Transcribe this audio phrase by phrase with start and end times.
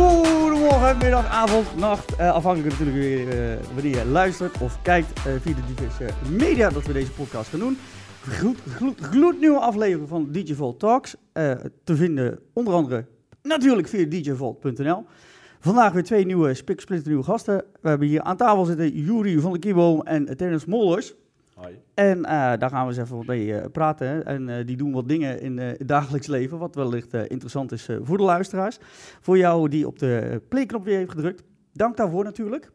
[0.00, 2.16] Goedemorgen, middag, avond, nacht.
[2.16, 6.70] Eh, afhankelijk natuurlijk weer eh, wanneer je luistert of kijkt eh, via de diverse media
[6.70, 7.78] dat we deze podcast gaan doen.
[8.20, 11.16] Gloed, gloed, gloednieuwe aflevering van DJ Talks.
[11.84, 13.04] te vinden onder andere
[13.42, 15.04] natuurlijk via djvolt.nl.
[15.58, 17.64] Vandaag weer twee nieuwe, spik nieuwe gasten.
[17.80, 21.14] We hebben hier aan tafel zitten Juri van de Kieboom en Terrence Mollers.
[21.60, 21.78] Hoi.
[21.94, 24.06] En eh, daar gaan we eens even wat mee eh, praten.
[24.08, 24.20] hè.
[24.20, 27.72] En eh, die doen wat dingen in eh, het dagelijks leven, wat wellicht eh, interessant
[27.72, 28.78] is voor de luisteraars.
[29.20, 31.42] Voor jou die op de playknop weer heeft gedrukt.
[31.72, 32.70] Dank daarvoor natuurlijk.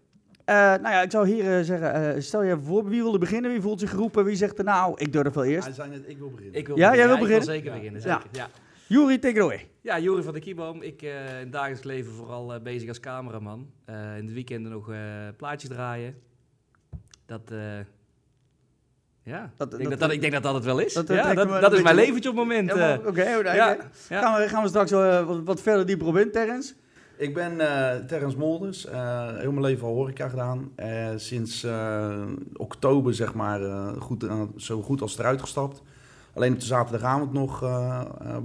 [0.45, 3.17] Eh, nou ja, ik zou hier eh, zeggen, eh, stel je even voor, wie wilde
[3.17, 3.51] beginnen?
[3.51, 4.25] Wie voelt zich geroepen?
[4.25, 5.65] Wie zegt er nou, ik durf wel eerst?
[5.65, 6.59] Hij zei net, ik wil beginnen.
[6.59, 7.45] Ik wil Ja, jij wil ik beginnen?
[7.45, 7.75] zeker Ja.
[7.77, 8.01] beginnen.
[8.01, 8.21] Ja.
[8.21, 8.29] Zeker.
[8.39, 8.49] Ja.
[8.87, 9.67] Juri, take it away.
[9.81, 10.81] Ja, Joris van de Kieboom.
[10.81, 13.69] Ik eh in het dagelijks leven vooral bezig als cameraman.
[13.85, 14.97] Eh, in de weekenden nog eh,
[15.37, 16.15] plaatjes draaien.
[17.25, 17.57] Dat, eh,
[19.25, 20.93] ja, Dat- ik, denk dat- dat, dat, ik denk dat dat het wel is.
[20.93, 22.69] dat- ja, dat, me dat een is mijn leventje op het moment.
[22.73, 23.07] Ja, eh.
[23.07, 23.77] Oké, ja, ja.
[24.21, 26.73] Gaan, we, gaan we straks eh, wat, wat verder dieper op in, Terrence?
[27.17, 30.71] Ik ben eh Terrence Molders, eh, heel mijn leven al horeca gedaan.
[30.75, 32.21] Eh, sinds eh,
[32.53, 34.25] oktober zeg maar eh, goed,
[34.57, 35.81] zo goed als eruit gestapt.
[36.33, 37.63] Alleen op de zaterdagavond nog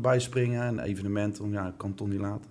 [0.01, 2.51] bijspringen en evenementen, want ja, ik kan het toch niet laten.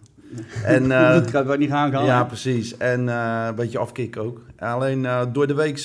[0.64, 2.06] En, eh, dat gaat wel niet gaan gaan.
[2.06, 2.78] ja, precies.
[2.78, 4.42] En eh, een beetje afkicken ook.
[4.58, 5.80] Alleen eh, door de week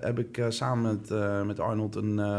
[0.00, 2.38] heb ik eh, samen met, eh, met Arnold een, eh,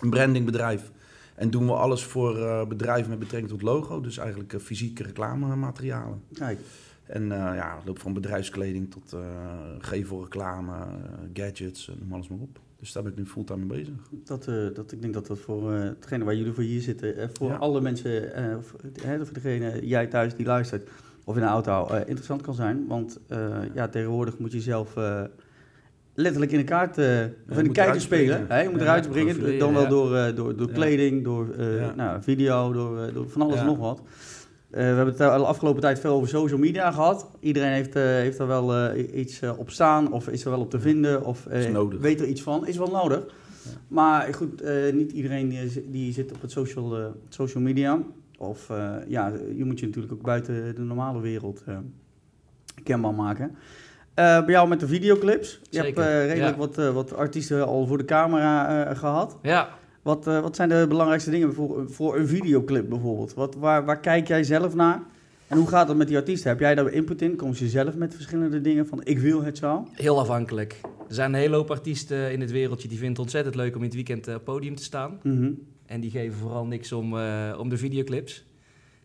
[0.00, 0.92] een brandingbedrijf.
[1.34, 4.00] En doen we alles voor eh, bedrijven met betrekking tot logo.
[4.00, 6.22] Dus eigenlijk eh, fysieke reclamematerialen.
[6.32, 6.58] Kijk,
[7.04, 9.20] En eh, ja, het loopt van bedrijfskleding tot eh
[9.78, 10.86] gevelreclame, eh,
[11.32, 12.58] gadgets, eh, noem alles maar op.
[12.84, 13.94] Dus daar ben ik nu fulltime mee bezig.
[14.24, 17.16] dat, eh, dat, ik denk dat dat voor eh, hetgene waar jullie voor hier zitten,
[17.16, 17.56] eh, voor Ja.
[17.56, 18.30] alle mensen,
[18.62, 20.88] voor, hè, voor degene, jij thuis die luistert,
[21.24, 22.86] of in de auto, interessant kan zijn.
[22.88, 23.20] Want
[23.74, 24.94] ja, tegenwoordig moet je zelf
[26.14, 28.44] letterlijk in de kaart, eh, of in de kijker spelen.
[28.48, 28.60] Hè?
[28.60, 29.88] Je moet Ja, eruit springen, profileren, dan wel ja.
[29.88, 30.74] door, door, door Ja.
[30.74, 31.94] kleding, door Ja.
[31.94, 33.60] nou, video, door, door van alles Ja.
[33.60, 34.02] en nog wat.
[34.74, 37.26] Eh, we hebben het de afgelopen tijd veel over social media gehad.
[37.40, 40.70] Iedereen heeft, eh, heeft er wel eh, iets op staan, of is er wel op
[40.70, 42.00] te vinden, of eh, Is nodig.
[42.00, 42.66] weet er iets van.
[42.66, 43.22] Is wel nodig.
[43.88, 47.98] Maar goed, eh, niet iedereen die, die zit op het social, eh, social media.
[48.38, 51.76] Of eh, ja, je moet je natuurlijk ook buiten de normale wereld eh,
[52.82, 53.50] kenbaar maken.
[54.14, 55.60] Eh, bij jou met de videoclips.
[55.70, 56.60] Je Zeker, hebt eh, redelijk ja.
[56.66, 59.36] wat, eh, wat artiesten al voor de camera eh, gehad.
[59.42, 59.68] ja.
[60.04, 63.34] Wat, eh, wat zijn de belangrijkste dingen voor, voor een videoclip bijvoorbeeld?
[63.34, 65.02] Wat, waar, waar kijk jij zelf naar?
[65.46, 66.50] En hoe gaat het met die artiesten?
[66.50, 67.36] Heb jij daar input in?
[67.36, 69.88] Kom je zelf met verschillende dingen van ik wil het zo?
[69.92, 70.80] Heel afhankelijk.
[71.08, 73.80] Er zijn een hele hoop artiesten in het wereldje die vinden het ontzettend leuk om
[73.80, 75.18] in het weekend eh, op het podium te staan.
[75.22, 75.50] Mhm.
[75.86, 78.44] En die geven vooral niks om, eh, om de videoclips.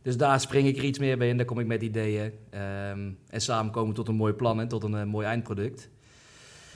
[0.02, 2.32] Dus daar spring ik er iets meer bij in, daar kom ik met ideeën.
[2.50, 5.90] Ehm, en samen komen we tot een mooi plan en tot een eh, mooi eindproduct.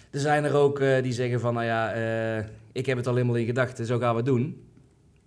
[0.10, 3.16] Er zijn er ook eh, die zeggen van, nou ja, eh, ik heb het al
[3.16, 4.68] helemaal in gedachten, zo gaan we het doen.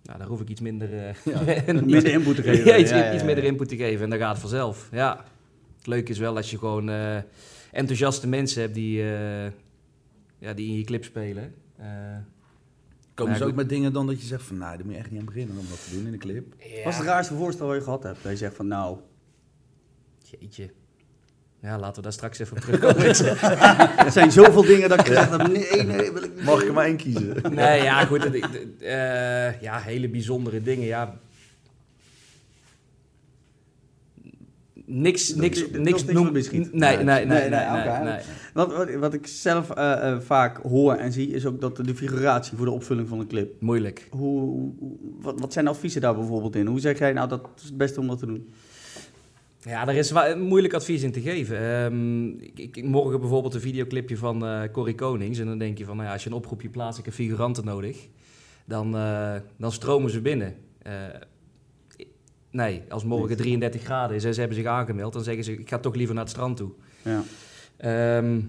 [0.03, 2.65] Nou, daar hoef ik iets minder, eh, Minder input te geven.
[2.71, 3.25] ja, iets, Ja, ja, iets ja.
[3.25, 4.89] minder input te geven en dan gaat het vanzelf.
[4.91, 5.25] Ja.
[5.77, 7.17] Het leuke is wel als je gewoon eh,
[7.71, 9.51] enthousiaste mensen hebt die, eh,
[10.39, 11.53] ja, die in je clip spelen.
[13.13, 14.99] Komen Ja, ze ook met dingen dan dat je zegt van, nou, daar moet je
[14.99, 16.53] echt niet aan beginnen om dat te doen in een clip.
[16.83, 18.23] Wat is het raarste voorstel wat je gehad hebt?
[18.23, 18.97] Dat je zegt van nou,
[20.23, 20.69] Jeetje.
[21.61, 23.05] Ja, laten we daar straks even op terugkomen.
[24.05, 26.43] er zijn zoveel dingen dat ik heb, nee, nee, wil ik niet.
[26.45, 27.35] Mag ik er maar één kiezen?
[27.51, 28.23] nee, ja, goed.
[28.23, 30.85] het- het- eh, ja, hele bijzondere dingen.
[30.87, 31.17] Ja.
[34.89, 36.23] Niks, niks, niks niks noem...
[36.23, 36.73] van beschiet.
[36.73, 38.03] Nee, nee, nee, Nee, nee, nee, nee, oké.
[38.03, 38.19] nee.
[38.53, 41.95] Wat, wat, wat ik zelf eh, eh, vaak hoor en zie, is ook dat de
[41.95, 43.61] figuratie voor de opvulling van een clip.
[43.61, 44.07] Moeilijk.
[44.09, 44.39] Hoe,
[44.79, 46.65] hoe- wat, wat zijn de adviezen daar bijvoorbeeld in?
[46.65, 48.49] Hoe zeg jij nou dat is het beste om dat te doen?
[49.61, 51.59] Ja, daar is moeilijk advies in te geven.
[51.59, 55.39] Ehm, ik, ik, morgen bijvoorbeeld een videoclipje van eh Corrie Konings.
[55.39, 57.65] En dan denk je van, nou ja, als je een oproepje plaatst, ik heb figuranten
[57.65, 58.07] nodig.
[58.65, 60.55] Dan, eh, dan stromen ze binnen.
[60.81, 60.93] Eh,
[62.51, 65.69] nee, als morgen 33 graden is en ze hebben zich aangemeld, dan zeggen ze, ik
[65.69, 66.71] ga toch liever naar het strand toe.
[67.01, 67.23] Ja.
[67.77, 68.39] Ehm,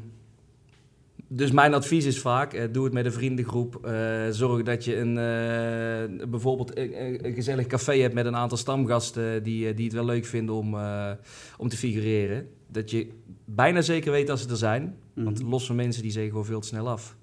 [1.28, 3.86] dus mijn advies is vaak, eh, doe het met een vriendengroep.
[3.86, 9.42] Eh, zorg dat je een, eh, bijvoorbeeld een, gezellig café hebt met een aantal stamgasten
[9.42, 11.10] die, die het wel leuk vinden om, eh,
[11.58, 12.48] om te figureren.
[12.66, 13.08] Dat je
[13.44, 14.96] bijna zeker weet dat ze er zijn.
[15.14, 15.48] Want Mhm.
[15.50, 17.16] losse mensen die zeggen gewoon veel te snel af.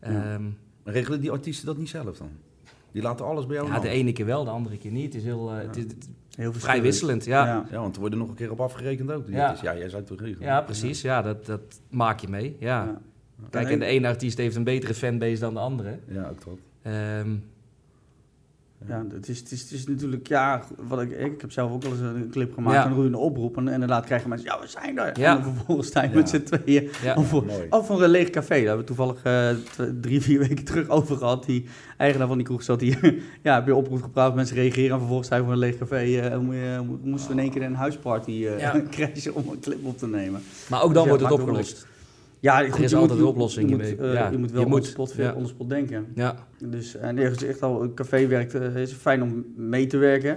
[0.00, 0.08] Ja.
[0.08, 0.42] Ehm,
[0.84, 2.28] Maar regelen die artiesten dat niet zelf dan?
[2.92, 5.04] Die laten alles bij jou ja, de ene keer wel, de andere keer niet.
[5.04, 5.58] Het is, heel, Ja.
[5.60, 5.84] het is
[6.36, 7.46] Heel vrij wisselend, ja.
[7.46, 9.28] Ja, Ja, want er worden nog een keer op afgerekend ook.
[9.28, 9.50] Ja.
[9.50, 10.64] Dus ja, jij zou het toch regelen?
[10.64, 11.00] precies.
[11.00, 11.60] Ja, dat, dat
[11.90, 12.56] maak je mee.
[12.60, 13.00] Ja.
[13.38, 13.44] Ja.
[13.50, 15.98] Kijk, en de ene artiest heeft een betere fanbase dan de andere.
[16.08, 16.58] Ja, ook dat.
[16.82, 17.30] Ehm,
[18.88, 21.82] Ja, het is, het, is, het is natuurlijk, ja, wat ik, ik heb zelf ook
[21.82, 22.88] wel eens een clip gemaakt, Ja.
[22.94, 25.18] doe je een oproep en, en inderdaad krijgen mensen, ja, we zijn er.
[25.20, 25.36] Ja.
[25.36, 26.14] En dan vervolgens sta je Ja.
[26.14, 26.88] met z'n tweeën.
[27.02, 27.14] Ja.
[27.14, 27.66] Of, voor, Mooi.
[27.70, 31.16] of voor een leeg café, daar hebben we toevallig eh, drie, vier weken terug over
[31.16, 31.44] gehad.
[31.46, 31.64] Die
[31.96, 35.26] eigenaar van die kroeg zat hier, ja, heb je oproep gepraat, mensen reageren en vervolgens
[35.26, 35.96] sta je voor een leeg café.
[36.20, 36.38] eh,
[37.02, 38.82] moesten we in één keer een huisparty eh Ja.
[38.90, 40.42] crashen om een clip op te nemen.
[40.70, 41.86] Maar ook dan Dus ja, wordt het opgelost.
[42.40, 43.94] Ja, Er goed, is je altijd moet- een oplossing Je hiermee.
[43.96, 45.32] moet, eh, Ja, je moet wel je moet, spot, ja.
[45.32, 46.06] on spot denken.
[46.14, 46.34] Ja.
[46.64, 50.36] Dus en ergens echt al een café werkt, eh, is fijn om mee te werken.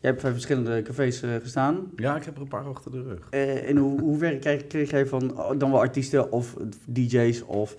[0.00, 1.90] Je hebt bij verschillende cafés eh, gestaan.
[1.96, 3.26] Ja, ik heb er een paar achter de rug.
[3.30, 6.56] Eh, in hoe, hoeverre kreeg, kreeg jij van oh, dan wel artiesten of
[6.88, 7.76] DJ's of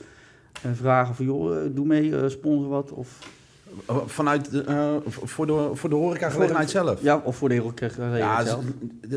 [0.63, 2.91] eh, vragen van joh, eh, doe mee, eh, sponsor wat?
[2.91, 3.27] Of,
[4.05, 7.01] Vanuit de, eh, voor, de, voor de horecagelegenheid zelf?
[7.01, 8.63] ja, of voor de kreeg Ja, zelf.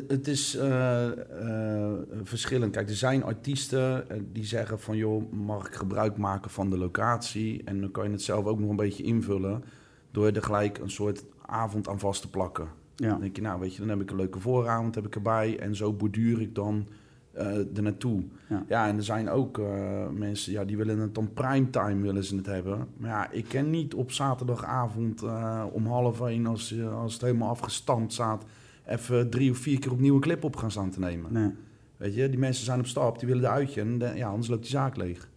[0.08, 1.92] het is eh, eh,
[2.22, 2.72] verschillend.
[2.72, 4.96] Kijk, er zijn artiesten die zeggen van...
[4.96, 7.62] joh, mag ik gebruik maken van de locatie?
[7.64, 9.64] En dan kan je het zelf ook nog een beetje invullen...
[10.10, 12.68] door er gelijk een soort avond aan vast te plakken.
[12.96, 13.08] ja.
[13.08, 15.58] Dan denk je, nou weet je, dan heb ik een leuke vooravond heb ik erbij...
[15.58, 16.86] en zo borduur ik dan
[17.34, 18.22] eh er naartoe.
[18.48, 18.64] Ja.
[18.68, 18.88] Ja.
[18.88, 22.46] en er zijn ook eh, mensen ja, die willen het dan primetime willen ze het
[22.46, 22.86] hebben.
[22.96, 26.46] Maar ja, ik ken niet op zaterdagavond eh, om half één...
[26.46, 28.44] Als, als het helemaal afgestampt staat...
[28.86, 31.32] even drie of vier keer opnieuw een clip op gaan staan te nemen.
[31.32, 31.50] Nee.
[31.96, 34.62] Weet je, die mensen zijn op stap, die willen eruitje en de- ja, anders loopt
[34.62, 35.28] die zaak leeg.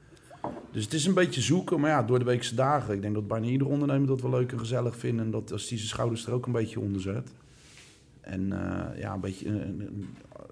[0.72, 2.94] Dus het is een beetje zoeken, maar ja, door de weekse dagen.
[2.94, 5.22] Ik denk dat bijna ieder ondernemer dat wel leuk en gezellig vindt.
[5.22, 7.32] En dat als die zijn schouders er ook een beetje onder zet.
[8.22, 8.48] En
[8.98, 9.66] ja, een beetje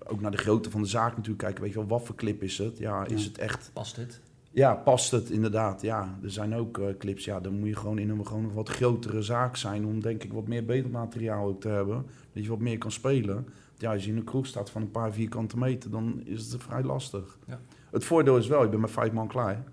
[0.07, 1.61] ook naar de grootte van de zaak natuurlijk kijken.
[1.63, 2.77] Weet je wel, wat voor clip is het?
[2.77, 3.27] Ja, is Ja.
[3.27, 3.69] het echt...
[3.73, 4.19] Past het?
[4.51, 5.81] Ja, past het inderdaad.
[5.81, 8.53] Ja, er zijn ook eh, clips, ja, dan moet je gewoon in een gewoon nog
[8.53, 9.85] wat grotere zaak zijn...
[9.85, 12.05] om denk ik wat meer beeldmateriaal ook te hebben.
[12.33, 13.47] Dat je wat meer kan spelen.
[13.77, 16.63] Ja, als je in een kroeg staat van een paar vierkante meter, dan is het
[16.63, 17.37] vrij lastig.
[17.47, 17.59] Ja.
[17.91, 19.63] Het voordeel is wel, je bent met vijf man klaar.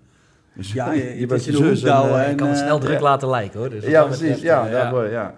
[0.55, 2.97] Dus Ja, je- het bent je zus eh, en, Je kan het eh, snel druk
[2.97, 3.01] ja.
[3.03, 3.69] laten lijken hoor.
[3.69, 4.19] Dus ja, precies.
[4.21, 5.35] betreft, Ja, eh, daarvoor, ja.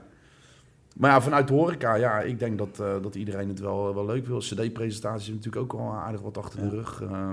[0.95, 4.05] Maar ja, vanuit de horeca, ja, ik denk dat, eh, dat iedereen het wel, wel
[4.05, 4.39] leuk wil.
[4.39, 7.01] CD-presentaties hebben natuurlijk ook al aardig wat achter de rug.
[7.01, 7.31] eh,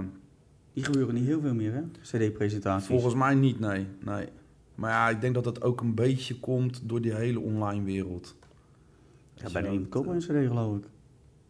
[0.73, 1.83] Die gebeuren niet heel veel meer, hè?
[2.03, 2.87] CD-presentaties.
[2.89, 4.27] volgens mij niet, nee, nee.
[4.75, 8.37] Maar ja, ik denk dat dat ook een beetje komt door die hele online wereld.
[9.35, 10.85] Ja, bijna niemand koopt meer een CD, geloof ik.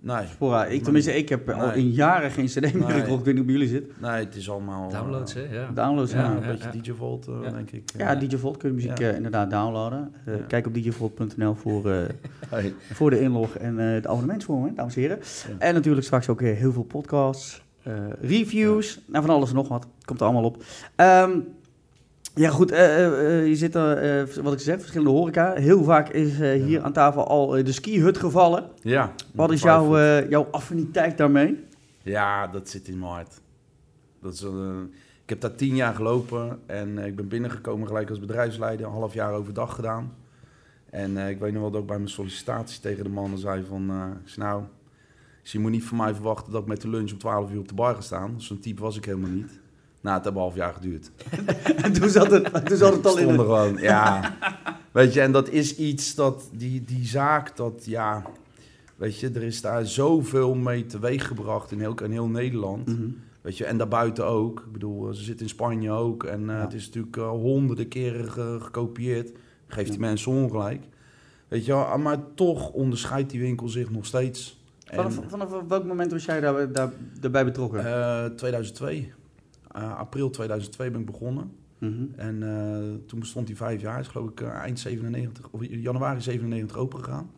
[0.04, 3.00] Nee, Spora, ik, tenminste, ik heb al in jaren geen CD meer Nee.
[3.00, 3.18] gekocht.
[3.18, 4.00] Ik weet niet hoe bij jullie zit.
[4.00, 4.90] nee, het is allemaal...
[4.90, 5.40] eh, Downloads, hè?
[5.40, 5.70] Ja.
[5.74, 6.30] Downloads, Ja, ja.
[6.30, 6.80] een ja, beetje ja.
[6.82, 7.50] DJ Volt, eh, Ja.
[7.50, 7.90] denk ik.
[7.96, 9.08] Ja, DJ Volt kun je muziek Ja.
[9.08, 10.12] eh, inderdaad downloaden.
[10.24, 10.40] Eh, Ja.
[10.48, 11.98] Kijk op djvolt.nl voor, eh,
[12.50, 12.74] Hey.
[12.92, 15.18] voor de inlog en eh de abonnementsvorm, dames en heren.
[15.48, 15.54] Ja.
[15.58, 19.68] En natuurlijk straks ook weer heel veel podcasts, eh, reviews, en van alles en nog
[19.68, 19.86] wat.
[20.04, 20.62] Komt er allemaal op.
[20.96, 21.30] Ehm,
[22.34, 25.54] ja, goed, eh, eh, eh, je zit er, wat ik zeg, verschillende horeca.
[25.54, 28.68] Heel vaak is hier aan tafel al de skihut gevallen.
[28.80, 29.12] Ja.
[29.34, 29.96] Wat is jouw,
[30.28, 31.64] jouw affiniteit daarmee?
[32.02, 33.40] Ja, dat zit in mijn hart.
[34.20, 34.42] Dat is,
[35.22, 38.86] ik heb daar tien jaar gelopen en ik ben binnengekomen gelijk als bedrijfsleider.
[38.86, 40.14] Een half jaar overdag gedaan.
[40.90, 43.86] En ik weet nog wel dat ik bij mijn sollicitatie tegen de mannen zei van...
[44.36, 44.62] nou,
[45.42, 47.58] dus je moet niet van mij verwachten dat ik met de lunch om 12 uur
[47.58, 48.40] op de bar ga staan.
[48.40, 49.60] Zo'n type was ik helemaal niet.
[50.02, 51.10] Nou, het heeft een half jaar geduurd.
[51.84, 53.32] En toen zat het, toen zat het al in de...
[53.34, 54.34] gewoon, ja.
[54.92, 58.22] Weet je, en dat is iets dat, die, die zaak, dat ja...
[58.96, 62.86] Weet je, er is daar zoveel mee teweeggebracht in heel, in heel Nederland.
[62.86, 63.08] Mhm.
[63.40, 64.58] Weet je, en daarbuiten ook.
[64.66, 66.24] Ik bedoel, eh, ze zitten in Spanje ook.
[66.24, 66.60] En eh, Ja.
[66.62, 69.32] het is natuurlijk eh, honderden keren ge- gekopieerd.
[69.66, 70.06] Geeft die Ja.
[70.06, 70.82] mensen ongelijk.
[71.48, 74.60] Weet je wel, ah, maar toch onderscheidt die winkel zich nog steeds.
[74.86, 77.86] En, Vanaf, vanaf welk moment was jij daar, daar, daarbij betrokken?
[77.86, 79.12] eh, 2002.
[79.72, 81.52] Eh, april 2002 ben ik begonnen.
[81.78, 82.04] Mhm.
[82.16, 84.00] En eh, toen bestond hij vijf jaar.
[84.00, 87.30] Is geloof ik eh, eind 97, of januari 97 open gegaan.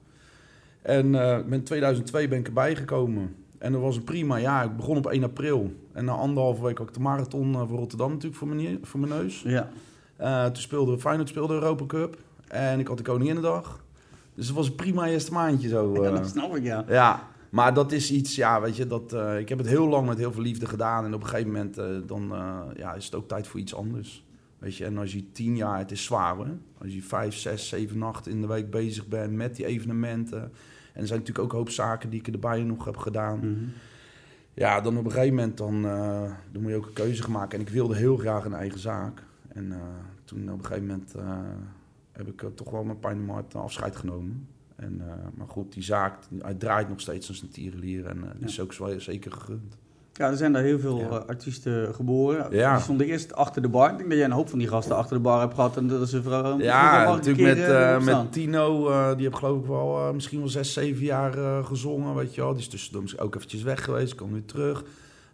[0.82, 1.14] En
[1.50, 3.34] in 2002 ben ik erbij gekomen.
[3.58, 4.64] En dat was een prima jaar.
[4.64, 5.72] Ik begon op 1 april.
[5.92, 9.12] En na anderhalve week had ik de marathon voor Rotterdam natuurlijk voor mijn, voor mijn
[9.12, 9.42] neus.
[9.42, 9.68] Ja.
[10.46, 12.18] Toen speelde Feyenoord speelde Europa Cup.
[12.48, 13.84] En ik had de Koninginnedag.
[14.34, 15.94] Dus het was een prima eerste maandje zo.
[15.94, 16.16] ja, eh.
[16.16, 16.84] dat snap ik, ja.
[16.88, 20.06] Ja, maar dat is iets, ja, weet je, dat, eh, ik heb het heel lang
[20.06, 21.04] met heel veel liefde gedaan.
[21.04, 23.74] En op een gegeven moment eh, dan, eh, ja, is het ook tijd voor iets
[23.74, 24.24] anders.
[24.58, 26.52] Weet je, en als je tien jaar, het is zwaar hè.
[26.78, 30.42] Als je vijf, zes, zeven nachten in de week bezig bent met die evenementen.
[30.42, 33.38] En er zijn natuurlijk ook een hoop zaken die ik erbij nog heb gedaan.
[33.38, 33.64] Mhm.
[34.54, 35.82] Ja, dan op een gegeven moment dan,
[36.52, 37.58] dan moet je ook een keuze maken.
[37.58, 39.22] En ik wilde heel graag een eigen zaak.
[39.48, 39.72] En
[40.24, 41.14] toen op een gegeven moment
[42.12, 44.48] heb ik toch wel met pijn in mijn hart afscheid genomen.
[44.76, 48.06] En, eh, maar goed, die zaak, hij draait nog steeds als een tierenlier.
[48.06, 48.46] En Ja.
[48.46, 49.76] is ook zeker gegund.
[50.12, 51.06] Ja, er zijn daar heel veel Ja.
[51.08, 52.46] eh, artiesten geboren.
[52.50, 52.74] Ja.
[52.74, 53.90] Die stonden eerst achter de bar.
[53.90, 55.76] Ik denk dat jij een hoop van die gasten achter de bar hebt gehad.
[55.76, 56.58] En dat ze vrouw.
[56.58, 61.64] Ja, natuurlijk met, met Tino, die heb geloof ik wel misschien wel zes, zeven jaar
[61.64, 62.50] gezongen, weet je wel.
[62.52, 64.84] Die is tussendoor ook eventjes weg geweest, kwam weer terug.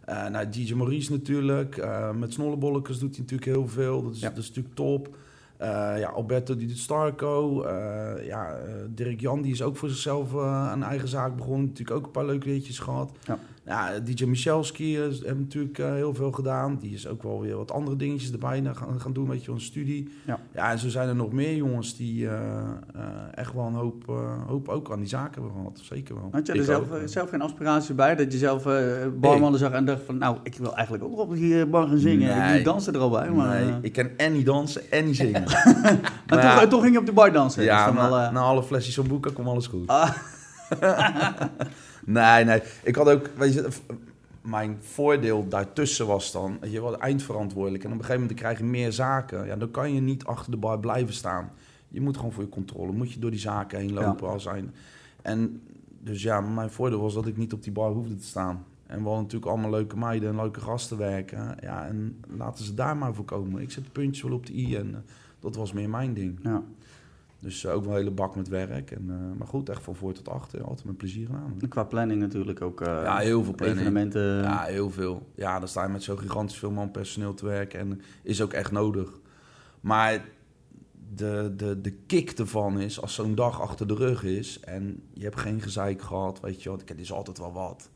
[0.05, 4.29] Nou, DJ Maurice natuurlijk, met Snollebollekes doet hij natuurlijk heel veel, dat is, Ja.
[4.29, 5.15] dat is natuurlijk top.
[5.61, 7.63] Eh, ja, Alberto Di Starco.
[7.63, 10.31] eh ja, eh, Dirk Jan, die is ook voor zichzelf
[10.73, 11.67] een eigen zaak begonnen.
[11.67, 13.11] Natuurlijk ook een paar leuke weetjes gehad.
[13.23, 13.39] Ja.
[13.65, 16.77] Ja, DJ Michelski hebben natuurlijk eh, heel veel gedaan.
[16.77, 19.61] Die is ook wel weer wat andere dingetjes erbij gaan, gaan doen, weet je, een
[19.61, 20.09] studie.
[20.25, 20.39] Ja.
[20.53, 22.33] ja, en zo zijn er nog meer jongens die eh,
[22.95, 25.79] eh, echt wel een hoop, eh, hoop ook aan die zaken hebben gehad.
[25.83, 26.29] Zeker wel.
[26.31, 28.15] Had je er Ik zelf, geen aspiratie bij?
[28.15, 28.63] Dat je zelf
[29.19, 30.17] barmannen zag en dacht van...
[30.17, 32.37] Nou, ik wil eigenlijk ook op die bar gaan zingen.
[32.37, 32.53] Nee.
[32.55, 33.29] Die dansen er al bij.
[33.29, 35.43] Maar, nee, ik kan en niet dansen en niet zingen.
[35.43, 37.63] maar Maar toch, ja, toch ging je op de bar dansen.
[37.63, 39.87] ja, Dus dan na, wel, eh, na alle flesjes van boeken komt alles goed.
[39.87, 40.09] ah,
[42.05, 42.61] Nee, nee.
[42.83, 43.67] Ik had ook, weet je,
[44.41, 47.83] mijn voordeel daartussen was dan, je wel, eindverantwoordelijk.
[47.83, 49.45] En op een gegeven moment krijg je meer zaken.
[49.45, 51.51] Ja, dan kan je niet achter de bar blijven staan.
[51.87, 54.73] Je moet gewoon voor je controle, moet je door die zaken heen lopen als zijn.
[55.21, 55.61] En
[55.99, 58.65] dus ja, mijn voordeel was dat ik niet op die bar hoefde te staan.
[58.85, 61.57] En we hadden natuurlijk allemaal leuke meiden en leuke gasten werken.
[61.61, 63.61] Ja, en laten ze daar maar voor komen.
[63.61, 64.99] Ik zet de puntjes wel op de i en eh,
[65.39, 66.39] dat was meer mijn ding.
[66.43, 66.63] ja.
[67.41, 68.91] Dus eh, ook wel een hele bak met werk.
[68.91, 70.63] En, eh, maar goed, echt van voor tot achter.
[70.63, 71.55] Altijd met plezier gedaan.
[71.61, 72.81] En Qua planning natuurlijk ook.
[72.81, 73.79] eh, Ja, heel veel planning.
[73.79, 74.21] Evenementen.
[74.41, 75.27] Ja, heel veel.
[75.35, 78.53] Ja, dan sta je met zo gigantisch veel man personeel te werken en is ook
[78.53, 79.19] echt nodig.
[79.81, 80.25] Maar
[81.15, 85.23] de, de, de kick ervan is, als zo'n dag achter de rug is en je
[85.23, 87.89] hebt geen gezeik gehad, weet je wel, het is altijd wel wat.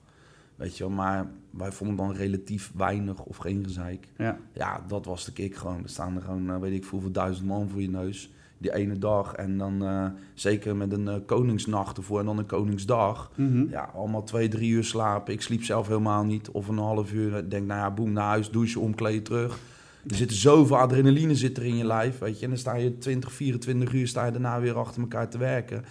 [0.55, 4.07] Weet je wel, maar wij vonden dan relatief weinig of geen gezeik.
[4.17, 4.37] Ja.
[4.53, 5.83] Ja, dat was de kick gewoon.
[5.83, 8.33] Er staan er gewoon, weet ik veel, hoeveel duizend man voor je neus.
[8.65, 9.34] Die ene dag.
[9.34, 13.31] En dan eh, zeker met een eh, koningsnacht ervoor en dan een koningsdag.
[13.36, 13.69] Mhm.
[13.69, 15.34] Ja, allemaal twee, drie uur slapen.
[15.34, 16.50] Ik sliep zelf helemaal niet.
[16.50, 17.38] Of een half uur.
[17.38, 19.57] Ik denk, nou ja, boem, naar huis, douchen, omkleden, terug.
[20.10, 22.43] Er zit zoveel adrenaline zit er in je lijf, weet je.
[22.43, 25.86] En dan sta je 20, 24 uur sta je daarna weer achter elkaar te werken.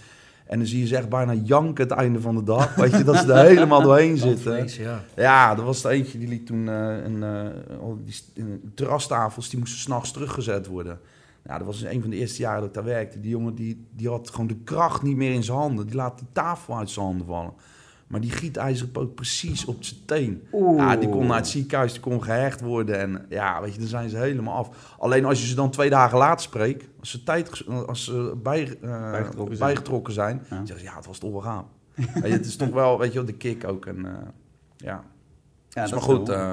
[0.46, 2.74] En dan zie je ze echt bijna janken het einde van de dag.
[2.74, 4.68] Weet je, dat ze er helemaal doorheen zitten.
[4.78, 5.04] Ja.
[5.16, 7.24] Ja, er was er eentje die liet toen eh, een,
[8.04, 8.32] die st-
[8.74, 10.98] terrastafels, die moesten s'nachts teruggezet worden.
[11.44, 13.20] Nou, dat was een van de eerste jaren dat ik daar werkte.
[13.20, 15.86] Die jongen die, die had gewoon de kracht niet meer in zijn handen.
[15.86, 17.52] Die laat die tafel uit zijn handen vallen.
[18.06, 20.42] Maar die gietijzeren poot precies op zijn teen.
[20.52, 20.78] Oeh.
[20.78, 22.98] Ja, die kon naar het ziekenhuis, die kon gehecht worden.
[22.98, 24.94] En ja, weet je, dan zijn ze helemaal af.
[24.98, 28.78] Alleen als je ze dan twee dagen later spreekt, als ze, tijd, als ze bij,
[28.82, 29.68] eh, Bijgetrokken zijn.
[29.72, 30.56] bijgetrokken zijn, Ja.
[30.56, 31.68] dan zeggen ze, ja, het was toch wel
[32.32, 33.86] het is toch wel, weet je de kick ook.
[33.86, 34.12] En, eh,
[34.76, 35.04] ja,
[35.68, 36.52] Ja, is maar is goed, eh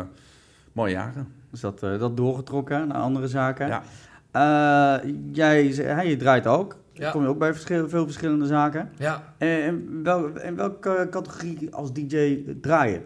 [0.72, 1.28] mooie jaren.
[1.52, 3.68] Dus dat, dat doorgetrokken naar andere zaken.
[3.68, 3.84] Ja.
[4.32, 4.96] Eh,
[5.32, 5.66] jij,
[6.08, 6.80] je draait ook.
[6.94, 7.12] Ja.
[7.12, 8.90] Kom je ook bij verschil- veel verschillende zaken.
[8.98, 9.34] ja.
[9.38, 13.02] En in, wel, in welke categorie als DJ draaien?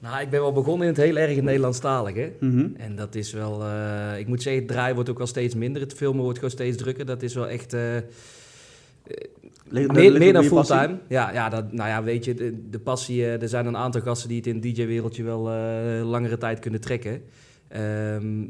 [0.00, 2.32] Nou, ik ben wel begonnen in het heel erg Nederlandstalig, hè.
[2.40, 2.66] Mhm.
[2.76, 5.82] En dat is wel, eh, ik moet zeggen, het draaien wordt ook wel steeds minder.
[5.82, 7.06] Het filmen wordt gewoon steeds drukker.
[7.06, 8.04] Dat is wel echt Ligt-
[9.68, 10.98] ligt meer, meer dan je fulltime.
[11.08, 14.28] Ja, ja dat, nou ja, weet je, de, de passie, er zijn een aantal gasten
[14.28, 15.40] die het in het DJ-wereldje wel
[16.04, 17.22] langere tijd kunnen trekken.
[17.68, 18.46] Ehm,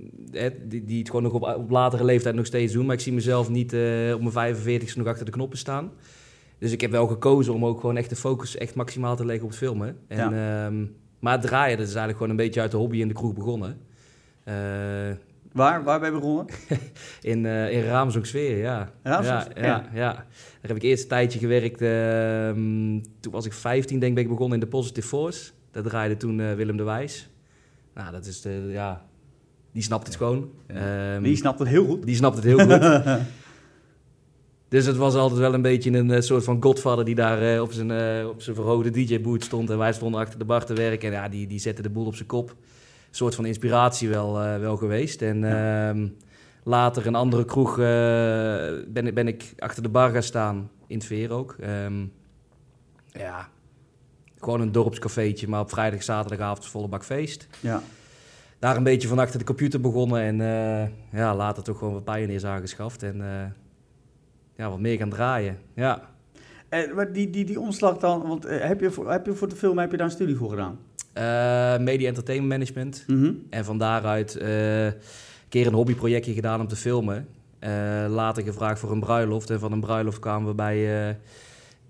[0.68, 2.86] die, die het gewoon nog op, op latere leeftijd nog steeds doen.
[2.86, 5.90] Maar ik zie mezelf niet eh, op mijn 45ste nog achter de knoppen staan.
[6.58, 9.44] Dus ik heb wel gekozen om ook gewoon echt de focus echt maximaal te leggen
[9.44, 9.96] op het filmen.
[10.08, 10.86] En, ehm,
[11.20, 13.34] maar het draaien, dat is eigenlijk gewoon een beetje uit de hobby in de kroeg
[13.34, 13.78] begonnen.
[14.44, 14.54] Eh,
[15.52, 16.46] Waar, waar ben je begonnen?
[17.20, 18.90] in, eh in Raamsdonksfeer, ja.
[19.04, 20.12] Ja, ja, ja.
[20.12, 20.26] Daar
[20.60, 21.82] heb ik eerst een tijdje gewerkt.
[21.82, 25.50] ehm, toen was ik 15, denk ik, ben ik begonnen in de Positive Force.
[25.70, 27.30] Daar draaide toen Willem de Wijs.
[27.98, 29.06] Nou, dat is de, ja...
[29.72, 30.50] Die snapt het gewoon.
[30.66, 32.06] Ehm, Die snapt het heel goed.
[32.06, 32.80] die snapt het heel goed.
[34.68, 37.60] dus het was altijd wel een beetje een eh, soort van godvader die daar eh,
[37.62, 39.70] op zijn, eh, op zijn verhoogde DJ-boot stond.
[39.70, 41.08] En wij stonden achter de bar te werken.
[41.08, 42.50] En ja, die, die zette de boel op zijn kop.
[42.50, 42.56] Een
[43.10, 45.22] soort van inspiratie wel, wel geweest.
[45.22, 46.08] En ehm,
[46.62, 50.70] later een andere kroeg ben, ik- ben ik achter de bar gaan staan.
[50.86, 51.56] In het Veer ook.
[51.60, 52.04] Ehm,
[53.12, 53.48] ja,
[54.40, 55.48] gewoon een dorpscafeetje.
[55.48, 57.82] Maar op vrijdag, zaterdagavond volle bak feest Ja.
[58.58, 60.88] daar een beetje van achter de computer begonnen en eh,
[61.20, 63.50] ja, later toch gewoon wat pioneers aangeschaft en eh,
[64.56, 65.58] ja, wat meer gaan draaien.
[65.74, 66.08] Ja.
[66.68, 69.48] En, maar die, die, die omslag dan, want eh, heb, je voor, heb je voor
[69.48, 70.78] de film heb je daar een studie voor gedaan?
[71.84, 73.04] Media Entertainment Management.
[73.06, 73.32] Mhm.
[73.50, 74.94] En van daaruit een
[75.48, 77.28] keer een hobbyprojectje gedaan om te filmen.
[78.08, 79.50] Later gevraagd voor een bruiloft.
[79.50, 81.10] En van een bruiloft kwamen we bij,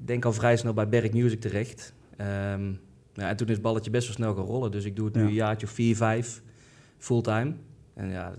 [0.00, 1.92] ik denk al vrij snel bij Berk Music terecht.
[2.18, 2.70] Ehm,
[3.14, 4.70] ja, en toen is het balletje best wel snel gaan rollen.
[4.70, 5.26] Dus ik doe het nu Ja.
[5.28, 6.42] een jaartje of vier, vijf,
[6.98, 7.52] fulltime.
[7.94, 8.38] En ja, dat,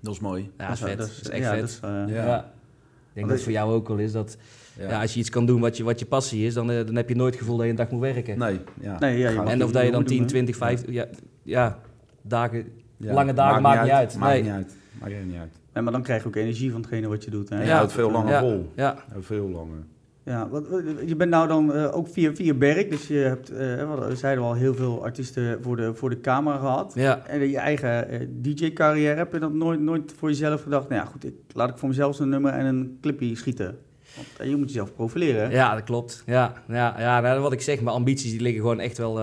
[0.00, 0.50] Dat is mooi.
[0.58, 0.98] ja, dat is vet.
[0.98, 1.60] dat Dat is echt ja, vet.
[1.60, 1.78] dat is,
[2.14, 2.24] Ja.
[2.24, 2.38] Ja.
[2.38, 4.36] Ik denk dat het voor jou ook wel is dat
[4.78, 4.88] Ja.
[4.88, 5.00] ja.
[5.00, 7.08] als je iets kan doen wat je, wat je passie is, dan, eh, dan heb
[7.08, 8.38] je nooit het gevoel dat je een dag moet werken.
[8.38, 8.98] Nee, ja.
[8.98, 10.26] Nee, ja, en of dat je dan moet doen, 10, hè?
[10.26, 11.06] 20, 50, ja,
[11.42, 11.78] ja,
[12.22, 12.66] dagen.
[12.96, 13.12] ja.
[13.12, 14.16] lange dagen maakt niet uit.
[14.16, 14.42] Maakt Nee.
[14.42, 14.74] niet uit.
[15.00, 15.52] Maakt niet uit.
[15.72, 17.48] Nee, maar dan krijg je ook energie van hetgene wat je doet.
[17.48, 17.54] Hè?
[17.56, 17.76] En je Ja.
[17.76, 18.40] houdt veel langer Ja.
[18.40, 18.72] vol.
[18.76, 19.78] Ja, Ja, veel langer.
[20.24, 20.66] Ja, wat,
[21.06, 24.44] je bent nou dan eh, ook via, via Berk, dus je hebt, eh, we zeiden
[24.44, 26.92] al, heel veel artiesten voor de, voor de camera gehad.
[26.94, 27.26] Ja.
[27.26, 30.88] En je eigen eh, DJ-carrière, heb je dat nooit, nooit voor jezelf gedacht?
[30.88, 33.78] Nou ja, goed, ik, laat ik voor mezelf zo'n nummer en een clipje schieten.
[34.14, 35.50] Want je moet jezelf profileren.
[35.50, 36.22] Ja, dat klopt.
[36.26, 39.20] Ja, ja, ja nou, wat ik zeg, mijn ambities die liggen gewoon echt wel...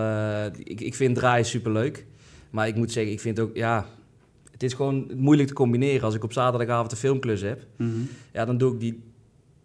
[0.63, 2.05] ik, ik vind draaien superleuk.
[2.49, 3.55] Maar ik moet zeggen, ik vind ook...
[3.55, 3.85] Ja,
[4.51, 6.03] het is gewoon moeilijk te combineren.
[6.03, 7.65] Als ik op zaterdagavond een filmklus heb...
[7.77, 7.89] Mhm.
[8.33, 9.10] Ja, dan doe ik die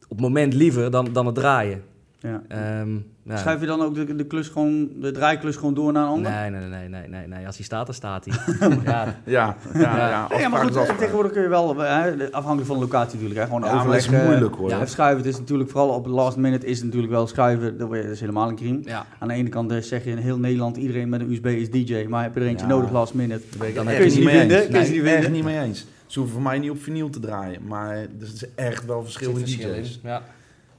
[0.09, 1.83] op het moment liever dan, dan het draaien.
[2.21, 2.43] ja.
[2.49, 2.89] Ehm,
[3.23, 3.37] ja.
[3.37, 6.33] Schuif je dan ook de, de, klus gewoon, de draaiklus gewoon door naar een ander?
[6.33, 7.47] Nee, nee, nee, nee, nee, nee.
[7.47, 8.35] Als hij staat, dan staat hij.
[8.85, 10.49] ja, Ja, ja, ja.
[10.49, 13.75] Maar goed, tegenwoordig kun je wel, hè, afhankelijk van de locatie natuurlijk, hè, gewoon Ja,
[13.79, 14.15] overleggen.
[14.15, 14.69] is moeilijk hoor.
[14.69, 17.27] Ja, het schuiven, het is natuurlijk vooral op de last minute is het natuurlijk wel
[17.27, 18.79] schuiven, dat is helemaal een crime.
[18.85, 19.07] ja.
[19.19, 21.71] Aan de ene kant eh, zeg je in heel Nederland, iedereen met een USB is
[21.71, 22.73] DJ, maar heb je er eentje Ja.
[22.73, 23.45] nodig last minute?
[23.59, 24.69] Dan kun heb je ze niet vinden?
[24.69, 25.33] Kun je ze niet echt vinden?
[25.33, 25.87] niet mee eens.
[26.07, 27.67] Ze hoeven voor mij niet op vinyl te draaien.
[27.67, 29.87] Maar er is echt wel verschil in.
[30.03, 30.23] Ja.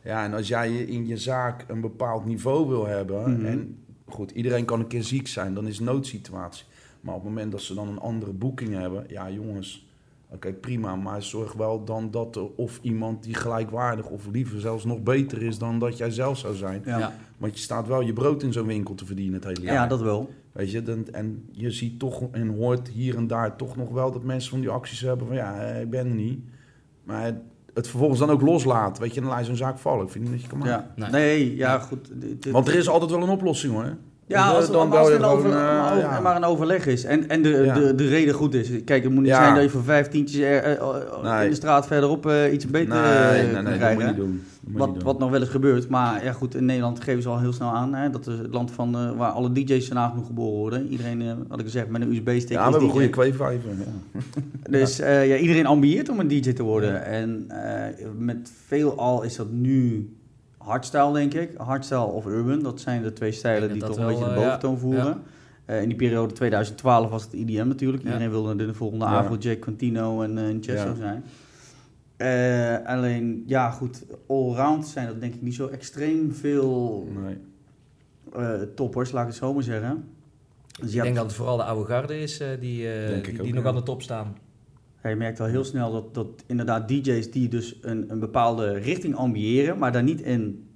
[0.08, 3.32] Ja, en als jij in je zaak een bepaald niveau wil hebben...
[3.32, 3.46] Mhm.
[3.46, 6.66] en goed, iedereen kan een keer ziek zijn, dan is het een noodsituatie.
[7.02, 9.06] Maar op het moment dat ze dan een andere boeking hebben...
[9.08, 9.88] ja, jongens,
[10.30, 10.96] oké, prima.
[10.96, 14.06] Maar zorg wel dan dat er of iemand die gelijkwaardig...
[14.06, 16.82] of liever zelfs nog beter is dan dat jij zelf zou zijn.
[16.86, 17.00] Ja.
[17.00, 17.16] Ja.
[17.38, 19.74] Want je staat wel je brood in zo'n winkel te verdienen het hele jaar.
[19.74, 20.30] Ja, dat wel.
[20.58, 24.12] Weet je, dan, en je ziet toch en hoort hier en daar toch nog wel
[24.12, 26.40] dat mensen van die acties hebben van ja, eh, ik ben er niet.
[27.04, 27.32] Maar
[27.74, 30.06] het vervolgens dan ook loslaten, weet je, dan laat je zo'n zaak vallen.
[30.06, 30.86] Ik vind niet dat je kan maken.
[30.96, 31.10] Ja.
[31.10, 31.12] Nee.
[31.12, 32.12] Nee, ja, goed.
[32.52, 33.96] Want er is altijd wel een oplossing hoor.
[34.28, 36.20] Ja, als, dan, als er over- gewoon, eh, maar, over- ja.
[36.20, 37.74] maar een overleg is en, en de, Ja.
[37.74, 38.84] de, de reden goed is.
[38.84, 39.42] Kijk, het moet niet Ja.
[39.44, 41.44] zijn dat je voor vijf tientjes er, eh, Nee.
[41.44, 44.44] in de straat verderop iets beter nee, nee, kunt nee, dat moet je niet doen.
[44.72, 45.90] Wat, wat nog wel eens gebeurt.
[45.90, 47.94] Maar ja, goed, in Nederland geven ze al heel snel aan.
[47.94, 50.88] Hè, dat is het land van, eh, waar alle DJ's nagenoeg geboren worden.
[50.88, 53.70] Iedereen, eh, wat ik gezegd, met een USB-stick ja, we hebben een goede kweekvijver.
[53.70, 54.20] Ja.
[54.70, 57.06] Dus eh, ja, iedereen ambieert om een DJ te worden.
[57.06, 60.10] En eh, met veelal is dat nu
[60.58, 61.50] hardstyle, denk ik.
[61.58, 64.80] Hardstyle of urban, dat zijn de twee stijlen die toch een beetje de boventoon ja.
[64.80, 65.22] voeren.
[65.66, 68.04] Eh, in die periode 2012 was het IDM natuurlijk.
[68.04, 68.10] Ja.
[68.10, 69.18] Iedereen wilde de volgende Ja.
[69.18, 70.96] Afrojack, Contino en, Ja.
[70.96, 71.24] zijn.
[72.18, 77.38] Eh, alleen, ja goed, allround zijn dat denk ik niet zo extreem veel Nee.
[78.34, 80.04] eh, toppers, laat ik het zo maar zeggen.
[80.82, 83.44] Dus Ik denk dat het vooral de oude garde is eh, die, eh, die, ook,
[83.44, 84.38] die nog aan de top staan.
[85.04, 88.72] Ja, je merkt al heel snel dat, dat inderdaad DJ's die dus een, een bepaalde
[88.72, 90.68] richting ambiëren, maar daar niet in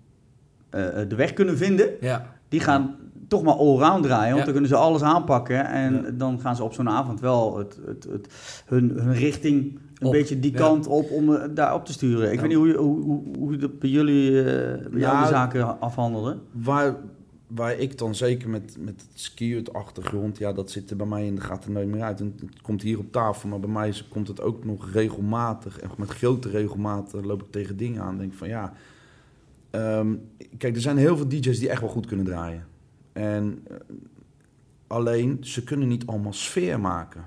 [0.70, 2.96] eh, de weg kunnen vinden, Ja, die gaan
[3.28, 4.44] toch maar allround draaien, want Ja.
[4.44, 6.12] dan kunnen ze alles aanpakken en Ja.
[6.12, 8.34] dan gaan ze op zo'n avond wel het, het, het,
[8.66, 10.58] hun, hun richting een Op, beetje die ja.
[10.58, 12.28] kant op om eh, daar op te sturen.
[12.32, 12.40] Ik Ja.
[12.42, 14.44] weet niet hoe, je- hoe, hoe, hoe dat bij jullie eh,
[14.90, 16.42] bij jou Nou, de zaken afhandelen.
[16.52, 16.96] Waar,
[17.48, 21.26] waar ik dan zeker met, met het skiën achtergrond, ja, dat zit er bij mij
[21.26, 22.20] in de gaat er nooit meer uit.
[22.20, 25.80] En het komt hier op tafel, maar bij mij is- komt het ook nog regelmatig.
[25.80, 28.18] En met grote regelmatig loop ik tegen dingen aan.
[28.18, 28.74] Denk van ja.
[29.70, 30.14] ehm,
[30.58, 32.66] kijk, er zijn heel veel DJ's die echt wel goed kunnen draaien.
[33.14, 33.76] En eh,
[34.88, 37.24] alleen ze kunnen niet allemaal sfeer maken.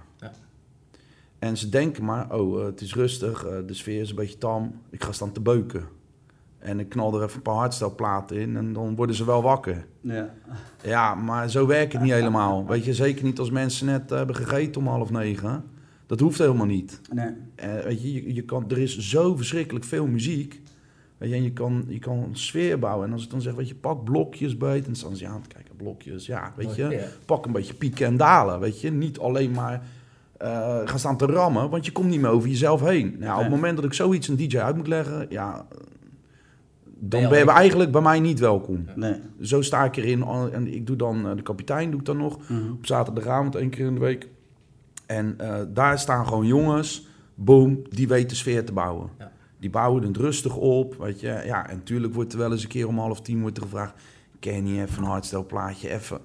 [1.39, 4.39] En ze denken maar, oh, eh, het is rustig, eh, de sfeer is een beetje
[4.39, 5.85] tam, ik ga staan te beuken.
[6.59, 9.87] En ik knal er even een paar hardstelplaten in en dan worden ze wel wakker.
[10.01, 10.35] Ja.
[10.83, 12.67] Ja, maar zo werkt het niet helemaal.
[12.67, 15.65] Weet je, zeker niet als mensen net eh, hebben gegeten om half negen.
[16.07, 17.01] Dat hoeft helemaal niet.
[17.13, 17.33] Nee.
[17.85, 20.63] Weet je, je, je kan, er is zo verschrikkelijk veel muziek.
[21.19, 23.07] Weet je, en je kan, je kan een sfeer bouwen.
[23.07, 24.77] En als ik dan zeg, weet je, pak blokjes bij.
[24.77, 26.27] En dan staan ze aan het kijken, blokjes.
[26.27, 28.61] Ja, weet je, pak een beetje pieken en dalen.
[28.61, 29.83] Weet je, niet alleen maar
[30.37, 31.71] eh, gaan staan te rammen.
[31.71, 33.17] Want je komt niet meer over jezelf heen.
[33.19, 35.67] Nou, op het moment dat ik zoiets een DJ uit moet leggen, ja...
[37.07, 38.85] Dan ben je eigenlijk bij mij niet welkom.
[38.95, 39.15] Nee.
[39.41, 40.23] Zo sta ik erin.
[40.53, 42.39] En ik doe dan eh, de kapitein, doe ik dan nog.
[42.49, 42.71] Mhm.
[42.71, 44.29] Op zaterdagavond één keer in de week.
[45.07, 49.11] En eh, daar staan gewoon jongens, boom, die weten sfeer te bouwen.
[49.19, 49.33] Ja.
[49.59, 51.43] Die bouwen het rustig op, weet je.
[51.45, 53.95] Ja, en natuurlijk wordt er wel eens een keer om half tien wordt er gevraagd...
[54.39, 56.19] ken je niet even een hardstyle plaatje, even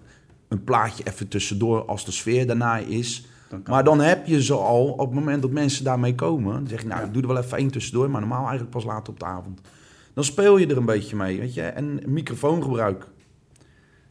[0.48, 3.28] een plaatje even tussendoor als de sfeer daarna is...
[3.50, 6.54] Dan Maar dan heb je ze al, op het moment dat mensen daarmee komen...
[6.54, 7.06] dan zeg je, nou, Ja.
[7.08, 8.10] ik doe er wel even één tussendoor...
[8.10, 9.62] maar normaal eigenlijk pas later op de avond.
[10.14, 11.62] Dan speel je er een beetje mee, weet je.
[11.62, 13.08] En microfoongebruik.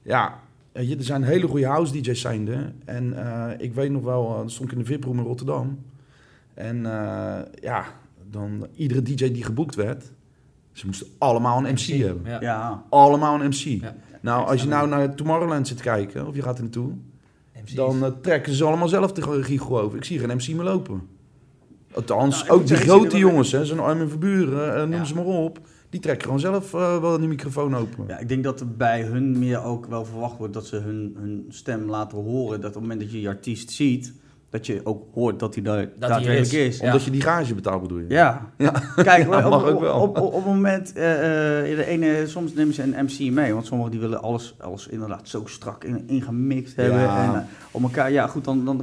[0.03, 0.41] Ja,
[0.73, 2.73] weet je, er zijn hele goede house DJ's zijn er.
[2.85, 5.79] En eh, ik weet nog wel, uh, stond ik in de VIP-room in Rotterdam.
[6.55, 7.85] En eh, ja,
[8.31, 10.13] dan iedere DJ die geboekt werd...
[10.73, 12.31] ze moesten allemaal een MC, hebben.
[12.31, 12.41] Ja.
[12.41, 12.83] Ja.
[12.89, 13.81] Allemaal een MC.
[13.81, 13.95] Ja.
[14.21, 16.93] Nou, als je nou naar Tomorrowland zit kijken, of je gaat er naartoe...
[17.63, 17.75] MC's.
[17.75, 19.97] Dan eh, trekken ze allemaal zelf de regie over.
[19.99, 21.03] Ik zie geen MC meer lopen.
[21.93, 25.05] Althans, Nou, ook ik grote jongens, hè, zo'n Armin Verburen, eh, noem Ja.
[25.05, 25.59] ze maar op.
[25.91, 28.05] Die trekken gewoon zelf eh, wel die microfoon open.
[28.09, 31.17] Ja, ik denk dat er bij hun meer ook wel verwacht wordt dat ze hun,
[31.19, 32.61] hun stem laten horen.
[32.61, 34.13] Dat op het moment dat je je artiest ziet,
[34.51, 36.53] dat je ook hoort dat hij daar daadwerkelijk is.
[36.53, 36.79] is.
[36.79, 36.85] Ja.
[36.87, 38.05] Omdat je die garage betaalt, bedoel je?
[38.09, 38.51] Ja.
[38.59, 38.71] Ja.
[38.97, 40.01] Kijk, Ja, op, mag ook op, wel.
[40.01, 43.91] op, op, moment, eh, eh, de ene, soms nemen ze een MC mee, want sommigen
[43.93, 47.01] die willen alles, alles inderdaad zo strak in, ingemixt hebben.
[47.01, 47.35] Ja.
[47.35, 48.81] En, op elkaar, ja goed, dan, dan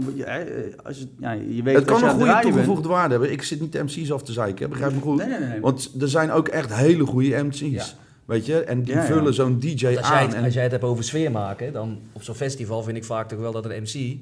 [0.84, 2.42] als je, ja, je weet Het dat kan een goede bent.
[2.42, 3.32] toegevoegde waarde hebben.
[3.32, 5.18] Ik zit niet de MC's af te zeiken, hè, begrijp me goed.
[5.18, 5.60] Nee, nee, nee.
[5.62, 7.96] Want er zijn ook echt hele goede MC's.
[8.26, 8.60] Weet je?
[8.64, 9.06] En die Ja, ja.
[9.06, 10.26] vullen zo'n DJ Als jij, aan.
[10.26, 13.04] het, En, als jij het hebt over sfeer maken, dan op zo'n festival vind ik
[13.06, 14.18] vaak toch wel dat een MC...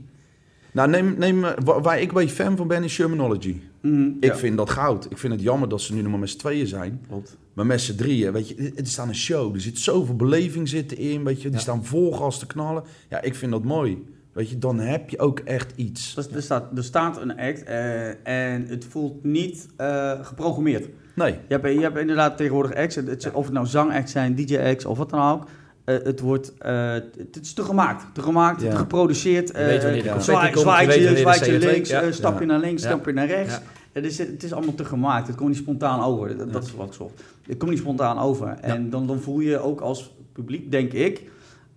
[0.74, 3.62] nou, neem, neem, eh, wa- waar ik beetje fan van ben, is Shermanology.
[3.82, 4.36] Mhm, Ik ja.
[4.36, 5.08] vind dat goud.
[5.10, 7.02] Ik vind het jammer dat ze nu nog maar met z'n tweeën zijn.
[7.08, 7.38] Klopt.
[7.54, 9.54] Maar met z'n drieën, weet je, het is dan een show.
[9.54, 11.44] Er zit zoveel beleving zitten in, weet je.
[11.48, 11.60] Die Ja.
[11.64, 12.84] staan vol gas te knallen.
[13.10, 14.04] Ja, ik vind dat mooi.
[14.32, 16.14] Weet je, dan heb je ook echt iets.
[16.16, 20.90] Dus er, staat, er staat een act eh, en het voelt niet eh, geprogrammeerd.
[21.16, 21.32] Nee.
[21.32, 22.98] Je hebt, je hebt inderdaad tegenwoordig acts,
[23.34, 25.48] of het nou zangacts zijn, DJ-acts of wat dan ook.
[25.84, 28.70] Eh, het, wordt, eh, het, is te gemaakt, te gemaakt, Ja.
[28.70, 29.48] te geproduceerd.
[29.48, 31.72] Je weet wanneer de eh, confetti zwaai- komt, je weet zwaaitje, wanneer de zwaaitje CO2
[31.74, 32.12] links, ja.
[32.12, 32.52] stapje Ja.
[32.52, 32.88] naar links, Ja.
[32.90, 33.54] stapje naar rechts.
[33.54, 33.62] Ja.
[33.92, 36.38] Het, is, het is allemaal te gemaakt, het komt niet spontaan over.
[36.38, 37.24] Dat, dat is wat ik zocht.
[37.48, 38.48] Het komt niet spontaan over.
[38.48, 41.30] En dan, dan voel je ook als publiek, denk ik,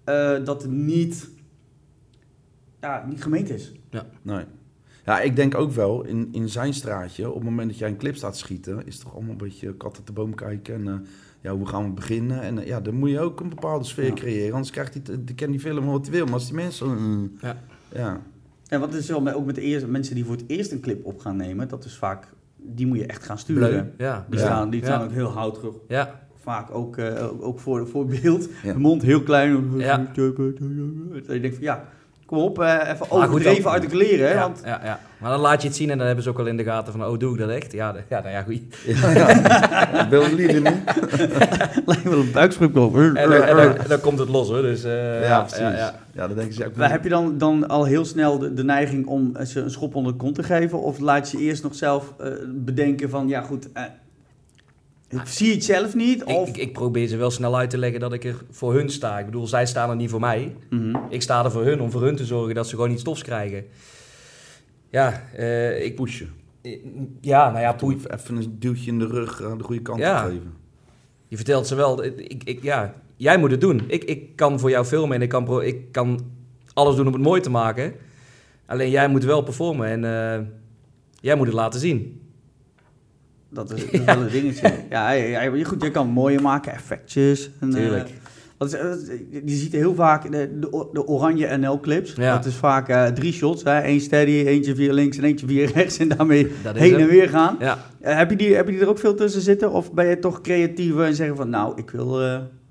[0.04, 1.28] eh, dat het niet,
[2.80, 3.72] ja, niet gemeend is.
[4.22, 4.44] Nee.
[5.04, 7.96] Ja, ik denk ook wel, in, in zijn straatje, op het moment dat jij een
[7.96, 10.74] clip staat schieten, is het toch allemaal een beetje kat uit de boom kijken.
[10.74, 10.94] En eh,
[11.46, 12.40] ja, hoe gaan we beginnen?
[12.42, 14.12] En eh, ja, dan moet je ook een bepaalde sfeer Ja.
[14.12, 14.52] creëren.
[14.52, 16.24] Anders krijgt hij, die kan die film wat hij wil.
[16.24, 16.86] Maar als die mensen...
[16.88, 17.56] mm, Ja.
[17.92, 18.20] ja.
[18.68, 20.80] En wat is wel met, ook met de eerste, mensen die voor het eerst een
[20.80, 23.68] clip op gaan nemen, dat is vaak, die moet je echt gaan sturen.
[23.96, 24.06] Bleu.
[24.08, 24.26] Ja.
[24.30, 24.86] Die staan, die Ja.
[24.86, 25.74] staan ook heel houterig.
[25.88, 26.20] Ja.
[26.34, 28.48] Vaak ook, eh, ook- voor, voor beeld.
[28.62, 28.72] Ja.
[28.72, 29.70] De mond heel klein.
[29.76, 30.10] Ja.
[30.14, 31.88] Je denkt van ja,
[32.26, 34.26] kom op, eh, even goed, overdreven uit de kleren.
[34.28, 35.00] Hè, Ja, want ja, ja.
[35.18, 36.92] Maar dan laat je het zien en dan hebben ze ook al in de gaten
[36.92, 37.72] van, oh, doe ik dat echt?
[37.72, 38.60] Ja, de- ja nou ja, goed.
[39.14, 40.82] Ja, wil het liever niet.
[41.86, 44.62] lijkt wel een buikspruk En, dan- en dan, en dan komt het los, hoor.
[44.62, 45.58] Dus, eh, Ja, ja, precies.
[45.58, 46.26] ja, Ja, ja.
[46.26, 46.60] dan denken ze...
[46.60, 49.60] Ja, ik Maar heb je dan, dan al heel snel de, de neiging om ze
[49.60, 50.80] een schop onder de kont te geven?
[50.82, 53.82] Of laat je eerst nog zelf eh, bedenken van, ja goed, eh,
[55.08, 56.20] ik zie het zelf niet?
[56.20, 58.74] Ik, Of, ik, ik probeer ze wel snel uit te leggen dat ik er voor
[58.74, 59.18] hun sta.
[59.18, 60.56] Ik bedoel, zij staan er niet voor mij.
[60.70, 60.96] Mhm.
[61.08, 63.22] Ik sta er voor hun om voor hun te zorgen dat ze gewoon niet stofs
[63.22, 63.64] krijgen.
[64.90, 65.94] Ja, eh, ik...
[65.94, 66.28] pushen.
[67.20, 67.96] Ja, nou ja, poei.
[68.06, 70.24] Even, een duwtje in de rug aan de goede kant Ja.
[70.24, 70.52] te geven.
[71.28, 73.82] Je vertelt ze wel, ik, ik, ja, jij moet het doen.
[73.86, 76.20] Ik, ik kan voor jou filmen en ik kan, pro- ik kan
[76.74, 77.92] alles doen om het mooi te maken.
[78.66, 80.40] Alleen jij moet wel performen en eh,
[81.20, 82.20] jij moet het laten zien.
[83.56, 84.72] Dat is, dat is wel een dingetje.
[84.90, 87.50] Ja, ja, goed, je kan het mooier maken, effectjes.
[87.60, 88.10] En, eh, Tuurlijk.
[88.58, 92.12] dat is, eh, je ziet heel vaak de, de, de oranje NL-clips.
[92.16, 92.36] Ja.
[92.36, 93.62] Dat is vaak eh, drie shots.
[93.62, 93.84] Hè?
[93.84, 95.98] Eén steady, eentje via links en eentje via rechts.
[95.98, 97.56] En daarmee heen en weer gaan.
[97.60, 97.78] Ja.
[98.00, 99.70] Heb, je die, heb je die er ook veel tussen zitten?
[99.72, 101.50] Of ben je toch creatief en zeggen van...
[101.50, 102.08] Nou, ik wil...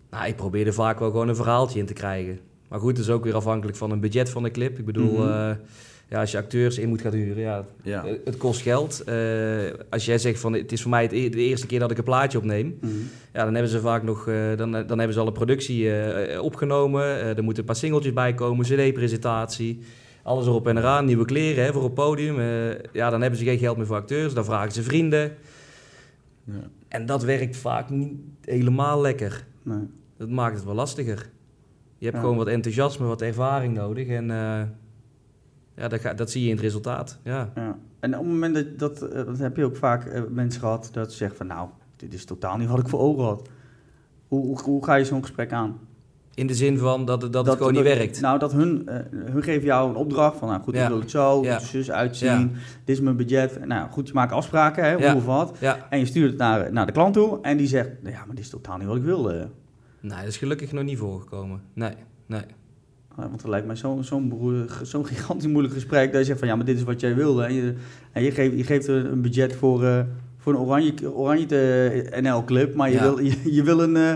[0.10, 2.40] Nou, ik probeer er vaak wel gewoon een verhaaltje in te krijgen.
[2.70, 4.80] Maar goed, het is ook weer afhankelijk van een budget van de clip.
[4.80, 5.54] Ik bedoel, Mhm.
[6.10, 8.06] Ja, als je acteurs in moet gaan huren, ja, Ja.
[8.06, 9.04] eh, het kost geld.
[9.04, 9.16] Eh,
[9.90, 12.04] als jij zegt van het is voor mij e- de eerste keer dat ik een
[12.04, 12.92] plaatje opneem, mhm.
[13.34, 16.42] ja, dan hebben ze vaak nog, eh, dan, dan hebben ze al een productie eh,
[16.44, 17.04] opgenomen.
[17.04, 19.80] Eh, er moeten een paar singeltjes bij komen, cd-presentatie.
[20.24, 22.40] Alles erop en eraan, nieuwe kleren hè, voor op podium.
[22.40, 25.32] Eh, ja, dan hebben ze geen geld meer voor acteurs, dan vragen ze vrienden.
[26.44, 26.54] Ja.
[26.88, 29.46] En dat werkt vaak niet helemaal lekker.
[29.64, 29.80] Nee.
[30.18, 31.30] Dat maakt het wel lastiger.
[31.98, 32.22] Je hebt Ja.
[32.22, 34.08] gewoon wat enthousiasme, wat ervaring nodig.
[34.08, 34.62] En eh,
[35.76, 37.20] ja, dat, ga- dat zie je in het resultaat.
[37.24, 37.52] Ja.
[37.56, 37.78] Ja.
[38.00, 40.90] En op het moment dat, dat, eh, dat heb je ook vaak eh, mensen gehad
[40.94, 43.50] dat ze zeggen van nou, dit is totaal niet wat ik voor ogen had.
[44.28, 45.80] Hoe, hoe, hoe ga je zo'n gesprek aan?
[46.34, 48.22] In de zin van dat, het- dat, het gewoon niet werkt.
[48.22, 50.84] Nou, dat hun, eh, hun geven jou een opdracht van nou goed, Ja.
[50.84, 51.54] ik wil het zo, Ja.
[51.54, 52.50] het zus uitzien, Ja.
[52.84, 53.66] dit is mijn budget.
[53.66, 55.58] Nou goed, je maakt afspraken, hè, hoe of wat.
[55.60, 55.88] Ja.
[55.90, 58.36] En je stuurt het naar, naar de klant toe en die zegt, nou ja, maar
[58.36, 59.50] dit is totaal niet wat ik wilde.
[60.02, 61.62] Nee, dat is gelukkig nog niet voorgekomen.
[61.74, 61.94] Nee,
[62.26, 62.42] nee.
[63.18, 64.04] Eh, Want het lijkt mij zo'n
[64.84, 67.44] zo'n gigantisch moeilijk gesprek dat je zegt van ja, maar dit is wat jij wilde.
[67.44, 67.74] En je,
[68.12, 70.00] en je, geeft, je geeft een budget voor, eh,
[70.38, 73.02] voor een oranje, oranje NL-club, maar je, Ja.
[73.02, 74.12] wil, je, je wil een, eh,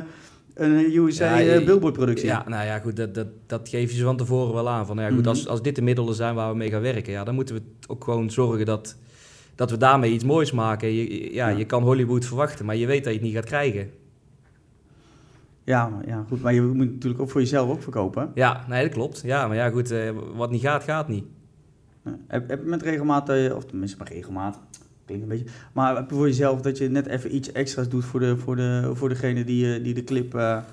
[0.53, 2.27] een USA Ja, je- eh, billboard-productie.
[2.27, 4.85] Ja, nou ja, goed, dat, dat, dat geef je ze van tevoren wel aan.
[4.85, 5.27] Van, ja, goed, Mhm.
[5.27, 7.61] als, als dit de middelen zijn waar we mee gaan werken, ja, dan moeten we
[7.87, 8.95] ook gewoon zorgen dat,
[9.55, 10.87] dat we daarmee iets moois maken.
[10.93, 11.57] Je, je- ja, Ja.
[11.57, 13.89] je kan Hollywood verwachten, maar je weet dat je het niet gaat krijgen.
[15.69, 18.31] Ja, maar, ja, goed, maar je moet natuurlijk ook voor jezelf ook verkopen.
[18.33, 19.21] Ja, nee, dat klopt.
[19.21, 21.25] Ja, maar ja, goed, eh, wat niet gaat, gaat niet.
[22.27, 24.59] Heb, heb je met regelmaat, eh, of tenminste met regelmaat,
[25.05, 28.05] klinkt een beetje, maar heb je voor jezelf dat je net even iets extra's doet
[28.05, 30.63] voor, de, voor, de, voor degene die, eh, die de clip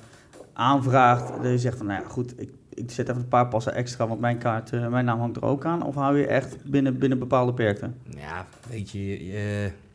[0.52, 1.28] aanvraagt.
[1.28, 4.08] Dat je zegt van, nou ja, goed, ik, ik zet even een paar passen extra,
[4.08, 5.82] want mijn kaart, mijn naam hangt er ook aan.
[5.82, 7.96] Of hou je echt binnen, binnen bepaalde perkten?
[8.02, 9.85] Ja, weet je, eh,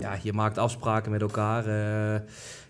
[0.00, 1.68] ja, je maakt afspraken met elkaar.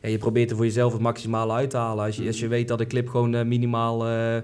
[0.03, 2.05] ja, je probeert er voor jezelf het maximale uit te halen.
[2.05, 4.07] Als je, als je weet dat de clip gewoon eh, minimaal...
[4.07, 4.43] eh,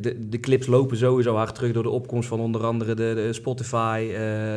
[0.00, 3.32] de, de clips lopen sowieso hard terug door de opkomst van onder andere de, de
[3.32, 4.12] Spotify,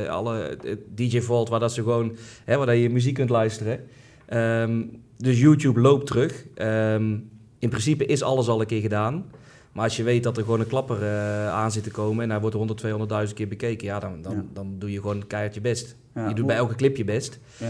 [0.10, 0.58] alle
[0.96, 2.16] DJ Vault, waar dat ze gewoon,
[2.46, 3.80] hè, waar dat je muziek kunt luisteren.
[4.26, 4.82] Ehm,
[5.18, 6.46] dus YouTube loopt terug.
[6.56, 7.18] Ehm,
[7.60, 9.26] in principe is alles al een keer gedaan.
[9.72, 12.30] Maar als je weet dat er gewoon een klapper eh, aan zit te komen en
[12.30, 12.84] hij wordt 100,
[13.28, 14.44] 200.000 keer bekeken, ja, dan, dan, Ja.
[14.54, 15.96] dan doe je gewoon keihard je best.
[16.16, 17.40] Ja, je doet hoe- bij elke clip je best.
[17.58, 17.68] Ja.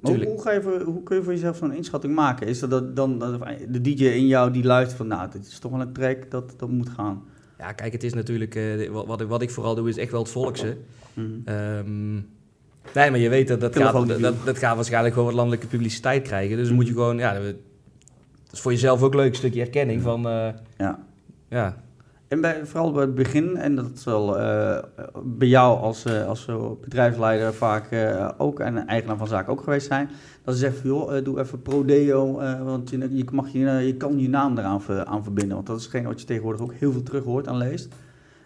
[0.00, 2.46] Maar hoe, hoe, ga je voor, hoe kun je voor jezelf zo'n inschatting maken?
[2.46, 5.58] Is dat, dat dan dat de DJ in jou die luistert van, nou, dit is
[5.58, 7.22] toch wel een track dat, dat moet gaan?
[7.58, 10.10] Ja, kijk, het is natuurlijk, eh, wat, wat, ik, wat ik vooral doe, is echt
[10.10, 10.76] wel het volkse.
[11.14, 11.26] Mhm.
[11.44, 12.12] Ehm,
[12.94, 16.56] nee, maar je weet dat dat gaat, dat, gaat waarschijnlijk gewoon wat landelijke publiciteit krijgen.
[16.56, 16.76] Dus dan Mhm.
[16.76, 17.54] moet je gewoon, ja, dat
[18.52, 20.48] is voor jezelf ook leuk, een stukje erkenning van, eh,
[20.78, 21.08] Ja.
[21.50, 21.76] Ja,
[22.28, 24.78] En bij, vooral bij het begin, en dat zal eh,
[25.24, 29.62] bij jou als, eh, als zo bedrijfsleider vaak eh, ook en eigenaar van zaken ook
[29.62, 30.10] geweest zijn,
[30.44, 33.96] dat ze zeggen van joh, doe even Prodeo, eh want je, je, mag je, je
[33.96, 35.54] kan je naam eraan ver- aan verbinden.
[35.54, 37.88] Want dat is hetgeen wat je tegenwoordig ook heel veel terug hoort en leest.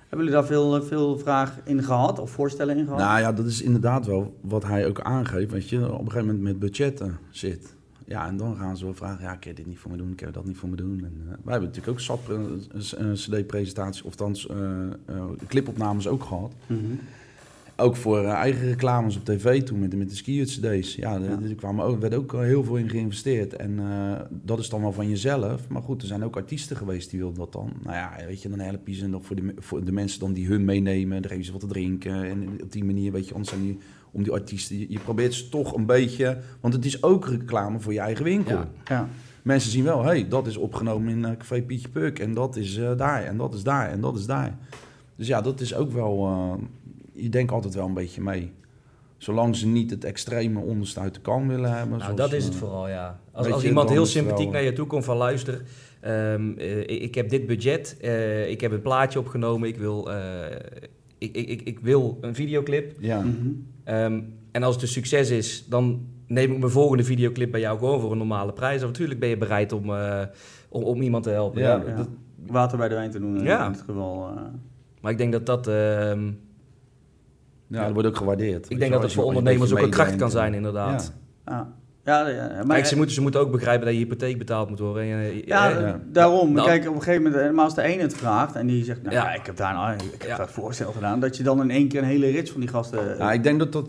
[0.01, 3.01] Hebben jullie daar veel, veel vraag in gehad of voorstellen in gehad?
[3.01, 5.51] Nou ja, dat is inderdaad wel wat hij ook aangeeft.
[5.51, 7.75] Dat je op een gegeven moment met budgetten zit.
[8.07, 10.15] Ja, en dan gaan ze wel vragen, ja, kan je dit niet voor me doen?
[10.15, 10.99] Kan je dat niet voor me doen?
[11.05, 14.57] En, eh, wij hebben natuurlijk ook eh, cd-presentaties, of althans eh,
[15.07, 16.53] eh, clipopnames ook gehad.
[16.67, 16.81] Mhm.
[17.77, 20.95] Ook voor eigen reclames op tv toen met, de- met de ski cd's.
[20.95, 21.39] Ja, Ja.
[21.49, 23.53] er kwamen ook, werd ook heel veel in geïnvesteerd.
[23.57, 23.81] En
[24.31, 25.69] dat is dan wel van jezelf.
[25.69, 27.73] Maar goed, er zijn ook artiesten geweest die wilden dat dan.
[27.83, 30.47] Nou ja, weet je, dan help je ze nog voor voor de mensen dan die
[30.47, 31.23] hun meenemen.
[31.23, 32.25] Dan je ze wat te drinken.
[32.25, 33.79] En op die manier, weet je, anders zijn die
[34.15, 34.79] om die artiesten.
[34.79, 36.39] Je, je probeert ze toch een beetje...
[36.61, 38.57] Want het is ook reclame voor je eigen winkel.
[38.57, 38.69] Ja.
[38.85, 39.09] Ja.
[39.43, 42.19] Mensen zien wel, hé, hey, dat is opgenomen in eh, Café Pietje Puk.
[42.19, 44.59] En dat is eh, daar, en dat is daar, en dat is daar.
[45.17, 46.27] Dus ja, dat is ook wel...
[46.27, 46.53] eh,
[47.23, 48.53] je denkt altijd wel een beetje mee.
[49.19, 51.99] Zolang ze niet het extreme onderste uit de kan willen hebben.
[51.99, 53.21] Nou, zoals, dat is het vooral, ja.
[53.33, 55.63] Als, als iemand heel sympathiek wel- naar je toe komt van luister,
[56.01, 60.57] ehm, eh, ik, heb dit budget, eh, ik heb een plaatje opgenomen, ik wil, eh,
[61.19, 62.97] ik, ik, ik, ik wil een videoclip.
[63.01, 63.49] Ja, Mhm.
[63.85, 64.21] Ehm,
[64.53, 68.01] en als het een succes is, dan neem ik mijn volgende videoclip bij jou gewoon
[68.01, 68.81] voor een normale prijs.
[68.81, 70.23] En natuurlijk ben je bereid om, eh,
[70.69, 71.61] om, om iemand te helpen.
[71.63, 72.09] Ja, dat-
[72.47, 73.69] Water bij de wijn te doen in Ja.
[73.69, 74.29] dit geval.
[74.29, 74.43] eh.
[75.01, 76.27] maar ik denk dat dat, ehm,
[77.67, 78.71] ja, dat wordt ook gewaardeerd.
[78.71, 81.13] ik denk dat het voor ondernemers ook een kracht kan zijn, inderdaad.
[81.47, 81.73] ja.
[82.05, 84.79] Ja, ja, maar, Kijk, ze moeten, ze moeten ook begrijpen dat je hypotheek betaald moet
[84.79, 85.03] worden.
[85.03, 86.01] En, Ja, Ja.
[86.07, 86.47] daarom.
[86.53, 88.85] Maar Dan- Kijk, op een gegeven moment, helemaal als de een het vraagt en die
[88.85, 89.23] zegt, nou Ja.
[89.25, 90.37] ja, ik heb daar nou, ik heb Ja.
[90.37, 93.17] dat voorstel gedaan, dat je dan in één keer een hele rits van die gasten...
[93.19, 93.89] Ja, ik denk dat dat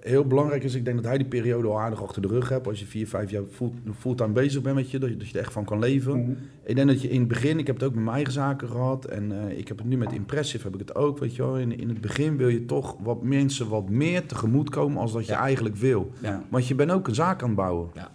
[0.00, 0.74] heel belangrijk is.
[0.74, 2.66] Ik denk dat hij die periode al aardig achter de rug hebt.
[2.66, 5.34] Als je vier, vijf jaar full- fulltime bezig bent met je, dat je, dat je
[5.38, 6.20] er echt van kan leven.
[6.20, 6.30] Mhm.
[6.64, 8.68] Ik denk dat je in het begin, ik heb het ook met mijn eigen zaken
[8.68, 11.42] gehad en eh, ik heb het nu met Impressive, heb ik het ook, weet je
[11.42, 11.58] wel.
[11.58, 15.26] In, in het begin wil je toch wat mensen wat meer tegemoet komen als dat
[15.26, 15.38] je Ja.
[15.38, 16.10] eigenlijk wil.
[16.20, 16.42] ja.
[16.48, 17.88] Want je bent ook een zaak aan het bouwen.
[17.94, 18.10] Ja.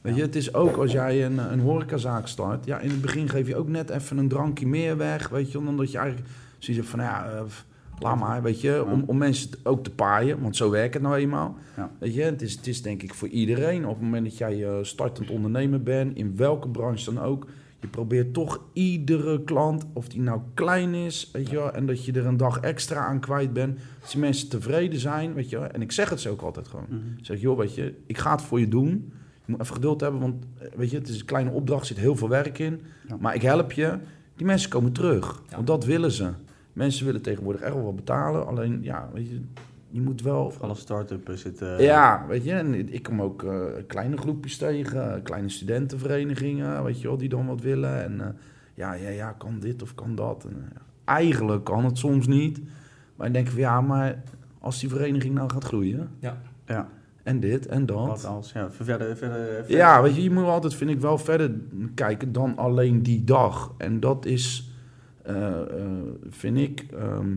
[0.00, 3.28] Weet je, het is ook als jij een, een horecazaak start, ja, in het begin
[3.28, 6.28] geef je ook net even een drankje meer weg, weet je, dan dat je eigenlijk
[6.58, 7.40] zoiets hebt van, ja, eh,
[8.00, 11.16] laat maar, weet je, om, om mensen ook te paaien, want zo werkt het nou
[11.16, 11.56] eenmaal.
[11.76, 11.90] Ja.
[11.98, 14.64] Weet je, het is, het is denk ik voor iedereen, op het moment dat jij
[14.64, 17.46] eh, startend ondernemer bent, in welke branche dan ook,
[17.80, 22.04] je probeert toch iedere klant, of die nou klein is, weet je wel, en dat
[22.04, 25.58] je er een dag extra aan kwijt bent, als die mensen tevreden zijn, weet je
[25.58, 26.86] wel, en ik zeg het ze ook altijd gewoon.
[26.88, 27.18] Mhm.
[27.18, 29.12] Ik zeg, joh, weet je, ik ga het voor je doen.
[29.44, 31.86] Je moet even geduld hebben, want eh, weet je, het is een kleine opdracht, er
[31.86, 32.80] zit heel veel werk in.
[33.08, 33.16] Ja.
[33.20, 33.98] Maar ik help je.
[34.36, 35.54] Die mensen komen terug, Ja.
[35.54, 36.30] want dat willen ze.
[36.78, 39.40] Mensen willen tegenwoordig echt wel wat betalen, alleen ja, weet je,
[39.88, 40.52] je moet wel...
[40.60, 41.82] Alle start-up zitten...
[41.82, 47.00] Ja, weet je, en ik kom ook eh, kleine groepjes tegen, eh, kleine studentenverenigingen, weet
[47.00, 48.02] je wel, die dan wat willen.
[48.02, 48.26] En eh,
[48.74, 50.44] ja, ja, ja, kan dit of kan dat.
[50.44, 50.68] En,
[51.04, 52.60] eigenlijk kan het soms niet.
[53.16, 54.22] Maar ik denk van ja, maar
[54.58, 56.08] als die vereniging nou gaat groeien,
[56.66, 56.88] Ja,
[57.22, 58.06] en dit en dat.
[58.06, 59.76] wat als, ja, verder, verder, verder.
[59.76, 61.50] Ja, weet je, je moet altijd, vind ik, wel verder
[61.94, 63.74] kijken dan alleen die dag.
[63.78, 64.67] En dat is,
[66.30, 67.28] vind ik, ehm,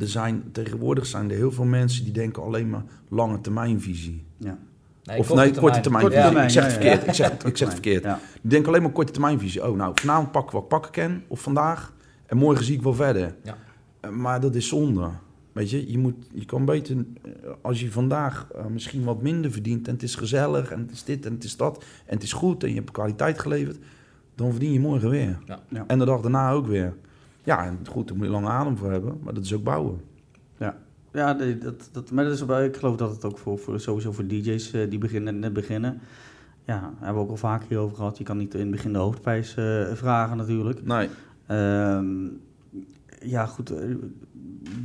[0.00, 4.24] er zijn, tegenwoordig zijn er heel veel mensen die denken alleen maar lange termijnvisie.
[4.36, 4.58] Ja.
[5.04, 6.02] Nee, of nee, korte termijn.
[6.04, 6.24] Korte Ja.
[6.24, 6.78] termijn, ik zeg het ja.
[6.80, 7.06] verkeerd.
[7.06, 8.02] Ik zeg, het- ik zeg het verkeerd.
[8.04, 8.18] Ja.
[8.40, 9.68] Die denken alleen maar korte termijnvisie.
[9.68, 11.92] Oh, nou, vanavond pakken wat ik pakken kan, of vandaag.
[12.26, 13.34] En morgen zie ik wel verder.
[13.42, 13.56] Ja.
[14.00, 15.08] Eh, maar dat is zonde.
[15.52, 17.30] Weet je, je, moet, je kan beter, eh,
[17.62, 21.04] als je vandaag eh, misschien wat minder verdient en het is gezellig en het is
[21.04, 23.78] dit en het is dat en het is goed en je hebt kwaliteit geleverd,
[24.34, 25.38] dan verdien je morgen weer.
[25.46, 25.58] Ja.
[25.68, 25.84] Ja.
[25.86, 26.94] En de dag daarna ook weer.
[27.46, 30.00] Ja, en goed, daar moet je lange adem voor hebben, maar dat is ook bouwen.
[31.16, 34.12] Ja, nee, dat, dat, maar dat is, ik geloof dat het ook voor, voor, sowieso
[34.12, 36.00] voor DJ's eh, die beginnen, net beginnen.
[36.64, 38.18] Ja, daar hebben we ook al vaker hierover gehad.
[38.18, 40.84] Je kan niet in het begin de hoofdprijs eh, vragen natuurlijk.
[40.84, 41.08] Nee,
[41.46, 42.26] Ehm,
[43.20, 43.70] ja, goed.
[43.70, 43.84] eh,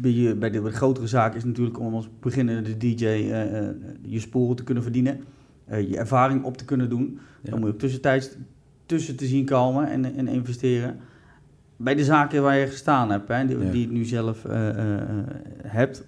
[0.01, 3.05] bij, je, bij de grotere zaak is natuurlijk om als beginnende DJ
[4.01, 5.23] je sporen te kunnen verdienen.
[5.67, 7.19] je ervaring op te kunnen doen.
[7.41, 7.49] Ja.
[7.49, 8.29] Dan moet je ook tussentijds
[8.85, 10.99] tussen te zien komen en, en investeren.
[11.83, 13.71] Bij de zaken waar je gestaan hebt, hè, die, Ja.
[13.71, 14.57] die je nu zelf eh,
[15.67, 16.03] hebt,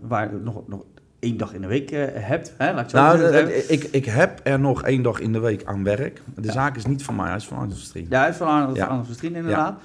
[0.00, 0.84] waar je nog, nog
[1.18, 3.72] één dag in de week hebt, hè, laat ik zo Nou, zeggen.
[3.72, 6.20] ik, ik heb er nog één dag in de week aan werk.
[6.34, 6.52] De Ja.
[6.52, 8.06] zaak is niet van mij, hij is van Arnold Stream.
[8.10, 8.86] Ja, hij is van Arnold, Ja.
[8.86, 9.80] Arnold Verstrien inderdaad.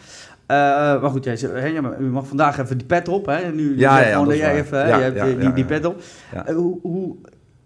[1.02, 3.26] Maar goed, jij, zegt, maar u mag vandaag even die pet op.
[3.26, 3.52] Hè?
[3.52, 6.02] Nu, Ja, gewoon dat jij even, hè, je hebt die, die, pet op.
[6.82, 7.16] Hoe,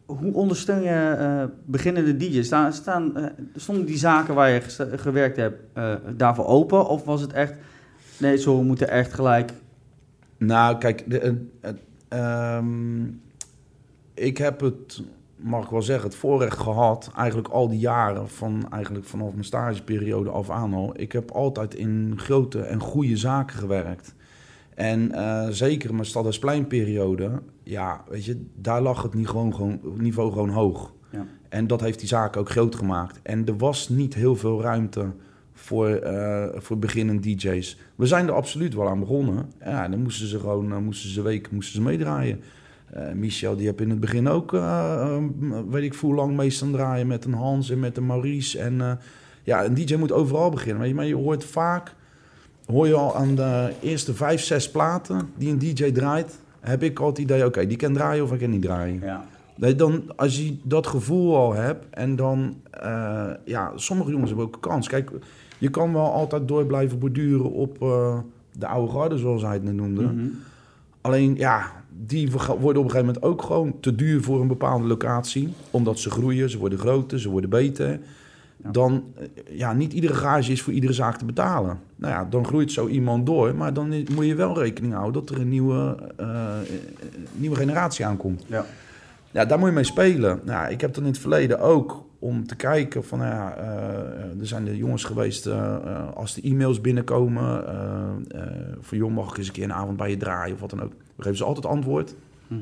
[0.07, 2.45] hoe ondersteun je eh, beginnende DJ's?
[2.45, 4.61] Staan, staan, eh, stonden die zaken waar je
[4.97, 6.87] gewerkt hebt eh, daarvoor open?
[6.87, 7.53] Of was het echt,
[8.17, 9.51] nee, zo we moeten echt gelijk...
[10.37, 11.31] Nou, kijk, de, eh,
[12.09, 13.05] eh, ehm,
[14.13, 15.01] ik heb het,
[15.35, 19.43] mag ik wel zeggen, het voorrecht gehad, eigenlijk al die jaren, van, eigenlijk vanaf mijn
[19.43, 20.99] stageperiode af aan al.
[20.99, 24.15] Ik heb altijd in grote en goede zaken gewerkt.
[24.77, 30.31] En eh, zeker mijn Stadhuispleinperiode, ja, weet je, daar lag het niet gewoon, gewoon, niveau
[30.31, 30.93] gewoon hoog.
[31.11, 31.25] Ja.
[31.49, 33.19] En dat heeft die zaak ook groot gemaakt.
[33.23, 35.11] En er was niet heel veel ruimte
[35.53, 37.77] voor, eh, voor beginnende DJ's.
[37.95, 39.51] We zijn er absoluut wel aan begonnen.
[39.59, 42.41] Ja, dan moesten ze gewoon, eh, moesten ze weken, moesten ze meedraaien.
[43.13, 44.51] Michel, die heb in het begin ook,
[45.69, 48.59] weet ik hoe lang mee staan draaien met een Hans en met een Maurice.
[48.59, 48.99] En
[49.43, 50.79] ja, een DJ moet overal beginnen.
[50.79, 51.95] Weet je, maar je hoort vaak,
[52.67, 56.99] hoor je al aan de eerste vijf, zes platen die een DJ draait, heb ik
[56.99, 59.01] al het idee, oké, die kan draaien of ik kan niet draaien.
[59.01, 59.25] Ja.
[59.75, 64.55] Dan, als je dat gevoel al hebt en dan, eh, ja, sommige jongens hebben ook
[64.55, 64.87] een kans.
[64.87, 65.11] Kijk,
[65.57, 68.17] je kan wel altijd door blijven borduren op eh,
[68.51, 70.01] de oude garde, zoals hij het net noemde.
[70.01, 70.25] Mhm.
[71.01, 71.71] Alleen, ja,
[72.05, 75.53] die worden op een gegeven moment ook gewoon te duur voor een bepaalde locatie.
[75.71, 77.99] Omdat ze groeien, ze worden groter, ze worden beter.
[78.63, 78.71] Ja.
[78.71, 81.79] Dan, eh, ja, niet iedere garage is voor iedere zaak te betalen.
[81.97, 83.55] Nou ja, dan groeit zo iemand door.
[83.55, 86.65] Maar dan moet je wel rekening houden dat er een nieuwe, eh, eh,
[87.35, 88.43] nieuwe generatie aankomt.
[88.47, 88.65] Ja.
[89.31, 90.39] Ja, daar moet je mee spelen.
[90.43, 94.39] Nou, ik heb dan in het verleden ook om te kijken van, nou ja, eh,
[94.39, 95.49] er zijn de jongens geweest,
[96.13, 97.63] als de e-mails binnenkomen,
[98.81, 100.81] van joh, mag ik eens een keer een avond bij je draaien of wat dan
[100.81, 100.91] ook.
[101.15, 102.15] We geven ze altijd antwoord.
[102.47, 102.61] Mhm.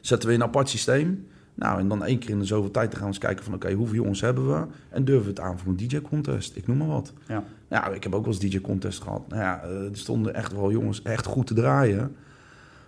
[0.00, 1.26] Zetten we in een apart systeem.
[1.54, 3.54] Nou, en dan één keer in de zoveel tijd te gaan we eens kijken van,
[3.54, 4.66] oké, hoeveel jongens hebben we?
[4.88, 6.56] En durven we het aan voor een DJ-contest?
[6.56, 7.12] Ik noem maar wat.
[7.28, 7.44] Ja.
[7.70, 9.28] Ja, ik heb ook wel eens DJ-contest gehad.
[9.28, 12.16] Nou ja, eh, er stonden echt wel jongens echt goed te draaien.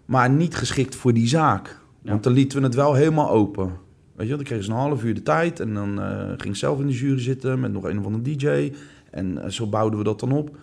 [0.05, 1.79] Maar niet geschikt voor die zaak.
[2.03, 2.11] Ja.
[2.11, 3.73] Want dan lieten we het wel helemaal open.
[4.17, 5.61] Weet je, dan kregen ze een half uur de tijd.
[5.61, 8.37] En dan eh, ging ik zelf in de jury zitten met nog een of andere
[8.37, 8.73] DJ.
[9.11, 10.57] En eh, zo bouwden we dat dan op.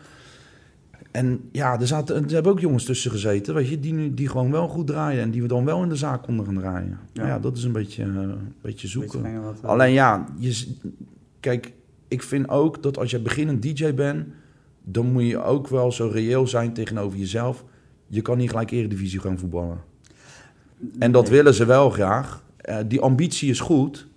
[1.11, 4.29] En ja, er, zaten, er hebben ook jongens tussen gezeten, weet je, die, nu- die
[4.29, 5.21] gewoon wel goed draaien.
[5.21, 6.99] En die we dan wel in de zaak konden gaan draaien.
[7.13, 7.27] Ja.
[7.27, 9.21] Ja, dat is een beetje, een beetje zoeken.
[9.21, 10.67] Beetje mengen wat, Alleen ja, je,
[11.39, 11.73] kijk,
[12.07, 14.27] ik vind ook dat als je beginnend DJ bent,
[14.83, 17.63] dan moet je ook wel zo reëel zijn tegenover jezelf.
[18.07, 19.77] Je kan niet gelijk Eredivisie gaan voetballen.
[20.99, 22.43] En dat willen ze wel graag.
[22.57, 24.07] Eh, die ambitie is goed.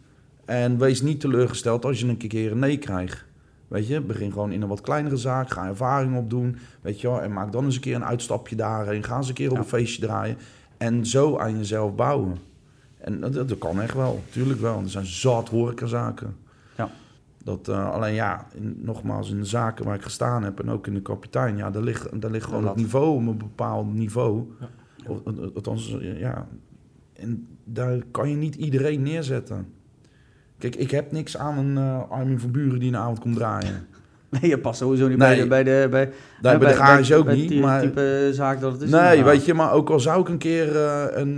[0.44, 3.24] En wees niet teleurgesteld als je een keer een nee krijgt.
[3.68, 5.50] Weet je, begin gewoon in een wat kleinere zaak.
[5.50, 6.57] Ga ervaring opdoen.
[6.81, 9.05] Weet je wel, en maak dan eens een keer een uitstapje daarheen.
[9.05, 9.62] Ga eens een keer op Ja.
[9.62, 10.37] een feestje draaien.
[10.76, 12.38] En zo aan jezelf bouwen.
[12.98, 14.81] En dat, dat kan echt wel, tuurlijk wel.
[14.83, 16.37] Er zijn zat horecazaken.
[17.44, 20.87] Dat, eh, alleen ja, in, nogmaals, in de zaken waar ik gestaan heb en ook
[20.87, 24.44] in de kapitein, ja, daar ligt, daar ligt gewoon het niveau op een bepaald niveau.
[24.61, 24.68] Ja.
[25.07, 26.46] Of, eh, althans, eh, ja.
[27.12, 29.72] En daar kan je niet iedereen neerzetten.
[30.59, 33.87] Kijk, ik heb niks aan een eh Armin van Buren die een avond komt draaien.
[34.40, 35.46] Nee, je past sowieso niet Nee.
[35.46, 35.88] bij de...
[35.88, 37.50] Bij de bij, ja, bij de garage ook bij niet.
[37.50, 38.90] het Maar, type zaak dat het is.
[38.90, 40.76] nee, weet je, maar ook al zou ik een keer
[41.16, 41.37] een,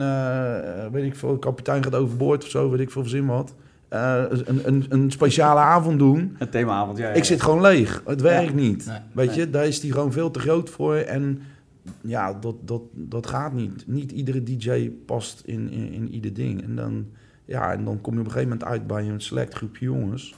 [0.92, 3.54] weet ik veel, kapitein gaat overboord of zo, weet ik veel, verzin wat.
[3.92, 6.36] Eh, een, een, een speciale avond doen.
[6.38, 7.08] Een themaavond, ja.
[7.08, 8.02] ja, Ik zit gewoon leeg.
[8.06, 8.86] Het werkt niet.
[8.86, 8.98] Nee.
[9.12, 9.38] Weet Nee.
[9.38, 10.94] je, daar is die gewoon veel te groot voor.
[10.94, 11.40] En
[12.00, 13.84] ja, dat, dat, dat gaat niet.
[13.86, 16.62] Niet iedere DJ past in, in, in ieder ding.
[16.62, 17.06] En dan,
[17.44, 20.34] ja, en dan kom je op een gegeven moment uit bij een select groepje jongens.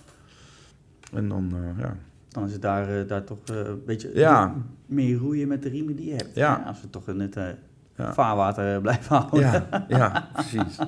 [1.13, 1.97] En dan, eh, ja.
[2.29, 4.55] Dan is het daar, eh, daar toch een beetje Ja.
[4.87, 6.35] meer roeien met de riemen die je hebt.
[6.35, 6.63] Ja.
[6.67, 7.37] Als we toch in het
[7.97, 8.13] Ja.
[8.15, 9.41] vaarwater blijven houden.
[9.41, 10.79] Ja, ja, precies.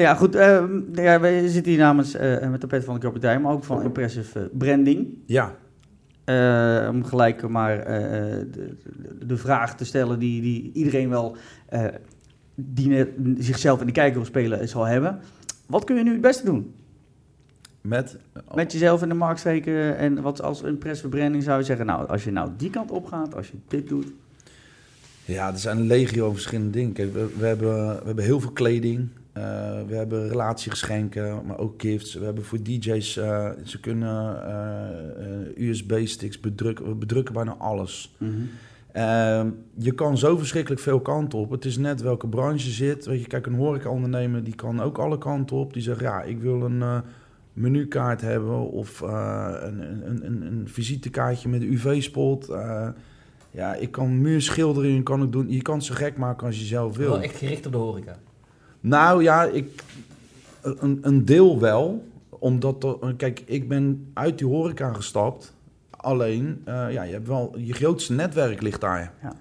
[0.00, 0.34] Ja, goed.
[0.34, 3.64] eh, ja, wij zitten hier namens eh, met de pet van de kapitein, maar ook
[3.64, 5.08] van Impressive eh, Branding.
[5.26, 5.54] Ja,
[6.24, 8.76] Eh, om gelijk maar de,
[9.26, 11.36] de, vraag te stellen die, die iedereen wel
[12.54, 13.08] die net
[13.38, 15.20] zichzelf in de kijker wil spelen zal hebben.
[15.66, 16.74] Wat kun je nu het beste doen?
[17.80, 18.16] met...
[18.54, 22.08] Met jezelf in de markt steken en wat als impressive branding zou je zeggen, nou,
[22.08, 24.06] als je nou die kant op gaat, als je dit doet.
[25.24, 26.92] Ja, er zijn een legio verschillende dingen.
[26.92, 29.08] Kijk, we, we, hebben, we hebben heel veel kleding.
[29.32, 29.42] Eh,
[29.86, 32.14] we hebben relatiegeschenken, maar ook gifts.
[32.14, 34.46] We hebben voor DJ's, eh, ze kunnen
[35.56, 36.88] eh, USB-sticks bedrukken.
[36.88, 38.16] We bedrukken bijna alles.
[38.92, 41.50] Ehm, je kan zo verschrikkelijk veel kanten op.
[41.50, 43.06] Het is net welke branche je zit.
[43.06, 45.72] Weet je, kijk, een horecaondernemer die kan ook alle kanten op.
[45.72, 47.02] Die zegt, ja, ik wil een
[47.52, 52.46] menukaart hebben of een, een, een, een visitekaartje met een UV-spot.
[53.50, 55.50] Ja, ik kan muurschilderingen kan ik doen.
[55.50, 57.10] Je kan ze gek maken als je zelf wil.
[57.10, 58.18] Wel echt gericht op de horeca.
[58.80, 59.82] Nou ja, ik,
[60.62, 62.04] een, een deel wel.
[62.28, 65.54] Omdat, er- kijk, ik ben uit die horeca gestapt.
[65.90, 69.12] Alleen, eh, ja, je hebt wel, je grootste netwerk ligt daar.
[69.22, 69.32] Ja.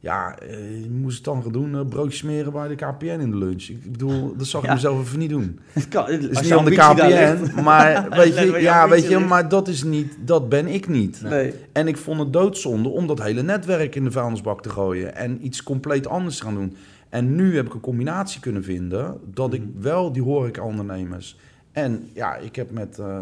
[0.00, 3.30] Ja, eh, je moest het dan gaan doen, eh, broodjes smeren bij de KPN in
[3.30, 3.62] de lunch.
[3.68, 4.74] Ik bedoel, dat zag ik Ja.
[4.74, 5.58] mezelf even niet doen.
[5.72, 6.70] Het kan, Het is niet aan de.
[6.74, 11.20] KPN, maar weet je, ja, weet je, maar dat is niet, dat ben ik niet.
[11.22, 11.54] Nee.
[11.72, 15.44] En ik vond het doodzonde om dat hele netwerk in de vuilnisbak te gooien en
[15.46, 16.76] iets compleet anders te gaan doen.
[17.08, 19.80] En nu heb ik een combinatie kunnen vinden dat ik Mhm.
[19.82, 21.38] wel die horeca-ondernemers...
[21.72, 23.18] En ja, ik heb met eh,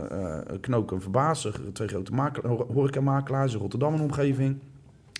[0.61, 4.57] Knoken en Verbazen, twee grote makela- ho- horecamakelaars in Rotterdam en omgeving...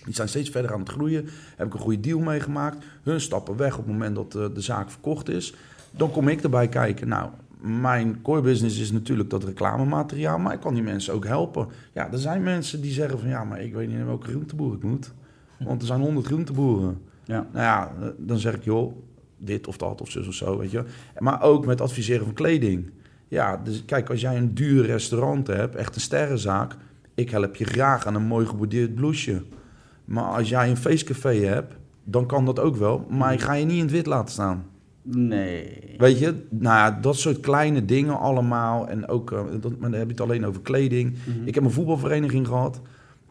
[0.05, 1.25] Die zijn steeds verder aan het groeien.
[1.55, 2.85] Heb ik een goede deal meegemaakt.
[3.03, 5.55] Hun stappen weg op het moment dat eh, de zaak verkocht is.
[5.91, 7.07] Dan kom ik erbij kijken.
[7.07, 7.29] Nou,
[7.61, 10.37] mijn core business is natuurlijk dat reclamemateriaal.
[10.39, 11.67] Maar ik kan die mensen ook helpen.
[11.93, 13.29] Ja, er zijn mensen die zeggen van...
[13.29, 15.11] Ja, maar ik weet niet in welke groenteboer ik moet.
[15.59, 16.97] Want er zijn honderd groenteboeren.
[17.25, 17.47] Ja.
[17.51, 18.95] Nou ja, dan zeg ik, joh,
[19.37, 20.83] dit of dat of zus of zo, weet je.
[21.19, 22.91] Maar ook met adviseren van kleding.
[23.27, 26.75] Ja, dus kijk, als jij een duur restaurant hebt, echt een sterrenzaak...
[27.15, 29.43] ik help je graag aan een mooi geborduurd blouseje.
[30.05, 33.05] Maar als jij een feestcafé hebt, dan kan dat ook wel.
[33.09, 34.65] Maar ik ga je niet in het wit laten staan.
[35.01, 35.95] Nee.
[35.97, 38.87] Weet je, nou ja, dat soort kleine dingen allemaal.
[38.87, 41.15] En ook, eh, dat, maar dan heb je het alleen over kleding.
[41.25, 41.47] Mhm.
[41.47, 42.81] Ik heb een voetbalvereniging gehad.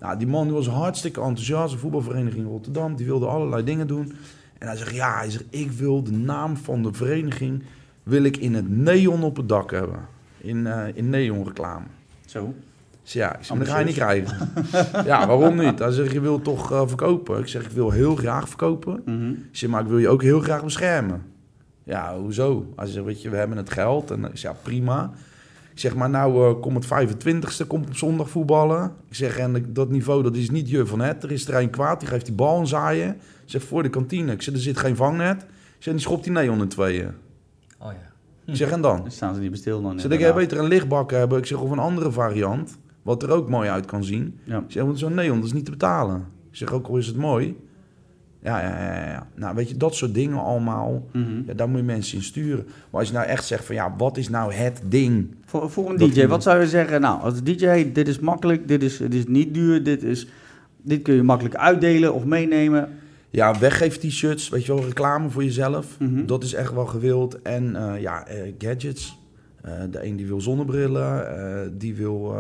[0.05, 1.73] Nou, die man die was hartstikke enthousiast.
[1.73, 2.97] Een voetbalvereniging in Rotterdam.
[2.97, 4.13] Die wilde allerlei dingen doen.
[4.59, 7.63] En hij zegt, ja, hij zegt, ik wil de naam van de vereniging...
[8.03, 9.99] wil ik in het neon op het dak hebben.
[10.37, 11.87] In, eh in neon reclame.
[12.27, 12.55] Zo.
[13.03, 14.51] Dus ja, ik zeg, dat ga je niet krijgen.
[15.11, 15.79] ja, waarom niet?
[15.79, 17.39] Hij zegt, je wil toch eh, verkopen?
[17.39, 19.03] Ik zeg, ik wil heel graag verkopen.
[19.05, 19.31] Mhm.
[19.31, 21.23] Ik zeg, maar ik wil je ook heel graag beschermen.
[21.85, 22.73] Ja, hoezo?
[22.77, 24.11] Hij zegt, weet je, we hebben het geld.
[24.11, 25.13] En ik zeg, ja, prima.
[25.75, 28.93] Ik zeg, maar nou eh, kom het 25ste, komt op zondag voetballen.
[29.09, 31.23] Ik zeg, en dat niveau, dat is niet je van het.
[31.23, 33.11] Er is er een kwaad, die geeft die bal een zaaien.
[33.15, 34.33] Ik zeg, voor de kantine.
[34.33, 35.43] Ik zeg, er zit geen vangnet.
[35.43, 37.11] Ik zeg, die schopt die neon in tweeën.
[37.79, 38.13] Oh ja.
[38.47, 39.01] Ik zeg, en dan?
[39.03, 39.93] Dan staan ze niet bestil dan.
[39.93, 41.39] Ik zeg, ik heb beter een lichtbak hebben.
[41.39, 42.79] Ik zeg, of een andere variant.
[43.03, 44.39] Wat er ook mooi uit kan zien.
[44.45, 44.59] Ja.
[44.59, 46.27] Ik zeg, want zo'n neon, dat is niet te betalen.
[46.51, 47.57] Ik zeg, ook al is het mooi.
[48.45, 49.27] Ja, ja, ja, ja.
[49.35, 51.07] Nou, weet je, dat soort dingen allemaal.
[51.13, 51.43] Mhm.
[51.47, 52.65] Ja, daar moet je mensen in sturen.
[52.91, 55.35] Maar als je nou echt zegt van, ja, wat is nou het ding?
[55.45, 57.01] Voor, voor een DJ, wat zou je zeggen?
[57.01, 60.27] Nou, als DJ, dit is makkelijk, dit is, dit is niet duur, dit, is,
[60.83, 62.89] dit kun je makkelijk uitdelen of meenemen.
[63.31, 65.99] Ja, weggeef t-shirts, weet je wel, reclame voor jezelf.
[65.99, 66.27] Mhm.
[66.27, 67.43] Dat is echt wel gewild.
[67.43, 69.19] En eh, ja, eh, gadgets.
[69.63, 72.35] Eh, de een die wil zonnebrillen, die wil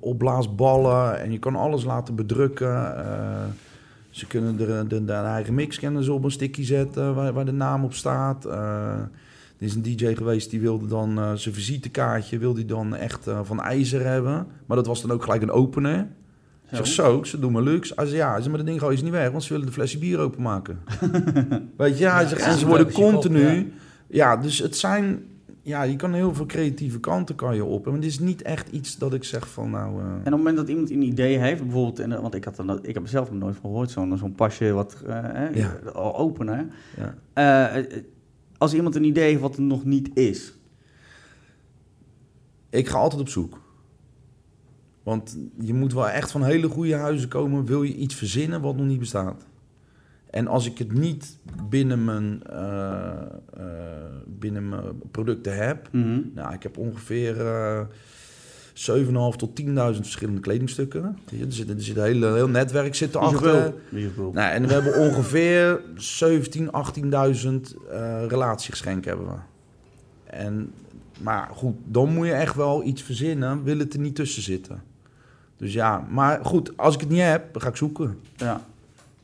[0.00, 1.20] opblaasballen.
[1.20, 2.94] En je kan alles laten bedrukken.
[4.14, 7.32] Eh, ze kunnen de, de, de eigen mix kennen ze op een sticky zetten waar,
[7.32, 8.44] waar de naam op staat.
[8.44, 8.98] Eh,
[9.58, 13.26] er is een DJ geweest die wilde dan eh, zijn visitekaartje wilde die dan echt
[13.26, 14.46] eh, van ijzer hebben.
[14.66, 16.08] Maar dat was dan ook gelijk een opener.
[16.70, 17.92] Ik zeg, zo, ze doen me luxe.
[17.96, 19.72] Hij zegt, ja, zegt, maar dat ding gooi je niet weg, want ze willen de
[19.72, 20.78] flesje bier openmaken.
[21.76, 23.48] Weet je, hij Ja, zegt, ja, en ze ja, worden continu...
[23.48, 23.64] ja.
[24.06, 24.36] Ja.
[24.36, 25.22] dus het zijn...
[25.66, 27.84] Ja, je kan heel veel creatieve kanten kan je op.
[27.84, 30.00] Maar het is niet echt iets dat ik zeg van, nou...
[30.00, 32.64] eh, En op het moment dat iemand een idee heeft, bijvoorbeeld, en, want ik, had
[32.64, 35.78] no- ik heb er zelf nog nooit van gehoord, zo'n zo'n pasje wat eh, Ja.
[35.94, 36.70] al openen.
[36.96, 37.14] ja.
[37.32, 38.02] Eh, eh,
[38.58, 40.52] als iemand een idee heeft wat er nog niet is.
[42.70, 43.60] Ik ga altijd op zoek.
[45.02, 47.64] Want je moet wel echt van hele goede huizen komen.
[47.64, 49.46] Wil je iets verzinnen wat nog niet bestaat?
[50.34, 53.10] En als ik het niet binnen mijn, eh,
[53.56, 53.64] eh,
[54.26, 55.88] binnen mijn producten heb...
[55.92, 56.20] Mhm.
[56.34, 57.80] Nou, ik heb ongeveer eh
[58.72, 61.02] 7.500 tot 10.000 verschillende kledingstukken.
[61.04, 63.74] Er zit, er zit een hele, heel netwerk zit Niet erachter.
[64.32, 69.38] Nou, en we hebben ongeveer 17.000, 18.000 eh relatiegeschenken hebben we.
[70.24, 70.72] En,
[71.20, 73.62] maar goed, dan moet je echt wel iets verzinnen.
[73.62, 74.82] Wil het er niet tussen zitten.
[75.56, 78.18] Dus ja, maar goed, als ik het niet heb, dan ga ik zoeken.
[78.36, 78.64] Ja.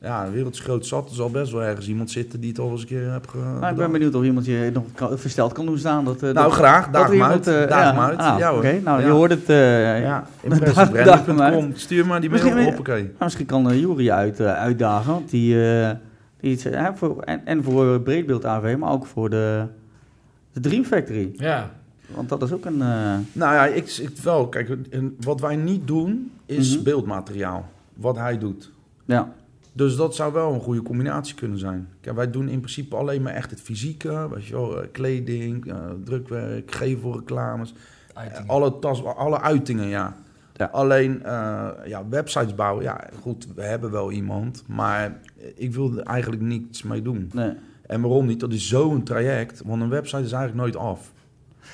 [0.03, 1.09] Ja, de wereld is groot zat.
[1.09, 3.37] Er zal best wel ergens iemand zitten die het al eens een keer heb ge-
[3.37, 6.05] Nou, ik ben benieuwd of iemand je nog kan- versteld kan doen staan.
[6.05, 6.89] Dat, eh, Nou, dat, graag.
[6.89, 7.47] Daag hem iemand, uit.
[7.47, 7.91] eh, Daag ja.
[7.91, 8.17] hem uit.
[8.19, 8.57] Ah, Ja, hoor.
[8.57, 9.05] Oké, nou, Ja.
[9.05, 9.49] je hoort het.
[9.49, 11.71] eh, Ja, impressiebranding.com.
[11.75, 13.01] Stuur maar die mail op, hoppakee.
[13.03, 15.13] Nou, misschien kan uh, Jury uit, eh, uitdagen.
[15.13, 15.89] Want die, eh,
[16.39, 19.63] die iets, voor, en, en voor Breedbeeld AV, maar ook voor de,
[20.53, 21.29] de Dream Factory.
[21.33, 21.69] Ja.
[22.15, 22.81] Want dat is ook een...
[22.81, 22.87] eh,
[23.31, 24.47] Nou ja, ik, ik wel.
[24.47, 24.77] Kijk,
[25.19, 26.83] wat wij niet doen is Mhm.
[26.83, 27.69] beeldmateriaal.
[27.93, 28.71] Wat hij doet.
[29.05, 29.31] ja.
[29.73, 31.89] Dus dat zou wel een goede combinatie kunnen zijn.
[32.01, 34.27] Kijk, wij doen in principe alleen maar echt het fysieke.
[34.33, 37.73] Weet je wel, eh, kleding, eh, drukwerk, gevelreclames.
[38.13, 38.47] Uitingen.
[38.47, 40.15] Alle, tas, alle uitingen, ja.
[40.53, 40.65] Ja.
[40.71, 45.19] Alleen, eh, ja, websites bouwen, ja, goed, we hebben wel iemand, maar
[45.55, 47.29] ik wil er eigenlijk niets mee doen.
[47.33, 47.53] Nee.
[47.87, 48.39] En waarom niet?
[48.39, 51.11] Dat is zo'n traject, want een website is eigenlijk nooit af.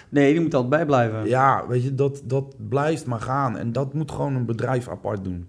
[0.10, 1.28] nee, die moet altijd bijblijven.
[1.28, 3.58] Ja, weet je, dat, dat blijft maar gaan.
[3.58, 5.48] En dat moet gewoon een bedrijf apart doen.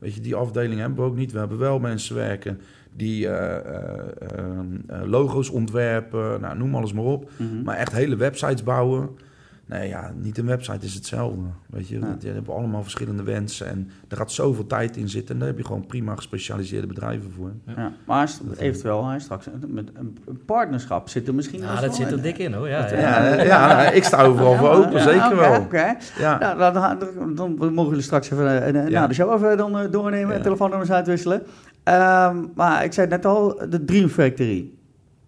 [0.00, 1.32] Weet je, die afdeling hebben we ook niet.
[1.32, 2.60] We hebben wel mensen werken
[2.96, 4.08] die eh, eh,
[4.86, 7.30] eh, logo's ontwerpen, nou, noem alles maar op.
[7.36, 7.62] Mhm.
[7.62, 9.08] Maar echt hele websites bouwen.
[9.70, 11.40] Nee, ja, niet een website is hetzelfde.
[11.66, 12.16] Weet je, Ja.
[12.18, 13.66] die hebben allemaal verschillende wensen.
[13.66, 15.34] En er gaat zoveel tijd in zitten.
[15.34, 17.50] En daar heb je gewoon prima gespecialiseerde bedrijven voor.
[17.76, 21.94] Ja, maar st- eventueel hij straks met een partnerschap zit er misschien Ja, wel dat
[21.94, 22.12] zit in.
[22.12, 22.68] er dik in hoor.
[22.68, 22.98] Ja, Dat- ja.
[23.34, 25.60] Ja, ja, nou, ik sta overal voor open, ja, zeker wel.
[25.60, 26.38] Oké, Ja.
[26.38, 26.98] Nou, dan,
[27.34, 28.98] dan, dan mogen jullie straks even eh, eh, Ja.
[28.98, 31.42] nou, de show even dan eh, doornemen en telefoonnummers uitwisselen.
[31.82, 34.70] Ehm, maar ik zei net al, de Dream Factory.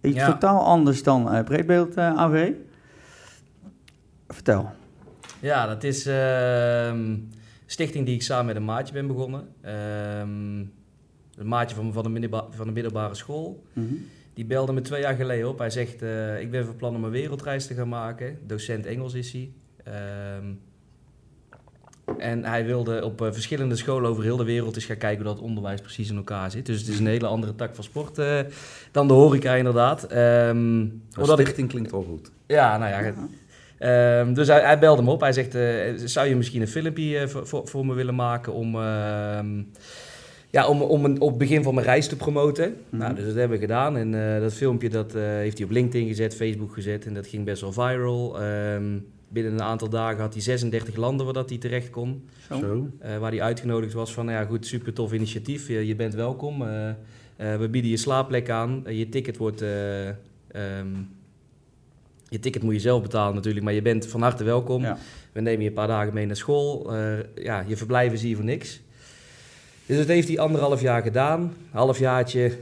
[0.00, 0.26] Iets Ja.
[0.32, 2.50] totaal anders dan eh, Breedbeeld eh, AV.
[4.32, 4.70] Vertel.
[5.40, 7.32] Ja, dat is ehm, een
[7.66, 9.48] stichting die ik samen met een maatje ben begonnen.
[9.60, 10.58] Ehm,
[11.36, 13.62] een maatje van, van, de middelba- van de middelbare school.
[13.72, 13.94] Mhm.
[14.34, 15.58] Die belde me twee jaar geleden op.
[15.58, 18.38] Hij zegt, eh, ik ben van plan om een wereldreis te gaan maken.
[18.46, 19.50] Docent Engels is hij.
[19.84, 20.46] Ehm,
[22.18, 25.34] en hij wilde op eh, verschillende scholen over heel de wereld eens gaan kijken hoe
[25.34, 26.66] dat onderwijs precies in elkaar zit.
[26.66, 28.40] Dus het is een hele andere tak van sport eh,
[28.90, 30.04] dan de horeca inderdaad.
[30.04, 32.30] Ehm ik stichting klinkt wel goed.
[32.46, 33.14] ja, nou ja.
[33.82, 35.20] Ehm, dus hij, hij belde me op.
[35.20, 35.62] Hij zegt, eh,
[36.04, 39.62] zou je misschien een filmpje eh, voor, voor, voor me willen maken om, ehm,
[40.50, 42.76] ja, om, om een, op het begin van mijn reis te promoten?
[42.88, 43.02] Mhm.
[43.02, 43.96] Nou, dus dat hebben we gedaan.
[43.96, 47.06] En eh, dat filmpje dat, eh, heeft hij op LinkedIn gezet, Facebook gezet.
[47.06, 48.40] En dat ging best wel viral.
[48.40, 52.28] Ehm, binnen een aantal dagen had hij 36 landen waar dat hij terecht kon.
[52.48, 52.88] Zo.
[52.98, 55.68] Eh, waar hij uitgenodigd was van, nou ja goed, super tof initiatief.
[55.68, 56.62] Je, je bent welkom.
[56.62, 56.94] Eh, eh,
[57.36, 58.82] we bieden je slaapplek aan.
[58.86, 59.62] Je ticket wordt...
[59.62, 60.88] eh, ehm,
[62.32, 64.82] je ticket moet je zelf betalen natuurlijk, maar je bent van harte welkom.
[64.82, 64.98] Ja.
[65.32, 66.94] We nemen je een paar dagen mee naar school.
[66.94, 68.80] Eh, ja, je verblijven zie je voor niks.
[69.86, 71.54] Dus dat heeft hij anderhalf jaar gedaan.
[71.70, 72.52] Halfjaartje,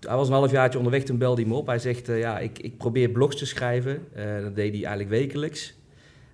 [0.00, 1.66] hij was een halfjaartje onderweg, toen belde hij me op.
[1.66, 4.06] Hij zegt, eh, ja, ik, ik probeer blogs te schrijven.
[4.14, 5.74] Eh, dat deed hij eigenlijk wekelijks.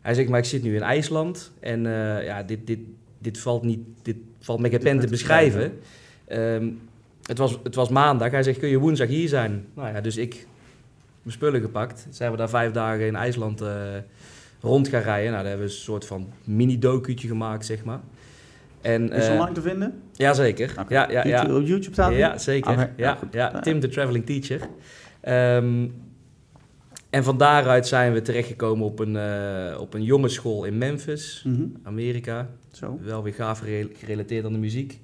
[0.01, 1.53] Hij zegt, maar ik zit nu in IJsland.
[1.61, 1.83] En
[2.25, 2.79] ja, dit, dit,
[3.19, 5.79] dit, valt niet, dit valt met geen pen te beschrijven.
[6.25, 6.69] Ehm,
[7.23, 8.31] het, was, het was maandag.
[8.31, 9.67] Hij zegt, kun je woensdag hier zijn?
[9.75, 10.47] Nou ja, dus ik
[11.27, 12.07] mijn spullen gepakt.
[12.11, 13.75] Zijn we daar vijf dagen in IJsland eh,
[14.61, 15.31] rond gaan rijden.
[15.31, 18.01] Nou, daar hebben we een soort van mini-docuutje gemaakt, zeg maar.
[18.81, 20.01] En, Is eh, online te vinden?
[20.13, 20.75] Jazeker.
[20.81, 20.95] Oké.
[20.95, 21.37] Ja, ja, ja.
[21.43, 22.13] YouTube, op YouTube staat?
[22.15, 22.91] Ja, zeker.
[22.97, 24.61] Ja, ja, Tim, de traveling teacher.
[25.21, 25.87] Ehm,
[27.11, 31.63] en van daaruit zijn we terechtgekomen op een, eh, op een jongensschool in Memphis, Mhm.
[31.83, 32.49] Amerika.
[32.73, 32.99] Zo.
[33.03, 35.01] Wel weer gaaf gere- gerelateerd aan de muziek.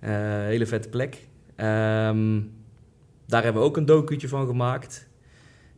[0.00, 0.10] Eh,
[0.44, 1.26] hele vette plek.
[1.56, 2.40] Ehm,
[3.26, 5.08] daar hebben we ook een docuutje van gemaakt.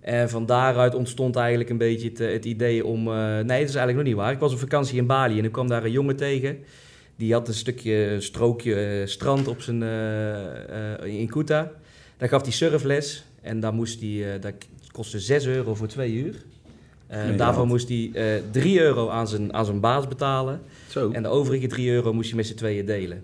[0.09, 3.09] En van daaruit ontstond eigenlijk een beetje het, eh, het idee om...
[3.09, 4.33] eh, nee, dat is eigenlijk nog niet waar.
[4.33, 6.59] Ik was op vakantie in Bali en ik kwam daar een jongen tegen.
[7.17, 9.83] Die had een stukje strookje eh, strand op zijn,
[11.05, 11.71] in Kuta.
[12.17, 14.55] Daar gaf hij surfles en daar moest hij, eh, dat
[14.93, 16.35] kostte 6 euro voor twee uur.
[17.07, 20.61] Eh, Nee, daarvan moest hij eh 3 euro aan zijn, aan zijn baas betalen.
[20.89, 21.11] Zo.
[21.11, 23.23] En de overige 3 euro moest je met z'n tweeën delen.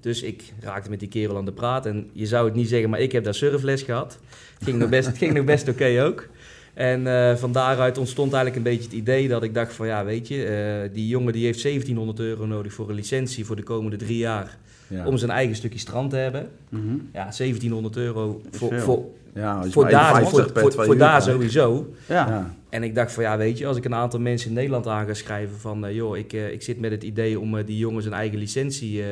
[0.00, 1.86] Dus ik raakte met die kerel aan de praat.
[1.86, 4.18] En je zou het niet zeggen, maar ik heb daar surfles gehad.
[4.54, 6.28] Het ging nog best, ging nog best oké ook.
[6.74, 9.86] En eh, van daaruit ontstond eigenlijk een beetje het idee dat ik dacht van...
[9.86, 13.56] Ja, weet je, eh, die jongen die heeft 1700 euro nodig voor een licentie voor
[13.56, 14.58] de komende drie jaar...
[14.88, 15.06] Ja.
[15.06, 16.48] om zijn eigen stukje strand te hebben.
[16.68, 16.94] Mhm.
[17.12, 18.78] Ja, 1700 euro voor, veel.
[18.80, 21.92] voor, ja, voor daar, 51 per voor, voor uur daar sowieso.
[22.06, 22.28] Ja.
[22.28, 22.54] Ja.
[22.68, 25.06] En ik dacht van ja, weet je, als ik een aantal mensen in Nederland aan
[25.06, 27.78] ga schrijven van eh, joh, ik, eh, ik zit met het idee om eh, die
[27.78, 29.08] jongens een eigen licentie eh,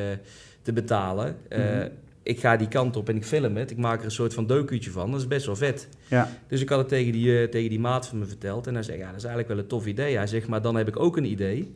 [0.61, 1.35] te betalen.
[1.49, 1.87] Eh, Mhm.
[2.23, 3.71] Ik ga die kant op en ik film het.
[3.71, 5.11] Ik maak er een soort van docuutje van.
[5.11, 5.87] Dat is best wel vet.
[6.07, 6.29] Ja.
[6.47, 8.67] Dus ik had het tegen die, tegen die maat van me verteld.
[8.67, 10.15] En hij zei, ja, dat is eigenlijk wel een tof idee.
[10.15, 11.73] Hij zegt, maar dan heb ik ook een idee.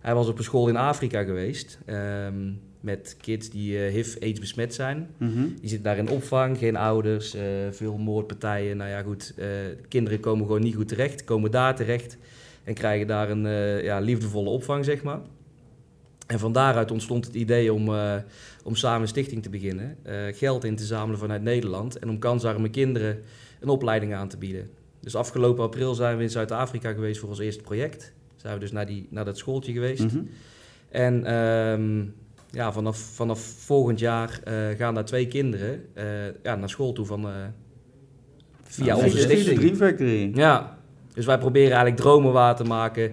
[0.00, 1.78] Hij was op een school in Afrika geweest.
[1.86, 2.34] ehm,
[2.82, 5.08] met kids die eh HIV, AIDS besmet zijn.
[5.16, 5.46] Mhm.
[5.60, 8.76] Die zitten daar in opvang, geen ouders, eh, veel moordpartijen.
[8.76, 9.46] Nou ja, goed, eh,
[9.88, 12.16] kinderen komen gewoon niet goed terecht, komen daar terecht
[12.64, 15.20] en krijgen daar een ja, liefdevolle opvang, zeg maar.
[16.26, 17.88] En van daaruit ontstond het idee om,
[18.64, 19.96] om samen een stichting te beginnen,
[20.32, 23.18] geld in te zamelen vanuit Nederland en om kansarme kinderen
[23.60, 24.70] een opleiding aan te bieden.
[25.00, 28.12] Dus afgelopen april zijn we in Zuid-Afrika geweest voor ons eerste project.
[28.36, 30.04] Zijn we dus naar, die, naar dat schooltje geweest.
[30.04, 30.22] Mhm.
[30.88, 32.04] En ehm,
[32.52, 36.04] ja, vanaf, vanaf volgend jaar eh, gaan daar twee kinderen eh,
[36.42, 37.34] ja, naar school toe van, eh,
[38.62, 39.58] via Nou, onze stichting.
[39.58, 40.30] Dream Factory.
[40.34, 40.78] Ja,
[41.14, 43.12] dus wij proberen eigenlijk dromen waar te maken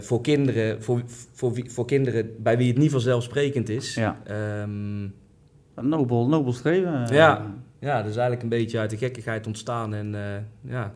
[0.00, 1.02] voor, kinderen, voor,
[1.32, 3.94] voor, voor kinderen bij wie het niet vanzelfsprekend is.
[3.94, 4.20] Ja.
[4.24, 5.02] Ehm,
[5.74, 7.06] Een Nobel, nobel streven.
[7.14, 7.54] Ja.
[7.78, 9.94] ja, dus eigenlijk een beetje uit de gekkigheid ontstaan.
[9.94, 10.14] En
[10.60, 10.94] ja,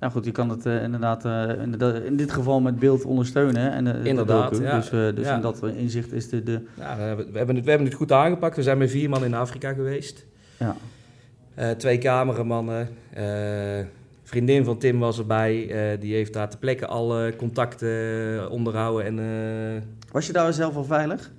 [0.00, 3.72] Nou goed, je kan het eh, inderdaad, eh, inderdaad in dit geval met beeld ondersteunen.
[3.72, 4.64] En, eh, de Inderdaad, docu.
[4.64, 4.76] ja.
[4.76, 5.34] Dus, dus Ja.
[5.34, 6.42] in dat inzicht is de...
[6.42, 8.56] de Ja, we, hebben, we, hebben het, we hebben het goed aangepakt.
[8.56, 10.26] We zijn met vier man in Afrika geweest.
[10.58, 10.76] ja.
[11.76, 12.88] Twee cameramannen.
[14.24, 15.66] vriendin van Tim was erbij.
[16.00, 19.04] die heeft daar ter plekke alle contacten onderhouden.
[19.18, 21.30] En, Was je daar zelf al veilig?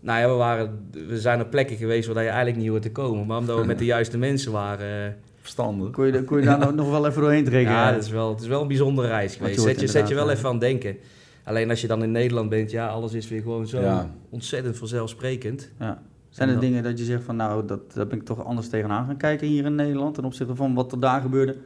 [0.00, 2.92] nou ja, we, waren, we zijn op plekken geweest waar je eigenlijk niet hoort te
[2.92, 3.26] komen.
[3.26, 5.16] Maar omdat we met de juiste mensen waren...
[5.48, 5.90] Verstandig.
[5.90, 7.72] Kon je, kon je daar nog- nog wel even doorheen trekken?
[7.72, 9.56] ja, het is, wel, het is wel een bijzondere reis je geweest.
[9.58, 10.96] hoort Zet je, zet je wel even aan het denken.
[11.44, 14.10] Alleen als je dan in Nederland bent, ja, alles is weer gewoon zo Ja.
[14.30, 15.70] ontzettend vanzelfsprekend.
[15.78, 16.02] Ja.
[16.28, 18.68] Zijn er dan- dingen dat je zegt van nou, dat, daar ben ik toch anders
[18.68, 21.56] tegenaan gaan kijken hier in Nederland ten opzichte van wat er daar gebeurde?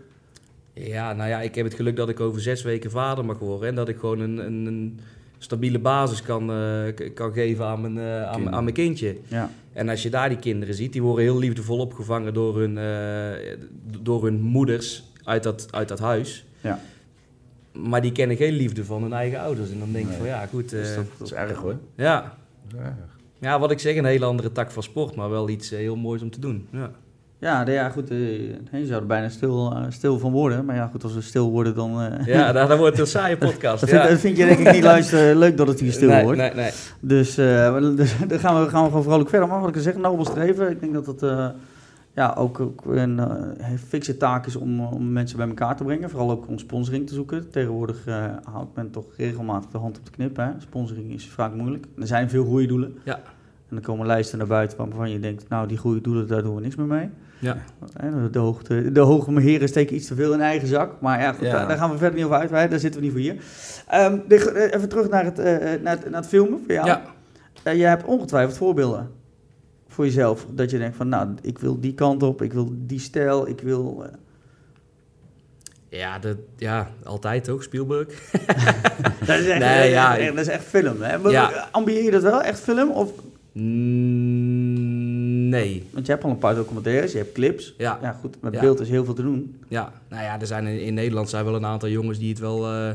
[0.73, 3.69] Ja, nou ja, ik heb het geluk dat ik over zes weken vader mag worden.
[3.69, 5.01] En dat ik gewoon een, een, een
[5.43, 9.17] stabiele basis kan, eh, kan geven aan mijn, eh, aan, aan mijn kindje.
[9.29, 9.51] Ja.
[9.73, 13.57] En als je daar die kinderen ziet, die worden heel liefdevol opgevangen door hun, eh,
[14.03, 16.45] door hun moeders uit dat, uit dat huis.
[16.61, 16.81] Ja.
[17.73, 19.71] Maar die kennen geen liefde van hun eigen ouders.
[19.71, 20.19] En dan denk ik Nee.
[20.19, 20.71] van ja, goed.
[20.71, 21.77] Dus dat, dat is erg hoor.
[21.95, 22.37] ja.
[22.77, 22.97] Ja.
[23.39, 26.23] ja, wat ik zeg, een hele andere tak van sport, maar wel iets heel moois
[26.23, 26.67] om te doen.
[26.71, 26.91] Ja.
[27.43, 28.11] Ja, ja, goed.
[28.11, 28.19] eh,
[28.71, 30.65] je zou er bijna stil, eh, stil van worden.
[30.65, 32.01] Maar ja, goed, als we stil worden, dan...
[32.01, 33.81] eh, Ja, dat wordt een saaie podcast.
[33.81, 34.09] dat, vind, ja.
[34.09, 36.39] dat vind je denk ik niet luister, leuk dat het hier stil nee, wordt.
[36.39, 36.71] Nee, nee.
[37.01, 39.49] Dus, eh, dus dan gaan we, gaan we gewoon vrolijk verder.
[39.49, 40.71] Maar wat ik al zeg, nobel streven.
[40.71, 41.53] Ik denk dat het
[42.15, 43.21] ja, ook, ook een
[43.89, 46.11] fikse taak is om, om mensen bij elkaar te brengen.
[46.11, 47.51] Vooral ook om sponsoring te zoeken.
[47.51, 48.05] Tegenwoordig
[48.53, 50.37] houdt men toch regelmatig de hand op de knip.
[50.37, 50.49] Hè?
[50.59, 51.87] Sponsoring is vaak moeilijk.
[52.01, 52.95] Er zijn veel goede doelen.
[53.05, 53.15] Ja.
[53.69, 56.55] En dan komen lijsten naar buiten waarvan je denkt, nou die goede doelen, daar doen
[56.55, 57.11] we niks meer mee.
[57.43, 57.57] Ja.
[58.31, 61.01] De, hoogte, de hoge heren steken iets te veel in eigen zak.
[61.01, 61.53] Maar ja, goed, Ja.
[61.53, 62.71] Daar, daar gaan we verder niet over uitweiden.
[62.71, 63.35] Daar zitten we niet voor hier.
[64.29, 65.45] De- eh, even terug naar het, eh,
[65.83, 66.87] naar het, naar het filmen voor jou.
[66.87, 67.03] Ja.
[67.63, 69.11] Eh, jij hebt ongetwijfeld voorbeelden
[69.89, 70.47] voor jezelf.
[70.51, 73.61] Dat je denkt van, nou, ik wil die kant op, ik wil die stijl, ik
[73.61, 74.05] wil...
[75.89, 78.09] Ja, dat, ja, altijd ook, Spielberg.
[79.27, 81.17] dat, is echt, Nee, ja, dat is echt film, hè?
[81.31, 81.69] Ja.
[81.71, 82.91] Ambieer je dat wel, echt film?
[82.91, 83.11] Of,
[83.55, 84.42] Mm,
[85.53, 85.87] nee.
[85.93, 87.75] want je hebt al een paar documentaires, je hebt clips.
[87.79, 87.99] Ja.
[88.03, 88.61] Ja, goed, met Ja.
[88.61, 89.61] beeld is heel veel te doen.
[89.69, 92.39] Ja, nou ja, er zijn in, in Nederland zijn wel een aantal jongens die het
[92.39, 92.91] wel, eh,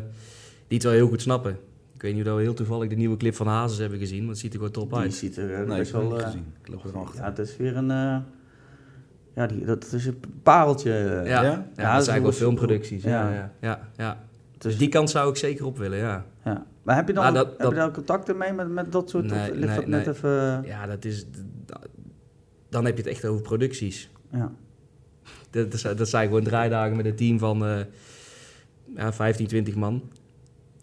[0.68, 1.58] die het wel heel goed snappen.
[1.94, 4.30] Ik weet niet of we heel toevallig de nieuwe clip van Hazes hebben gezien, want
[4.30, 5.14] het ziet er gewoon top Die uit.
[5.14, 6.20] ziet er eh, Nee, ik best wel...
[6.20, 6.34] eh,
[7.16, 7.92] ja, het is weer een...
[7.92, 8.18] eh,
[9.36, 10.92] ja, die, dat is een pareltje.
[10.92, 11.42] Ja, Ja?
[11.44, 13.04] ja, Ja, dat dat zijn wel filmproducties.
[13.04, 13.34] Ja, ja.
[13.36, 14.18] ja, ja, ja.
[14.52, 16.26] Dus Dus die kant zou ik zeker op willen, ja.
[16.46, 16.66] Ja.
[16.84, 19.26] Maar heb je dan dat- heb dat- je daar contacten mee met, met dat soort?
[19.26, 20.16] Nee, of ligt nee, dat net nee.
[20.16, 20.64] even...
[20.66, 21.26] Ja, dat is...
[22.70, 24.10] Dan heb je het echt over producties.
[24.32, 24.52] Ja.
[25.50, 27.80] Dat, dat, zijn- dat zijn gewoon draaidagen met een team van eh,
[28.96, 30.02] ja, 15, 20 man.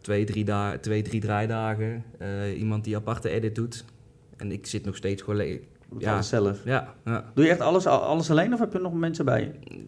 [0.00, 2.04] Twee, drie, da twee, drie draaidagen.
[2.18, 3.84] Eh, iemand die aparte edit doet.
[4.36, 5.58] En ik zit nog steeds gewoon...
[5.98, 6.22] Ja.
[6.22, 6.64] Zelf.
[6.64, 7.30] ja, ja.
[7.34, 9.82] Doe je echt alles, alles alleen of heb je nog mensen bij je?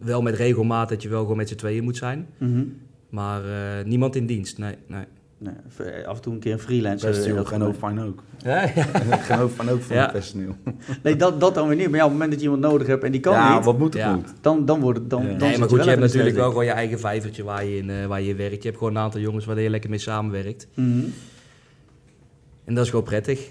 [0.00, 2.26] Wel met regelmaat dat je wel gewoon met z'n tweeën moet zijn.
[2.38, 2.64] Mhm.
[3.08, 4.74] Maar eh, niemand in dienst, nee.
[4.86, 5.04] nee.
[5.42, 7.10] Nee, af en toe een keer een freelancer.
[7.10, 8.22] Best heel dat geen hoofd fijn ook.
[8.38, 8.84] Ja, ja.
[9.28, 10.02] geen hoofd van ook van Ja.
[10.02, 10.54] het personeel.
[11.02, 11.88] Nee, dat, dat dan weer niet.
[11.88, 13.64] Maar ja, op het moment dat je iemand nodig hebt en die kan ja, niet,
[13.64, 14.14] wat moet het Ja.
[14.14, 14.32] moet.
[14.40, 15.10] dan, dan wordt het...
[15.10, 15.28] Dan, Ja.
[15.28, 17.90] dan Nee, maar goed, je hebt natuurlijk wel gewoon je eigen vijvertje waar je, in,
[17.90, 18.62] eh, waar je werkt.
[18.62, 20.66] Je hebt gewoon een aantal jongens waar je lekker mee samenwerkt.
[20.74, 21.04] Mhm.
[22.64, 23.50] En dat is gewoon prettig.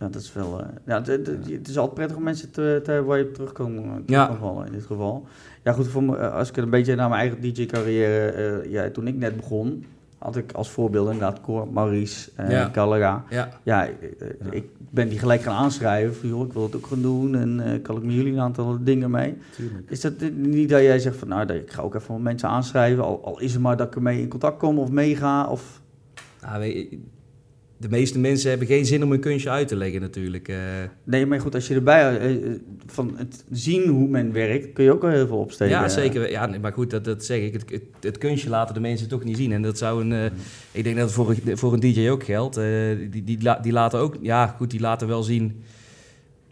[0.00, 0.60] Ja, dat is wel...
[0.60, 3.52] eh, ja, het, is altijd prettig om mensen te, te hebben waar je op terug
[3.52, 4.26] kan, terug Ja.
[4.26, 5.26] kan vallen in dit geval.
[5.64, 8.28] Ja goed, voor me, eh, als ik een beetje naar mijn eigen DJ-carrière...
[8.30, 9.84] eh, ja, toen ik net begon,
[10.18, 13.24] had ik als voorbeeld inderdaad Cor, Maurice, eh Ja.
[13.30, 16.14] Ja, Ja, eh, eh, ik ben die gelijk gaan aanschrijven.
[16.16, 18.40] Van, joh, ik wil het ook gaan doen en eh, kan ik met jullie een
[18.40, 19.36] aantal dingen mee.
[19.56, 19.90] Tuurlijk.
[19.90, 23.04] Is dat niet dat jij zegt van, nou, dat- ik ga ook even mensen aanschrijven,
[23.04, 25.80] al, al is het maar dat ik ermee in contact kom of meega of...
[26.42, 26.98] nou, weet je,
[27.78, 30.48] de meeste mensen hebben geen zin om een kunstje uit te leggen natuurlijk.
[30.48, 30.56] eh.
[31.04, 34.84] Nee, maar goed, als je erbij, eh, eh, van het zien hoe men werkt, kun
[34.84, 35.74] je ook wel heel veel opsteken.
[35.74, 36.30] ja, zeker.
[36.30, 37.52] Ja, nee, maar goed, dat, dat zeg ik.
[37.52, 39.52] Het, het, het kunstje laten de mensen toch niet zien.
[39.52, 40.32] En dat zou een...
[40.72, 42.54] ik denk dat het voor, een- voor een DJ ook geldt.
[43.10, 44.16] Die, die, die laten ook...
[44.20, 45.62] Ja, goed, die laten wel zien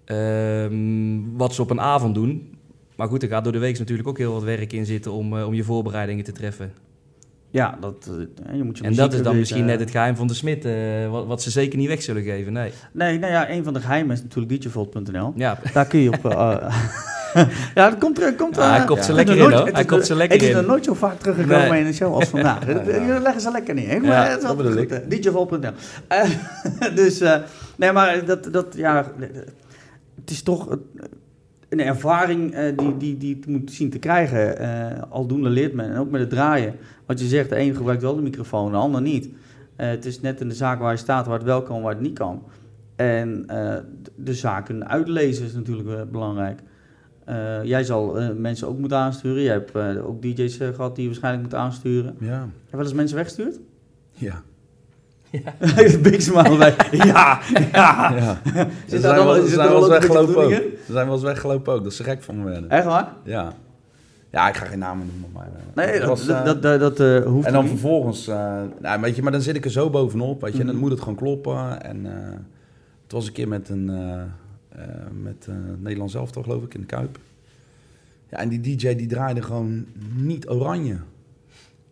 [0.05, 2.49] ehm, wat ze op een avond doen.
[2.97, 5.39] Maar goed, er gaat door de week natuurlijk ook heel wat werk in zitten om,
[5.43, 6.72] om je voorbereidingen te treffen.
[7.55, 8.11] Ja, dat,
[8.47, 10.65] eh, je moet je En dat is dan misschien net het geheim van de Smit,
[10.65, 12.53] eh, wat, wat ze zeker niet weg zullen geven.
[12.53, 12.73] Nee.
[12.93, 15.33] Nee, nou ja, een van de geheimen is natuurlijk djvolt.nl.
[15.37, 16.25] Ja, Daar kun je op...
[16.27, 16.75] eh,
[17.75, 18.35] ja, dat komt er...
[18.35, 19.67] Komt, Ja, hij eh, kopt ze lekker in, nooit- hoor.
[19.67, 20.57] het Hij kopt ze lekker Het is in.
[20.61, 21.81] nog nooit zo vaak teruggekomen Nee.
[21.81, 22.67] in een show als vandaag.
[22.67, 22.83] Ja.
[22.85, 23.89] Jullie leggen ze lekker neer.
[23.89, 23.99] hè?
[23.99, 25.23] Maar Ja, dat bedoel goed.
[25.23, 25.71] djvolt.nl
[26.09, 26.25] Eh,
[26.95, 27.37] Dus, eh,
[27.77, 29.13] nee, maar dat, dat, ja...
[30.21, 30.77] Het is toch eh,
[31.81, 34.59] een ervaring eh, die, die, die het moet zien te krijgen.
[34.59, 35.91] Eh, aldoende leert men.
[35.91, 36.75] En ook met het draaien.
[37.07, 39.29] Wat je zegt, de een gebruikt wel de microfoon, de ander niet.
[39.77, 41.93] Eh, het is net in de zaak waar je staat, waar het wel kan, waar
[41.93, 42.43] het niet kan.
[42.97, 43.45] En
[44.16, 46.61] de- zaken uitlezen is natuurlijk belangrijk.
[47.64, 49.43] Jij zal mensen ook moeten aansturen.
[49.43, 52.16] Jij hebt ook DJ's eh, gehad die je waarschijnlijk moet aansturen.
[52.20, 52.39] Ja.
[52.41, 53.61] Heb je wel eens mensen weggestuurd?
[54.12, 54.43] Ja.
[56.03, 56.74] Big smile bij.
[56.91, 57.41] Ja,
[57.72, 58.12] ja.
[58.16, 58.39] ja.
[58.89, 59.55] Ze zijn wel, eens
[59.89, 60.51] weggelopen ook.
[60.87, 62.70] Ze zijn wel eens weggelopen ook, dat ze gek van me werden.
[62.70, 63.12] Echt waar?
[63.24, 63.53] Ja.
[64.30, 65.47] Ja, ik ga geen namen noemen, maar...
[65.47, 67.70] eh, Nee, het dat, was, dat, eh, dat, dat, dat, eh, hoeft En dan niet.
[67.70, 70.64] vervolgens, eh, nou, weet je, maar dan zit ik er zo bovenop, weet je, en
[70.66, 70.85] dan Mhm.
[70.85, 71.82] moet het gewoon kloppen.
[71.82, 72.12] En eh,
[73.03, 74.20] het was een keer met een, eh
[74.82, 74.89] eh,
[75.22, 77.18] met eh Nederlands elftal, geloof ik, in de Kuip.
[78.30, 80.97] Ja, en die DJ die draaide gewoon niet oranje.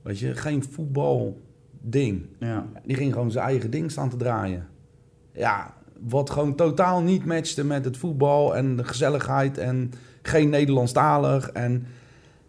[0.02, 0.62] Weet je, geen
[1.82, 2.26] voetbalding.
[2.38, 2.66] Ja.
[2.84, 4.66] Die ging gewoon zijn eigen ding staan te draaien.
[5.32, 9.90] Ja, wat gewoon totaal niet matchte met het voetbal en de gezelligheid en
[10.22, 11.50] geen Nederlandstalig.
[11.50, 11.86] En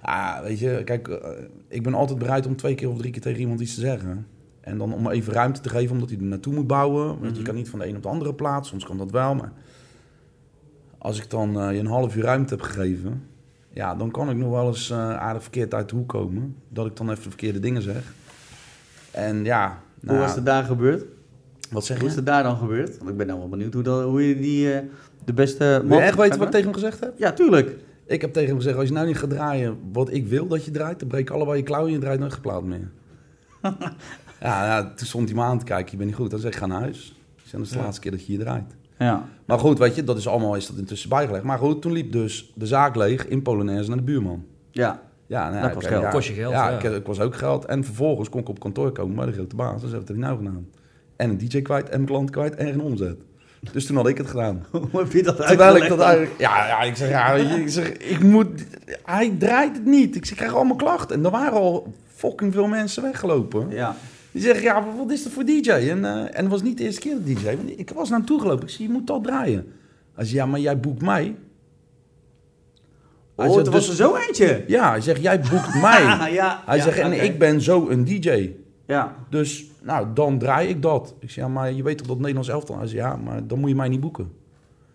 [0.03, 1.29] ja, weet je, kijk, eh,
[1.67, 4.27] ik ben altijd bereid om twee keer of drie keer tegen iemand iets te zeggen.
[4.61, 7.05] En dan om even ruimte te geven, omdat hij er naartoe moet bouwen.
[7.07, 7.43] Want je Mhm.
[7.43, 9.36] kan niet van de een op de andere plaats, soms kan dat wel.
[9.36, 9.51] Maar
[10.97, 13.23] als ik dan eh, je een half uur ruimte heb gegeven,
[13.69, 16.55] ja, dan kan ik nog wel eens eh, aardig verkeerd uit de hoek komen.
[16.69, 18.13] Dat ik dan even de verkeerde dingen zeg.
[19.14, 21.05] En ja, Hoe nou, was het daar gebeurd?
[21.72, 22.18] wat zeg Hoe is je?
[22.20, 22.97] het daar dan gebeurd?
[22.97, 24.80] Want ik ben nou wel benieuwd hoe, dat, hoe je die, eh,
[25.26, 27.14] de beste Wil je echt weten wat ik tegen hem gezegd heb?
[27.18, 27.76] Ja, tuurlijk.
[28.07, 30.66] Ik heb tegen hem gezegd, als je nou niet gaat draaien wat ik wil dat
[30.66, 32.91] je draait, dan breek ik allebei je klauwen en je draait nooit geplaat meer.
[34.41, 36.30] ja, toen stond hij me aan te kijken, je bent niet goed.
[36.32, 37.16] Dan zeg ik, ga naar huis.
[37.36, 37.84] Ik zeg, dat is de Ja.
[37.84, 38.76] laatste keer dat je hier draait.
[38.97, 39.26] Ja.
[39.45, 41.43] Maar goed, weet je, dat is allemaal is dat intussen bijgelegd.
[41.43, 44.45] Maar goed, toen liep dus de zaak leeg in Polonaise naar de buurman.
[44.72, 45.01] Ja.
[45.28, 46.03] Ja, nou, Dat ja, kost oké, geld.
[46.03, 46.78] Ja, Kost je geld, Ja, ja.
[46.78, 47.65] Ik, ik was ook geld.
[47.65, 49.82] En vervolgens kon ik op kantoor komen bij de grote baas.
[49.82, 50.67] Dus wat heb je nou gedaan?
[51.15, 53.17] En een DJ kwijt, en een klant kwijt, en geen omzet.
[53.71, 54.65] Dus toen had ik het gedaan.
[54.91, 56.39] Hoe heb je dat Terwijl ik dat eigenlijk...
[56.39, 58.65] Ja, ja, ik zeg, ja, ik zeg, ik moet...
[59.03, 60.15] Hij draait het niet.
[60.15, 61.17] Ik zeg, ik krijg allemaal klachten.
[61.17, 63.69] En er waren al fucking veel mensen weggelopen.
[63.69, 63.95] Ja.
[64.32, 65.69] Die zeggen, ja, wat is dat voor DJ?
[65.69, 67.45] En, eh, en het was niet de eerste keer de DJ.
[67.45, 68.63] Want ik was naar hem toe gelopen.
[68.63, 69.74] Ik zeg, je moet dat draaien.
[70.15, 71.36] Hij zegt, ja, maar jij boekt mij.
[73.36, 74.63] Hij Oh, zegt, het was dus- er zo eentje.
[74.67, 76.01] Ja, hij zegt, jij boekt mij.
[76.31, 76.61] ja.
[76.65, 78.51] Hij ja, zegt, en ik ben zo een DJ.
[78.86, 79.15] Ja.
[79.29, 81.13] Dus, nou, dan draai ik dat.
[81.19, 82.77] Ik zeg, ja, maar je weet toch dat Nederlands elftal?
[82.77, 84.31] Hij zegt, ja, maar dan moet je mij niet boeken.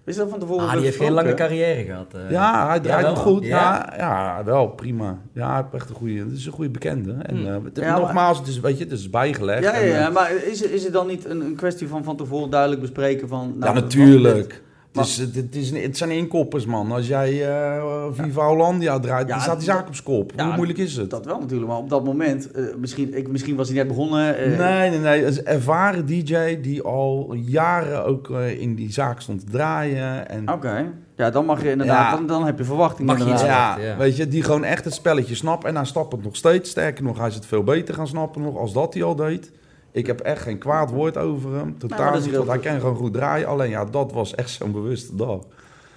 [0.05, 2.15] Is dat van tevoren Ah, die heeft geen lange carrière gehad.
[2.15, 2.31] eh.
[2.31, 3.45] Ja, hij draait nog goed.
[3.45, 3.93] Ja.
[3.97, 3.97] Ja.
[3.97, 5.19] Ja, wel, prima.
[5.33, 7.17] Ja, hij heeft echt een goede, het is een goede bekende.
[7.23, 7.47] En Hmm.
[7.47, 9.63] eh, het- Ja, maar- nogmaals, het is, weet je, het is bijgelegd.
[9.63, 12.05] Ja, ja, En, eh, ja, maar is, is het dan niet een, een kwestie van
[12.05, 13.51] van tevoren duidelijk bespreken van...
[13.53, 14.63] ja, Nou, wat- natuurlijk.
[14.93, 16.93] Maar- Het, is, het, het, is, het zijn inkoppers, man.
[16.93, 20.33] Als jij eh Viva Hollandia draait, Ja, dan staat die zaak op zijn kop.
[20.37, 21.11] Ja, Hoe moeilijk is het?
[21.11, 24.37] Dat wel natuurlijk, maar op dat moment, eh, misschien, ik, misschien was hij net begonnen.
[24.39, 25.25] eh, Nee, nee, nee.
[25.27, 30.29] Een ervaren DJ die al jaren ook eh, in die zaak stond te draaien.
[30.29, 32.17] En Oké, ja, dan mag je inderdaad, Ja.
[32.17, 33.97] dan, dan heb je verwachting Mag je ja, ja.
[33.97, 35.65] weet je, die gewoon echt het spelletje snapt.
[35.65, 36.71] En hij snapt het nog steeds.
[36.71, 39.51] Sterker nog, hij is het veel beter gaan snappen nog als dat hij al deed.
[39.99, 41.67] Ik heb echt geen kwaad woord over hem.
[41.67, 43.47] Nou, Totaal niet, want hij kan gewoon goed draaien.
[43.47, 45.45] Alleen ja, dat was echt zo'n bewuste dag.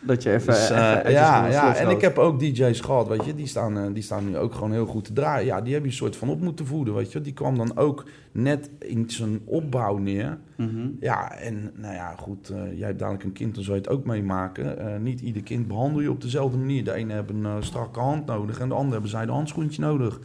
[0.04, 3.26] Dat je even, Dus, eh, even ja, ja, en ik heb ook DJ's gehad, weet
[3.26, 5.46] je, die staan, eh, die staan nu ook gewoon heel goed te draaien.
[5.46, 7.22] Ja, die heb je een soort van op moeten voeden, weet je.
[7.22, 10.38] Die kwam dan ook net in zijn opbouw neer.
[10.56, 10.88] Mhm.
[11.00, 13.92] Ja, en nou ja, goed, eh, jij hebt dadelijk een kind, dan zou je het
[13.92, 15.04] ook meemaken.
[15.04, 16.84] Niet ieder kind behandel je op dezelfde manier.
[16.84, 20.20] De ene hebben een strakke hand nodig en de andere hebben zij de handschoentje nodig.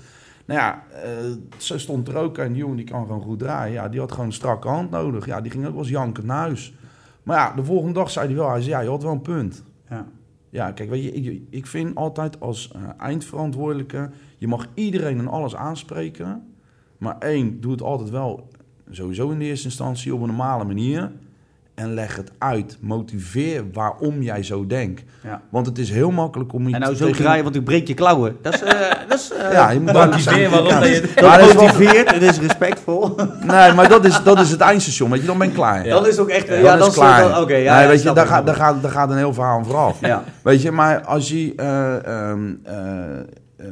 [0.47, 1.11] Nou ja, eh,
[1.57, 3.73] zo stond er ook die jongen die kan gewoon goed draaien.
[3.73, 5.27] Ja, die had gewoon een strakke hand nodig.
[5.27, 6.75] Ja, die ging ook wel eens jankend naar huis.
[7.23, 9.21] Maar ja, de volgende dag zei hij wel, hij zei, ja, je had wel een
[9.21, 9.63] punt.
[9.89, 10.07] Ja.
[10.51, 15.29] Ja, kijk, weet je, ik, ik vind altijd als eh, eindverantwoordelijke, je mag iedereen en
[15.29, 16.55] alles aanspreken.
[16.99, 18.49] Maar één, doe het altijd wel
[18.91, 21.13] sowieso in de eerste instantie op een normale manier.
[21.77, 22.77] En leg het uit.
[22.81, 25.03] Motiveer waarom jij zo denkt.
[25.23, 25.41] Ja.
[25.51, 27.89] Want het is heel makkelijk om iets En nou zo tegen- draaien, want ik breek
[27.89, 28.37] je klauwen.
[28.43, 31.39] Dat is, eh, dat is eh, Ja, je moet Motiveer waarom Ja, dat je- dat
[31.39, 33.15] dat is motiveert, het is respectvol.
[33.47, 35.11] Nee, maar dat is, dat is het eindstation.
[35.11, 35.87] Weet je, dan ben ik klaar.
[35.87, 35.95] Ja.
[35.95, 37.29] Dan is ook echt, Dan ja, is dat het klaar.
[37.29, 39.59] dan- Oké, ja, nee, weet je, daar gaat, daar, gaat, daar gaat een heel verhaal
[39.59, 40.01] aan vooraf.
[40.01, 41.53] Ja, Weet je, maar als je.
[41.57, 43.19] eh, ehm, eh,
[43.57, 43.67] eh,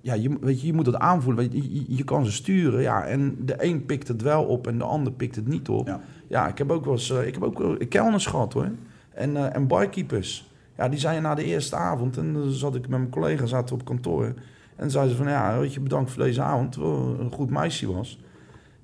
[0.00, 1.42] ja, je, weet je, je moet het aanvoelen.
[1.50, 2.80] Weet je, je, je kan ze sturen.
[2.82, 5.98] Ja, en de een pikt het wel op en de ander pikt het niet op.
[6.28, 6.48] Ja.
[6.48, 7.10] Ik heb ook wel eens.
[7.10, 8.70] eh, ik heb ook wel kelners gehad hoor.
[9.14, 10.50] En, eh en barkeepers.
[10.76, 12.16] Ja, die zeiden na de eerste avond.
[12.16, 14.34] En dan zat ik met mijn collega zaten op kantoor.
[14.76, 16.72] En zeiden ze van ja, weet je, bedankt voor deze avond.
[16.72, 18.20] Terwijl een goed meisje was.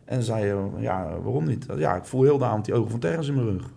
[0.05, 1.67] En zei ja, waarom niet?
[1.77, 3.71] Ja, ik voel heel de avond die ogen van Terrence in mijn rug.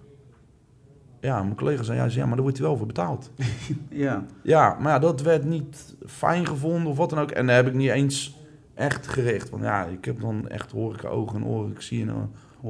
[1.19, 3.31] Ja, mijn collega zei, ja, maar daar wordt hij wel voor betaald.
[3.89, 4.25] ja.
[4.43, 7.31] Ja, maar ja, dat werd niet fijn gevonden of wat dan ook.
[7.31, 8.37] En daar heb ik niet eens
[8.73, 9.49] echt gericht.
[9.49, 11.71] Want ja, ik heb dan echt horeca ogen en oren.
[11.71, 12.15] Ik zie en uh,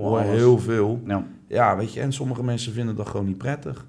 [0.02, 1.02] hoor heel veel.
[1.06, 1.26] Ja.
[1.48, 3.86] Ja, weet je, en sommige mensen vinden dat gewoon niet prettig.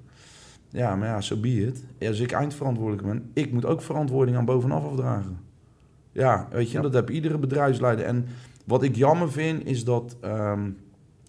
[0.71, 1.85] Ja, maar ja, zo so be it.
[2.09, 5.39] Als ik eindverantwoordelijk ben, ik moet ook verantwoording aan bovenaf afdragen.
[6.13, 6.83] Ja, weet je, Ja.
[6.83, 8.05] dat heb iedere bedrijfsleider.
[8.05, 8.27] En
[8.65, 10.71] wat ik jammer vind, is dat ehm,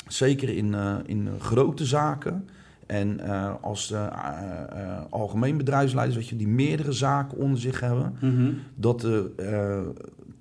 [0.07, 2.45] zeker in, eh, in grote zaken
[2.85, 4.07] En eh, als eh,
[5.09, 8.51] algemeen bedrijfsleiders, dat je die meerdere zaken onder zich hebben, Mhm.
[8.75, 9.29] dat er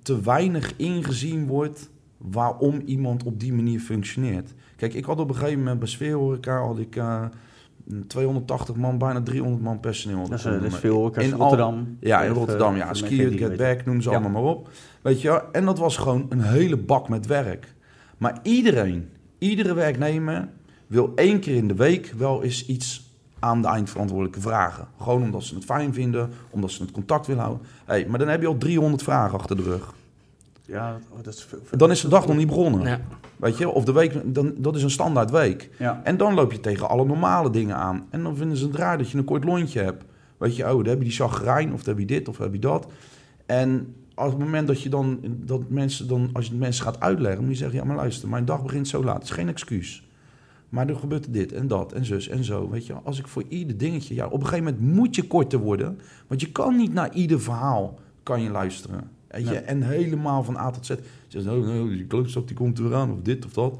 [0.01, 4.53] te weinig ingezien wordt waarom iemand op die manier functioneert.
[4.75, 7.25] Kijk, ik had op een gegeven moment bij Sfeerhoreca had ik eh,
[8.07, 10.27] 280 man, bijna 300 man personeel.
[10.29, 10.77] Dat is, eh, dat is me.
[10.79, 11.11] veel.
[11.15, 11.97] In al- Rotterdam.
[11.99, 12.75] Ja, in eh, Rotterdam.
[12.75, 13.57] Ja, voor de Ski mensen Hut, die Get.
[13.77, 14.15] Back, noem ze Ja.
[14.15, 14.69] allemaal maar op.
[15.01, 17.73] Weet je, en dat was gewoon een hele bak met werk.
[18.17, 20.49] Maar iedereen, iedere werknemer
[20.87, 23.05] wil één keer in de week wel eens iets
[23.39, 24.87] aan de eindverantwoordelijke vragen.
[25.01, 27.65] Gewoon omdat ze het fijn vinden, omdat ze het contact willen houden.
[27.85, 29.93] Hey, maar dan heb je al 300 vragen achter de rug.
[30.67, 32.87] Ja, dat- oh, is veel- veel- Dan is de dag nog niet begonnen.
[32.87, 32.99] Ja.
[33.35, 35.69] Weet je, of de week, dan, dat is een standaard week.
[35.79, 36.01] Ja.
[36.03, 38.05] En dan loop je tegen alle normale dingen aan.
[38.09, 40.03] En dan vinden ze het raar dat je een kort lontje hebt.
[40.37, 42.45] Weet je, oh, dan heb je die chagrijn, of dan heb je dit, of dan
[42.45, 42.87] heb je dat.
[43.45, 46.99] En op het moment dat je dan, dat mensen dan, als je het mensen gaat
[46.99, 49.15] uitleggen, moet je zeggen, ja, maar luister, mijn dag begint zo laat.
[49.15, 50.07] Het is geen excuus.
[50.69, 52.69] Maar er gebeurt dit en dat en zus en zo.
[52.69, 55.59] Weet je, als ik voor ieder dingetje, ja, op een gegeven moment moet je korter
[55.59, 55.99] worden.
[56.27, 59.09] Want je kan niet naar ieder verhaal kan je luisteren.
[59.43, 60.91] Weet je, en helemaal van A tot Z.
[61.27, 63.73] Zeg, oh, nou, die klootzak die komt er weer aan, of dit of dat.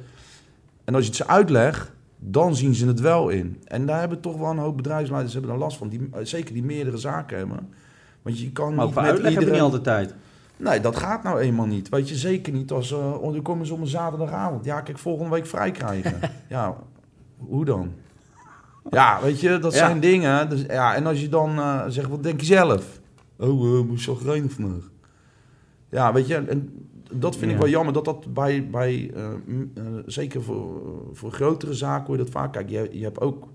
[0.84, 3.62] En als je het ze uitlegt, dan zien ze het wel in.
[3.64, 5.90] En daar hebben toch wel een hoop bedrijfsleiders hebben daar last van.
[5.90, 7.70] Die, eh, zeker die meerdere zaken hebben.
[8.22, 9.54] Want je kan Maar niet met uitleg iedereen...
[9.54, 10.14] niet altijd tijd.
[10.58, 11.90] Nee, dat gaat nou eenmaal niet.
[11.90, 12.92] Weet je, zeker niet als...
[12.92, 14.66] eh oh, dan komen ze op een zaterdagavond.
[14.66, 16.20] Ja, kijk, volgende week vrij krijgen.
[16.50, 16.76] ja,
[17.38, 17.92] hoe dan?
[18.90, 19.78] Ja, weet je, dat Ja.
[19.80, 20.50] zijn dingen.
[20.50, 23.00] Dus, ja, en als je dan eh, zegt, wat denk je zelf?
[23.40, 24.90] Oh, uh, moet je chagrijnig vandaag.
[25.90, 29.84] Ja, weet je, en dat vind ik wel jammer dat dat bij, bij eh, eh,
[30.06, 30.82] zeker voor,
[31.12, 32.54] voor grotere zaken hoor je dat vaak.
[32.54, 33.48] Kijk, je, je hebt ook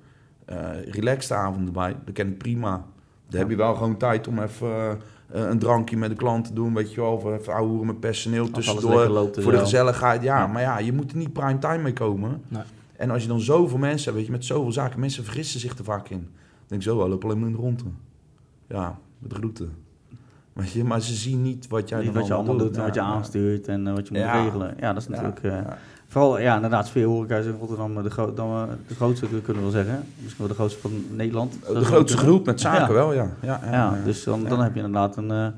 [0.44, 2.84] eh relaxed avonden bij, dat ken ik prima.
[3.28, 3.38] Ja.
[3.38, 6.94] heb je wel gewoon tijd om even een drankje met de klant te doen, weet
[6.94, 9.08] je wel, of even ouwe hoeren met personeel tussendoor.
[9.08, 9.64] loopt Voor de zo.
[9.64, 10.46] gezelligheid, ja, Ja.
[10.46, 12.42] Maar ja, je moet er niet prime time mee komen.
[12.48, 12.62] Nee.
[12.96, 15.78] En als je dan zoveel mensen hebt, weet je, met zoveel zaken, mensen vergissen zich
[15.78, 16.18] er vaak in.
[16.18, 16.28] Dan
[16.66, 17.84] denk ik zo, wel, loop alleen maar in de ronde.
[18.68, 19.68] Ja, met route.
[20.52, 22.82] Weet je, maar ze zien niet wat jij Niet dan wat je allemaal doet en
[22.82, 24.42] wat je aanstuurt en eh, wat je moet Ja.
[24.42, 24.74] regelen.
[24.80, 25.42] Ja, dat is natuurlijk...
[25.42, 25.58] eh.
[26.08, 29.60] Vooral, ja, inderdaad, sfeerhoreca is in Rotterdam eh, de, gro dan, de grootste, kunnen we
[29.60, 30.04] wel zeggen.
[30.16, 31.54] Misschien wel de grootste van Nederland.
[31.66, 33.30] De grootste groep met zaken wel, ja.
[33.42, 35.54] Ja, dus dan, dan heb je inderdaad een, een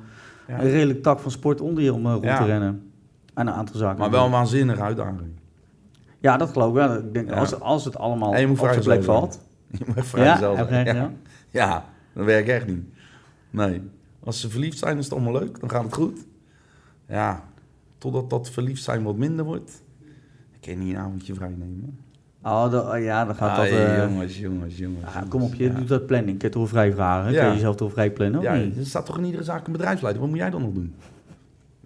[0.47, 2.90] redelijk tak van sport onder je om rond te rennen.
[3.34, 3.99] En een aantal zaken.
[3.99, 5.20] Maar wel een waanzinnige uitdaging.
[6.20, 6.95] Ja, dat geloof ik wel.
[6.97, 9.03] Ik denk, als, als het allemaal op zijn plek zijn.
[9.03, 9.40] valt.
[9.78, 10.78] Je moet vrij Ja, zelf ja.
[10.84, 11.11] ja.
[11.51, 12.84] ja, dat werkt echt niet.
[13.51, 13.82] Nee.
[14.24, 15.60] Als ze verliefd zijn, is het allemaal leuk.
[15.60, 16.18] Dan gaat het goed.
[17.08, 17.42] Ja,
[17.98, 19.82] totdat dat verliefd zijn wat minder wordt.
[20.60, 21.98] Ik kan niet een avondje vrij nemen.
[22.42, 23.66] Oh, dat- oh, ja, dan gaat Ah, dat...
[23.66, 25.04] eh, jongens, jongens, jongens.
[25.12, 25.28] jongens.
[25.28, 25.74] kom op, je Ja.
[25.74, 26.38] doet dat planning.
[26.38, 27.32] Kun je toch vrij vragen?
[27.34, 28.40] Kun je jezelf toch vrij plannen?
[28.40, 30.20] Ja, er staat toch in iedere zaak een bedrijfsleider.
[30.22, 30.94] Wat moet jij dan nog doen?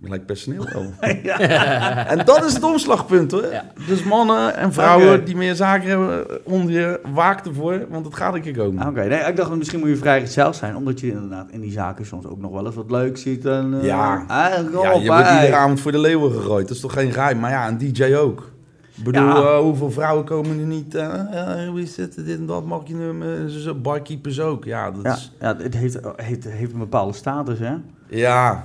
[0.02, 0.64] Gelijk personeel
[1.22, 1.38] ja.
[2.12, 3.46] en dat is het omslagpunt hoor.
[3.52, 3.64] Ja.
[3.86, 8.34] Dus mannen en vrouwen die meer zaken hebben onder je, waak ervoor, want het gaat
[8.34, 8.86] een keer komen.
[8.86, 12.06] Oké, nee, ik dacht misschien moet je vrijgezel zijn, omdat je inderdaad in die zaken
[12.06, 13.44] soms ook nog wel eens wat leuk ziet.
[13.44, 14.24] En, eh, Ja.
[14.28, 14.68] ja, je
[15.06, 15.34] wordt hey.
[15.40, 16.66] iedere avond voor de leeuwen gegooid.
[16.68, 17.38] Dat is toch geen geheim?
[17.38, 18.50] Maar ja, een DJ ook.
[18.96, 19.36] Ik bedoel, Ja.
[19.36, 20.94] eh, hoeveel vrouwen komen er niet?
[20.94, 22.14] eh, eh, hoe is het?
[22.14, 23.10] Dit en dat mag je nu.
[23.66, 24.64] eh, barkeepers ook.
[24.64, 25.32] Ja, dat Ja, is...
[25.40, 27.72] ja, het heeft, heeft, heeft een bepaalde status, hè?
[28.08, 28.64] Ja.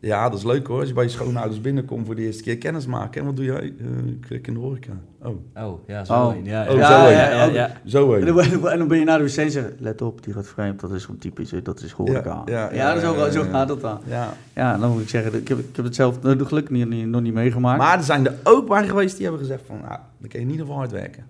[0.00, 0.78] Ja, dat is leuk hoor.
[0.78, 3.20] Als je bij je schoonouders binnenkomt voor de eerste keer kennis maken.
[3.20, 3.60] En wat doe jij?
[3.60, 4.92] Eh, ik werk in de horeca.
[5.22, 5.34] Oh,
[5.64, 6.12] Oh, ja, zo.
[6.12, 6.32] Oh.
[6.32, 6.44] heen.
[6.44, 7.16] Ja, Oh, ja, zo ja, heen.
[7.16, 7.72] ja, ja, ja.
[7.84, 8.34] zo En heen.
[8.34, 10.80] dan, en dan ben je naar de wc en zeg let op, die gaat vreemd,
[10.80, 12.42] dat is gewoon typisch, dat is horeca.
[12.46, 13.50] Ja, Ja, ja, ja, dat is ook, zo ja.
[13.50, 14.00] gaat dat dan.
[14.06, 14.32] Ja.
[14.54, 17.20] Ja, dan moet ik zeggen, ik heb, ik heb het zelf gelukkig niet, niet, nog
[17.20, 17.78] niet meegemaakt.
[17.78, 19.76] Maar er zijn er ook bij geweest die hebben gezegd van...
[19.76, 21.24] Nou, dan kun je in ieder geval hard werken.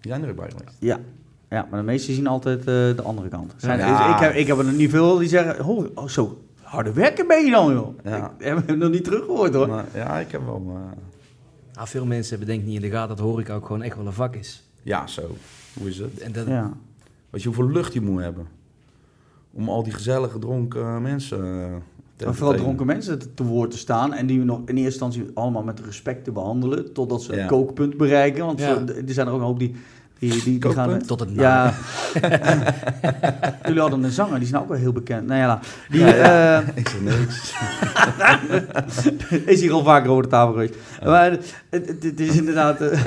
[0.00, 0.76] Die zijn er ook bij geweest.
[0.78, 0.98] Ja.
[1.50, 3.54] ja, maar de meesten zien altijd eh, de andere kant.
[3.56, 4.08] Zijn, Ja.
[4.08, 7.26] is- ik, heb, ik heb er niet veel die zeggen, oh, oh, zo harde werken
[7.26, 7.94] ben je dan, joh.
[8.04, 8.34] Ja.
[8.38, 9.68] Ik heb het nog niet teruggehoord, hoor.
[9.68, 10.62] Maar, ja, ik heb wel...
[10.68, 10.80] eh,
[11.74, 13.96] Ah, veel mensen hebben denk ik niet in de gaten dat horeca ook gewoon echt
[13.96, 14.62] wel een vak is.
[14.82, 15.22] ja, zo.
[15.78, 16.18] Hoe is het?
[16.18, 16.72] En dat, Ja.
[17.30, 18.46] Weet je hoeveel lucht je moet hebben?
[19.52, 21.74] Om al die gezellige dronken mensen eh,
[22.16, 24.76] te Maar vooral dronken mensen te, te woord te staan en die we nog in
[24.76, 27.42] eerste instantie allemaal met respect te behandelen, totdat ze Ja.
[27.42, 28.44] een kookpunt bereiken.
[28.46, 28.86] Want Ja.
[28.86, 29.74] er zijn er ook een hoop die,
[30.30, 31.02] die, die, die gaan...
[31.06, 31.74] Tot het Ja.
[33.66, 35.26] Jullie hadden een zanger, die is nou ook wel heel bekend.
[35.26, 35.60] Nou ja,
[35.90, 36.60] die Ja, ja.
[36.62, 37.54] eh, Ik zeg niks.
[39.52, 40.74] is hier al vaker over de tafel geweest.
[41.04, 42.80] Maar het, het, het is inderdaad...
[42.80, 42.90] eh,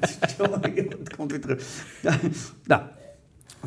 [0.00, 1.62] het komt weer terug.
[2.64, 2.82] nou,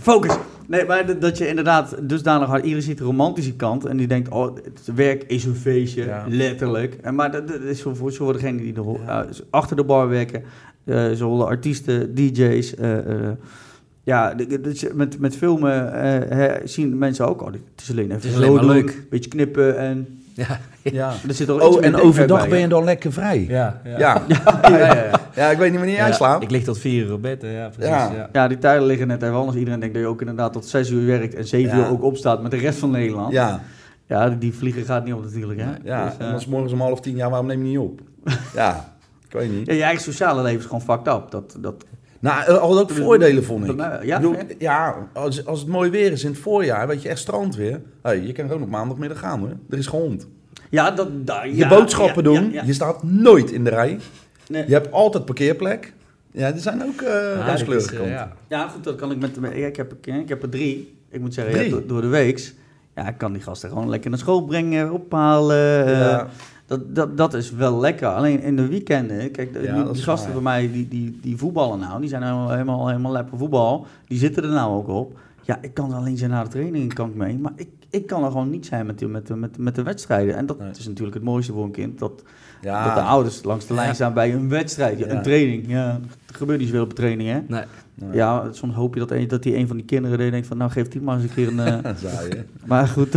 [0.02, 0.36] focus.
[0.68, 2.62] Nee, maar dat- je inderdaad dusdanig hard...
[2.64, 4.30] Iedereen ziet de romantische kant en die denkt...
[4.30, 6.94] Oh, het werk is een feestje, letterlijk.
[7.02, 9.24] En, maar dat, dat is voor, voor degenen die er, Ja.
[9.24, 10.44] eh, achter de bar werken...
[10.90, 12.76] eh zowel de artiesten, DJ's...
[12.76, 13.30] eh, eh,
[14.04, 14.36] ja,
[14.94, 15.94] met, met filmen
[16.30, 17.42] eh, zien mensen ook...
[17.42, 19.04] Oh, het is alleen even is zo alleen maar doen, leuk.
[19.10, 20.08] beetje knippen en...
[20.34, 20.60] Ja.
[20.82, 21.14] Ja.
[21.28, 23.46] Er zit er iets Oh, en overdag bij, ben je dan lekker vrij.
[23.50, 23.98] Ja, Ja.
[23.98, 24.22] ja.
[24.28, 24.70] Ja.
[24.70, 25.20] ja, ja.
[25.36, 26.44] Ja, ik weet niet wanneer jij Ja, slaapt.
[26.44, 27.90] Ik lig tot vier uur op bed, hè, ja, precies.
[27.92, 28.12] Ja.
[28.14, 28.30] Ja.
[28.34, 29.58] Ja, die tijden liggen net even anders.
[29.58, 31.84] Iedereen denkt dat je ook inderdaad tot 6 uur werkt en 7 Ja.
[31.84, 33.32] uur ook opstaat met de rest van Nederland.
[33.34, 33.62] Ja,
[34.08, 35.72] Ja, die vliegen gaat niet op natuurlijk, hè?
[35.84, 36.06] ja.
[36.06, 38.02] Dus, eh, en dan is morgens om half tien, ja, waarom neem je niet op?
[38.56, 38.98] ja,
[39.30, 39.68] ik weet niet.
[39.68, 41.32] ja, je eigen sociale leven is gewoon fucked up.
[41.32, 41.84] Dat, dat,
[42.20, 43.76] Nou, er hadden ook voordelen, vond ik.
[43.76, 46.88] Mij- ja, ik bedoel, vind ja als, als het mooi weer is in het voorjaar,
[46.88, 47.82] weet je, echt strandweer.
[48.02, 49.54] Hey, je kan gewoon op maandagmiddag gaan, hoor.
[49.70, 50.28] Er is gehond.
[50.70, 52.64] ja, dat, da- Je ja, boodschappen ja, doen, ja, ja.
[52.66, 54.00] je staat nooit in de rij.
[54.48, 54.64] Nee.
[54.68, 55.94] Je hebt altijd parkeerplek.
[56.32, 58.32] Ja, er zijn ook uh, Ja, is, eh, ja.
[58.48, 59.38] Ja, goed, dat kan ik met...
[59.54, 60.98] Ik heb, ik heb er drie.
[61.10, 61.66] Ik moet zeggen, Drie?
[61.66, 62.54] ja, door, door de weeks.
[62.96, 65.86] Ja, ik kan die gasten gewoon lekker naar school brengen, ophalen.
[65.86, 66.28] eh, Ja.
[66.70, 68.08] Dat, dat, dat is wel lekker.
[68.08, 71.80] Alleen in de weekenden, kijk, de- Ja, die, gasten bij mij, die, die, die voetballen
[71.80, 73.86] nou, die zijn helemaal, helemaal, helemaal lekker voetbal.
[74.08, 75.20] Die zitten er nou ook op.
[75.42, 77.38] Ja, ik kan alleen zijn na de training, kan ik mee.
[77.38, 79.84] Maar ik, ik kan er gewoon niet zijn met de, met met, de- met de
[79.84, 80.36] wedstrijden.
[80.36, 80.70] En dat Nee.
[80.70, 82.00] is natuurlijk het mooiste voor een kind.
[82.00, 82.24] Dat,
[82.62, 82.86] Ja.
[82.86, 85.06] dat de ouders langs de lijn staan bij een wedstrijd.
[85.10, 85.64] Een training.
[85.68, 87.40] Ja, er gebeurt niet zoveel op een training, hè?
[87.48, 87.64] Nee.
[87.96, 88.10] Nee.
[88.14, 90.58] Ja, soms hoop je dat, een, dat die een van die kinderen denkt van...
[90.58, 91.58] nou, geef die maar eens een keer een...
[91.84, 91.94] hè?
[92.66, 93.12] maar goed,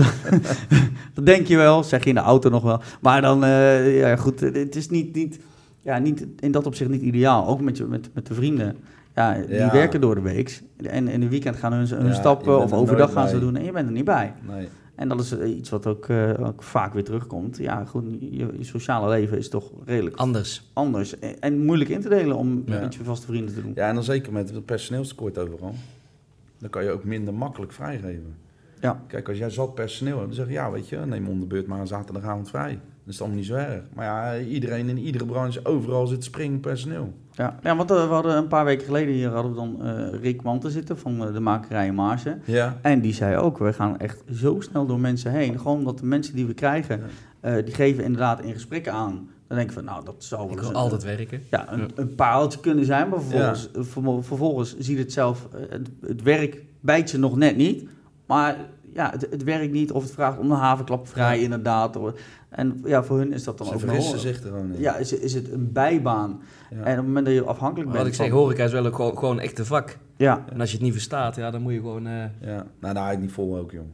[1.14, 2.80] dat denk je wel, zeg je in de auto nog wel.
[3.00, 5.38] Maar dan, eh, ja goed, het is niet, niet,
[5.80, 7.46] ja, niet in dat opzicht niet ideaal.
[7.46, 8.76] Ook met, je, met, met de vrienden.
[9.14, 9.72] Ja, die Ja.
[9.72, 10.62] werken door de week.
[10.82, 13.56] En in de weekend gaan hun, hun Ja, stappen of er overdag gaan ze doen
[13.56, 14.32] en je bent er niet bij.
[14.48, 14.68] Nee.
[15.02, 17.56] En dat is eh, iets wat ook, eh, ook vaak weer terugkomt.
[17.56, 20.70] Ja, goed, je, je sociale leven is toch redelijk Anders.
[20.72, 21.18] anders.
[21.18, 22.80] En, en moeilijk in te delen om Ja.
[22.80, 23.72] met je vaste vrienden te doen.
[23.74, 25.74] Ja, en dan zeker met het personeelstekort overal.
[26.58, 28.34] Dan kan je ook minder makkelijk vrijgeven.
[28.80, 29.02] Ja.
[29.06, 31.46] Kijk, als jij zat personeel hebt, dan zeg je ja, weet je, neem om de
[31.46, 32.78] beurt maar een zaterdagavond vrij.
[33.04, 33.82] Dat is allemaal niet zo erg.
[33.94, 37.12] Maar ja, iedereen in iedere branche, overal zit springend personeel.
[37.32, 40.20] Ja, ja want eh, we hadden een paar weken geleden hier hadden we dan eh
[40.20, 42.38] Rick Manten zitten van eh, de makerij Marge.
[42.44, 42.78] Ja.
[42.82, 45.58] En die zei ook, we gaan echt zo snel door mensen heen.
[45.58, 47.00] Gewoon omdat de mensen die we krijgen,
[47.40, 49.28] eh, die geven inderdaad in gesprekken aan.
[49.46, 51.42] Dan denk ik van, nou, dat zou wel Ik eens altijd werken.
[51.50, 51.86] ja, een, Ja.
[51.94, 53.08] een paaltje kunnen zijn.
[53.08, 53.68] Maar vervolgens,
[54.26, 57.88] vervolgens ziet het zelf, het, het werk bijt ze nog net niet.
[58.26, 58.56] Maar
[58.94, 61.42] ja, het, het werkt niet of het vraagt om de havenklap vrij Ja.
[61.44, 61.96] inderdaad.
[61.96, 62.12] Of-
[62.48, 64.80] En ja, voor hun is dat dan Ze ook nog- zich er gewoon in.
[64.80, 66.40] Ja, is, is het een bijbaan.
[66.70, 66.76] Ja.
[66.76, 68.86] En op het moment dat je afhankelijk Wat bent ik zeg, van- horeca is wel
[68.86, 69.98] ook gewoon, gewoon echt een vak.
[70.16, 72.06] Ja, En als je het niet verstaat, ja, dan moet je gewoon...
[72.06, 72.66] eh, Ja.
[72.80, 73.84] Nou, daar ik niet vol ook, joh.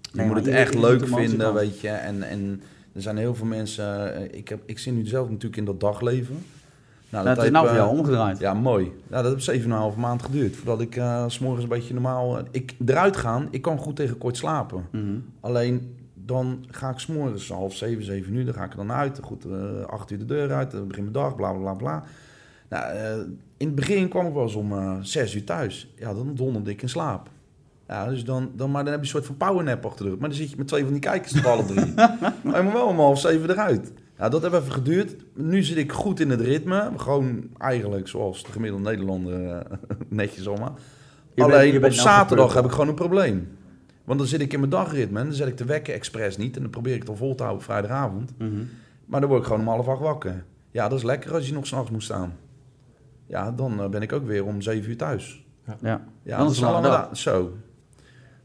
[0.00, 1.88] Je Nee, moet het echt leuk een vinden, weet je.
[1.88, 2.62] En, en
[2.94, 4.14] er zijn heel veel mensen...
[4.14, 6.36] eh, Ik, heb, ik zit nu zelf natuurlijk in dat dagleven.
[7.10, 8.38] Nou, dat is nou voor eh, jou omgedraaid.
[8.38, 8.92] Ja, mooi.
[9.08, 10.56] Nou, dat heeft 7,5 maand geduurd.
[10.56, 12.38] Voordat ik eh, s s'morgens een beetje normaal...
[12.38, 14.86] eh, ik eruit gaan, ik kan goed tegen kort slapen.
[14.90, 15.18] Mhm.
[15.40, 19.20] Alleen dan ga ik s'morgens half zeven, zeven uur, dan ga ik er dan uit.
[19.22, 22.04] Goed, eh acht uur de deur uit, dan begin mijn dag, bla bla bla bla.
[22.68, 23.16] Nou, eh,
[23.56, 25.92] in het begin kwam ik wel eens om eh, zes uur thuis.
[25.96, 27.28] Ja, dan donderde ik in slaap.
[27.88, 30.20] Ja, dus dan, dan, maar dan heb je een soort van powernap achter de rug.
[30.20, 31.94] Maar dan zit je met twee van die kijkers op alle drie.
[32.44, 33.92] maar je moet wel om half zeven eruit.
[34.20, 35.16] Ja, dat heeft even geduurd.
[35.34, 36.90] Nu zit ik goed in het ritme.
[36.96, 39.76] Gewoon eigenlijk zoals de gemiddelde Nederlander eh,
[40.08, 40.74] netjes allemaal.
[41.34, 43.56] Bent- Alleen op nou zaterdag heb ik gewoon een probleem.
[44.04, 46.56] Want dan zit ik in mijn dagritme en dan zet ik de wekker expres niet.
[46.56, 48.32] En dan probeer ik het al vol te houden op vrijdagavond.
[48.38, 48.50] Mhm.
[49.06, 50.44] Maar dan word ik gewoon om half acht wakker.
[50.70, 52.32] Ja, dat is lekker als je nog s'nachts moet staan.
[53.26, 55.44] Ja, dan eh, ben ik ook weer om zeven uur thuis.
[55.66, 55.76] Ja.
[56.22, 57.16] Ja, Dan dat is dag.
[57.16, 57.52] Zo.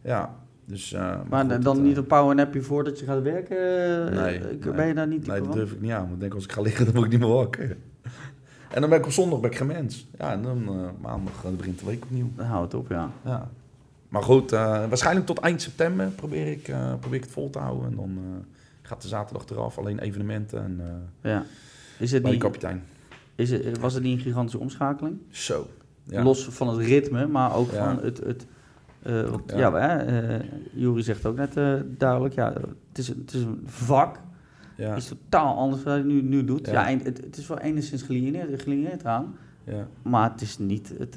[0.04, 0.36] Ja,
[0.66, 0.94] dus...
[0.94, 3.58] eh, Maar goed, dan dat, niet eh, een powernapje voordat je gaat werken?
[3.58, 4.74] eh, Nee, eh, nee.
[4.74, 6.02] Ben je daar niet Nee, dat durf ik niet aan.
[6.02, 7.78] Want ik denk als ik ga liggen, dan word ik niet meer wakker.
[8.72, 10.08] En dan ben ik op zondag ben ik geen mens.
[10.18, 12.30] Ja, en dan eh, maandag eh, begint de week opnieuw.
[12.36, 13.10] Dan houdt het op, ja.
[13.26, 13.50] Ja.
[14.10, 17.60] Maar goed, eh, waarschijnlijk tot eind september probeer ik, eh, probeer ik het vol te
[17.60, 17.90] houden.
[17.90, 18.46] En dan eh,
[18.82, 20.80] gaat de zaterdag eraf, alleen evenementen en
[21.22, 21.46] eh ja.
[22.00, 22.84] Is het bij de niet, kapitein.
[23.36, 25.18] is het, was het niet een gigantische omschakeling?
[25.30, 25.68] Zo.
[26.04, 26.24] Ja.
[26.24, 27.86] Los van het ritme, maar ook Ja.
[27.96, 28.18] van het...
[28.18, 28.46] het
[29.06, 30.00] eh, wat, ja, Ja.
[30.06, 30.40] eh,
[30.74, 32.54] Jury zegt ook net eh, duidelijk, ja,
[32.90, 34.20] het is, het is een vak,
[34.78, 34.90] Ja.
[34.90, 36.66] het is totaal anders wat hij nu, nu doet.
[36.68, 36.72] Ja.
[36.74, 36.90] Ja.
[36.90, 39.88] en het, het is wel enigszins gelineerd, gelineerd aan, ja.
[40.02, 41.16] maar het is niet, het,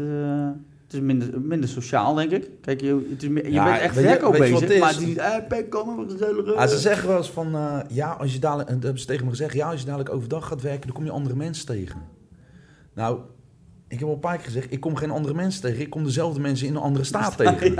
[0.84, 2.50] het is minder, minder sociaal, denk ik.
[2.60, 4.98] Kijk, je, het is, je Ja, bent echt je- verkoop je bezig, het maar het
[4.98, 6.54] is niet, eh, Pek, kom maar, gezellig.
[6.54, 7.56] Ah, ze zeggen wel eens van,
[7.88, 10.10] ja, als je dadelijk, en dat hebben ze tegen me gezegd, ja, als je dadelijk
[10.14, 12.00] overdag gaat werken, dan kom je andere mensen tegen.
[12.94, 13.18] Nou,
[13.88, 16.04] ik heb al een paar keer gezegd, ik kom geen andere mensen tegen, ik kom
[16.04, 17.74] dezelfde mensen in een andere staat tegen.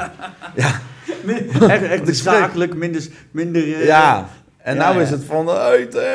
[0.55, 0.81] Ja,
[1.69, 3.09] echt, echt zakelijk, minder...
[3.31, 4.29] minder eh, ja.
[4.59, 5.03] En Ja, nou ja.
[5.03, 6.07] is het van, uit, eh,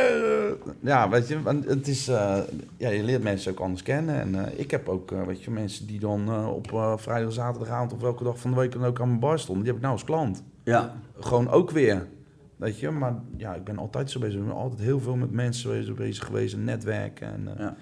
[0.80, 2.38] ja, weet je, want het is, eh,
[2.78, 4.20] ja, je leert mensen ook anders kennen.
[4.20, 7.94] En eh, ik heb ook, weet je, mensen die dan eh, op eh, vrijdag, zaterdagavond
[7.94, 9.88] of welke dag van de week dan ook aan mijn bar stonden, die heb ik
[9.88, 10.44] nou als klant.
[10.64, 10.94] ja.
[11.20, 12.08] gewoon ook weer.
[12.56, 14.40] Weet je, maar ja, ik ben altijd zo bezig.
[14.40, 17.28] Ik ben altijd heel veel met mensen bezig, bezig geweest, en netwerken.
[17.28, 17.76] En, eh, Ja.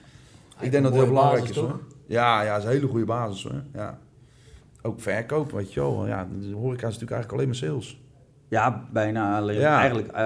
[0.60, 1.80] Ik denk dat het heel belangrijk is hoor.
[2.12, 3.62] Ja, ja, dat is een hele goede basis hoor.
[3.74, 3.98] Ja.
[4.82, 6.08] Ook verkoop, weet je wel.
[6.08, 8.02] Ja, de horeca is natuurlijk eigenlijk alleen maar sales.
[8.48, 9.60] Ja, bijna alleen.
[9.60, 9.80] Ja.
[9.80, 10.26] Eigenlijk eh,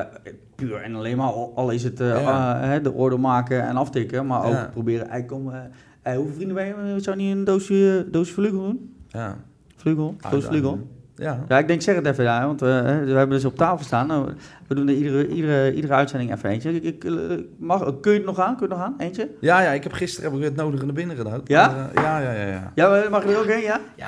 [0.55, 1.27] puur en alleen maar.
[1.31, 2.59] Al is het eh, Ja.
[2.59, 4.25] hè, de orde maken en aftikken.
[4.25, 4.69] Maar ook Ja.
[4.71, 5.53] proberen eigenlijk om...
[6.01, 6.99] eh, hoeveel vrienden ben je?
[6.99, 8.95] Zou niet een doosje, doosje vlugel doen?
[9.07, 9.37] Ja.
[9.75, 10.15] Vlugel?
[10.29, 10.87] Doos vlugel?
[11.15, 11.43] Ja.
[11.47, 13.85] Ja, ik denk zeg het even daar, want eh, hè, we hebben dus op tafel
[13.85, 14.07] staan.
[14.07, 14.29] Nou,
[14.67, 16.73] we doen er iedere, iedere, iedere uitzending even eentje.
[16.73, 17.11] Ik, ik, eh,
[17.57, 18.55] mag, kun je het nog aan?
[18.57, 18.95] Kun je het nog aan?
[18.97, 19.29] Eentje?
[19.39, 21.41] Ja, ja, ik heb gisteren heb ik het nodige naar binnen gedaan.
[21.43, 21.67] Ja?
[21.67, 23.09] Maar, eh, ja, ja, ja, ja.
[23.09, 23.61] Mag je er ook een?
[23.61, 23.79] Ja?
[23.95, 24.07] Ja.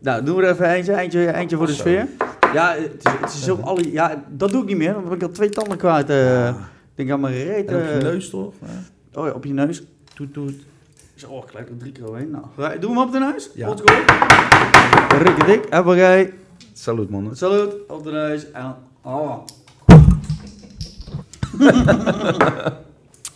[0.00, 0.96] Nou, doen we er even eentje.
[0.96, 1.80] Eentje, eentje voor de Zo.
[1.80, 2.06] sfeer.
[2.54, 4.92] Ja, het is, het is ook alle, ja, dat doe ik niet meer.
[4.92, 6.10] Dan heb ik al twee tanden kwijt.
[6.10, 6.48] eh.
[6.48, 6.54] Ik
[6.94, 7.68] denk aan mijn reet.
[7.68, 8.52] En op je eh, neus toch?
[9.14, 9.82] Oh ja, op je neus.
[10.14, 10.54] Toet, toet.
[11.18, 12.30] Zo, oh, gelijk er drie keer overheen.
[12.30, 13.50] Nou, Ra- doe hem op de neus.
[13.54, 13.68] Ja.
[13.68, 13.96] Oldschool.
[15.22, 16.32] Rikke dik.
[16.72, 17.36] Salut, man.
[17.36, 17.74] Salut.
[17.88, 18.50] Op de neus.
[18.50, 18.74] En...
[19.02, 19.36] Oh.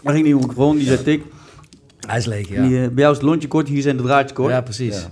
[0.02, 1.24] Daar ging die microfoon, die zei tik.
[2.06, 2.62] Hij is leeg, ja.
[2.62, 4.50] Die, eh, bij jou is het lontje kort, hier zijn de draadjes kort.
[4.50, 5.06] Ja, precies.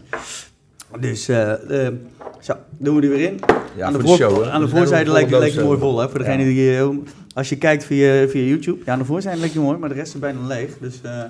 [0.93, 0.99] Ja.
[1.01, 1.93] Dus eh, eh,
[2.41, 3.41] zo, doen we die weer in.
[3.77, 4.51] Ja, aan de, voor de show, hè.
[4.51, 6.09] aan de Dus voorzijde lijkt het mooi doos, vol, hè?
[6.09, 6.89] Voor degene Ja.
[6.89, 7.03] die,
[7.35, 8.79] als je kijkt via, via YouTube.
[8.85, 10.79] Ja, aan de voorzijde lijkt het mooi, maar de rest is bijna leeg.
[10.79, 11.23] Dus eh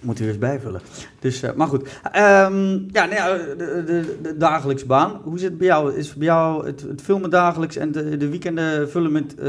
[0.00, 0.80] moet u eens bijvullen.
[1.18, 2.00] Dus, eh, maar goed.
[2.12, 5.20] Ehm, ja, ja, de, de, de dagelijks baan.
[5.24, 5.94] Hoe zit het bij jou?
[5.94, 9.48] Is bij jou het, het filmen dagelijks en de, de weekenden vullen met eh,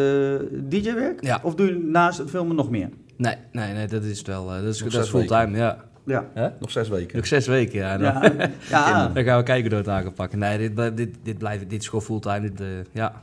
[0.70, 1.24] DJ-werk?
[1.24, 1.39] Ja.
[1.43, 2.89] Of doe je naast het filmen nog meer?
[3.18, 4.50] Nee, nee, nee, dat is het wel.
[4.54, 5.78] eh, dat is, dat is fulltime, ja.
[6.06, 6.26] Ja.
[6.34, 6.47] Hè?
[6.60, 7.18] Nog zes weken.
[7.18, 7.97] Nog zes weken, ja.
[7.97, 10.39] Dan, Ja, ja, dan gaan we kijken door het aangepakken.
[10.39, 12.52] Nee, dit, blijft- dit, dit, blijft, dit is gewoon fulltime.
[12.52, 13.22] Dit, ja.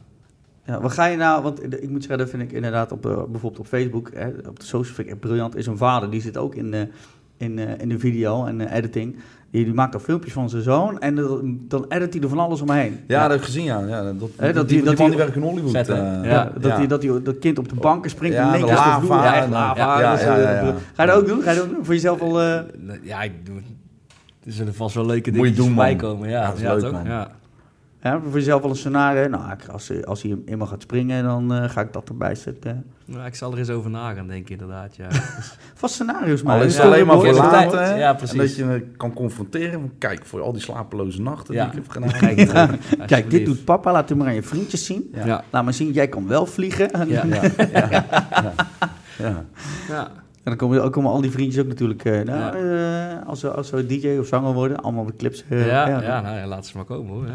[0.65, 3.59] Ja, wat ga je nou, want ik moet zeggen, dat vind ik inderdaad op, bijvoorbeeld
[3.59, 6.37] op Facebook, hè, op de social vind ik echt briljant, is een vader, die zit
[6.37, 6.89] ook in de,
[7.37, 9.17] in, eh, in de video en eh, editing.
[9.51, 12.39] Die, die maakt dan filmpjes van zijn zoon en dan, dan edit hij er van
[12.39, 12.99] alles omheen.
[13.07, 13.81] Ja, dat heb ik gezien, ja.
[13.87, 15.75] ja dat, dat, Hè, dat die, die- die, dat man die- die werkt in Hollywood.
[15.75, 16.77] Eh, Ja, Ja, dat, ja.
[16.79, 19.11] Die, dat, die, dat kind op de banken springt en de de lava vloer.
[19.17, 19.97] Ja, echt lava.
[20.95, 21.43] Ga je dat ook doen?
[21.43, 21.85] Ga je dat doen?
[21.85, 22.41] Voor jezelf al...
[22.43, 22.61] eh,
[23.03, 23.57] ja, ik doe...
[24.45, 26.01] Er zullen vast wel leuke Moet je dingen doen, voorbij man.
[26.01, 26.29] komen.
[26.29, 27.07] Ja, Ja, dat is ja, leuk, man.
[28.07, 28.21] Ja.
[28.23, 29.29] voor jezelf al een scenario.
[29.29, 32.35] Nou, ik- als, hij- als hij eenmaal gaat springen, dan eh, ga ik dat erbij
[32.35, 32.85] zetten.
[33.05, 34.97] Nou, ik zal er eens over na gaan denken, inderdaad.
[34.97, 35.07] Ja.
[35.75, 36.57] Vast scenario's maar.
[36.59, 37.71] Al is alleen maar voor later.
[37.71, 37.89] tijd.
[37.89, 37.95] hè?
[37.95, 38.33] Ja, precies.
[38.39, 39.93] En dat je me kan confronteren.
[39.99, 41.61] Kijk, voor al die slapeloze nachten Ja.
[41.71, 42.11] die ik heb gedaan.
[42.35, 43.93] Kijk, terug, Kijk, dit doet papa.
[43.93, 45.11] Laat hem maar aan je vriendjes zien.
[45.13, 45.27] Ja.
[45.27, 45.45] Ja.
[45.51, 46.91] Laat maar zien, jij kan wel vliegen.
[46.93, 47.25] En, Ja.
[47.25, 48.05] Ja, ja, ja,
[49.19, 49.45] ja.
[49.89, 50.09] Ja.
[50.43, 52.05] dan komen, ook komen al die vriendjes ook natuurlijk...
[52.05, 55.45] eh, nou, eh, als, ze, als ze DJ of zanger worden, allemaal met clips.
[55.49, 56.03] eh, Ja, ja.
[56.03, 57.27] ja, nou ja, laat ze maar komen hoor.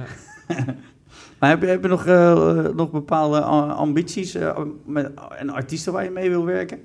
[1.39, 5.93] Maar heb je, heb je nog, eh, nog bepaalde a- ambities eh, met, en artiesten
[5.93, 6.79] waar je mee wil werken?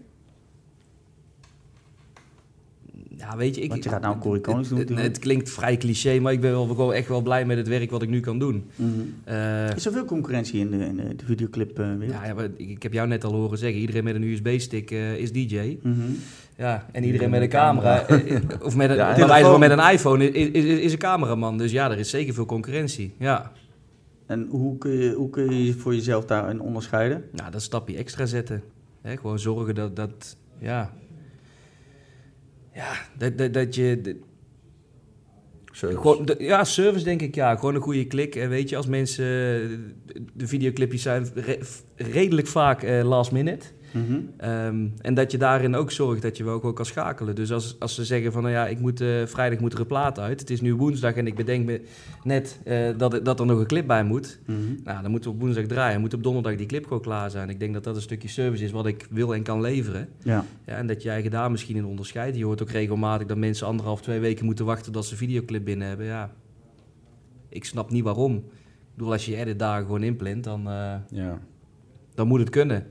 [3.16, 3.70] ja, weet je, ik...
[3.70, 5.16] Want je gaat nou Corrie Konings doen het, het, natuurlijk.
[5.24, 7.90] het klinkt vrij cliché, maar ik ben wel gewoon echt wel blij met het werk
[7.90, 8.64] wat ik nu kan doen.
[8.76, 8.90] Mhm.
[9.24, 12.10] Eh, Is er veel concurrentie in de, in de, de videoclip eh, wereld?
[12.20, 14.90] ja, ja, maar ik, ik heb jou net al horen zeggen, iedereen met een USB-stick
[14.90, 15.78] eh, is DJ.
[15.82, 15.96] Mhm.
[16.56, 19.08] Ja, en iedereen met een camera, eh, of met een, Ja,
[19.58, 21.58] met een iPhone, is, is, is een cameraman.
[21.58, 23.14] Dus ja, er is zeker veel concurrentie.
[23.18, 23.52] Ja,
[24.26, 27.24] En hoe kun, je, hoe kun je voor jezelf daarin onderscheiden?
[27.32, 28.62] nou, dat stapje extra zetten.
[29.02, 30.92] Hè, gewoon zorgen dat, dat ja...
[32.74, 34.00] Ja, dat, dat, dat je...
[34.00, 34.14] dat-
[35.72, 36.00] Service.
[36.00, 37.56] Gewoon, ja, service denk ik, ja.
[37.56, 38.34] Gewoon een goede klik.
[38.36, 39.24] En weet je, als mensen...
[39.24, 39.68] eh,
[40.34, 41.58] De videoclipjes zijn re-
[41.96, 43.66] redelijk vaak eh, last minute.
[43.96, 44.20] Mhm.
[44.36, 47.34] Ehm, en dat je daarin ook zorgt dat je wel ook kan schakelen.
[47.34, 49.86] Dus als, als ze zeggen van, nou ja, ik moet, eh, vrijdag moet er een
[49.86, 50.40] plaat uit.
[50.40, 51.80] Het is nu woensdag en ik bedenk me
[52.24, 54.38] net eh, dat, dat er nog een clip bij moet.
[54.46, 54.58] Mhm.
[54.84, 56.00] Nou, dan moeten we op woensdag draaien.
[56.00, 57.48] Moet op donderdag die clip gewoon klaar zijn.
[57.48, 60.08] Ik denk dat dat een stukje service is wat ik wil en kan leveren.
[60.22, 60.44] Ja.
[60.66, 62.36] Ja, en dat je eigen daar misschien in onderscheidt.
[62.36, 65.64] Je hoort ook regelmatig dat mensen anderhalf, twee weken moeten wachten tot ze een videoclip
[65.64, 66.06] binnen hebben.
[66.06, 66.30] Ja,
[67.48, 68.34] ik snap niet waarom.
[68.36, 71.38] Ik bedoel, als je je edit dagen gewoon inplant, dan, eh, Ja.
[72.14, 72.86] dan moet het kunnen.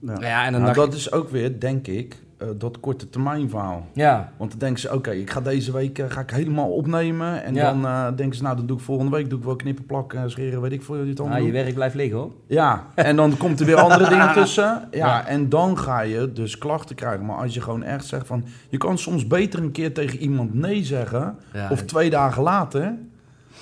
[0.00, 0.16] Ja.
[0.20, 3.86] Ja, en dan Nou, dat is ook weer, denk ik, eh, dat korte termijn verhaal.
[3.94, 7.42] Ja, Want dan denken ze, oké, ik ga deze week eh, ga ik helemaal opnemen.
[7.44, 7.72] En Ja.
[7.72, 10.30] dan eh, denken ze, nou, dan doe ik volgende week doe ik wel knippen, plakken,
[10.30, 11.04] scheren, weet ik veel.
[11.04, 11.62] Dit allemaal ah, je doen.
[11.62, 12.32] werk blijft liggen hoor.
[12.46, 14.64] Ja, en dan komt er weer andere dingen tussen.
[14.64, 15.26] Ja, Ja.
[15.26, 17.26] en dan ga je dus klachten krijgen.
[17.26, 18.44] Maar als je gewoon echt zegt van...
[18.68, 21.36] Je kan soms beter een keer tegen iemand nee zeggen.
[21.52, 22.94] Ja, Of twee dagen later.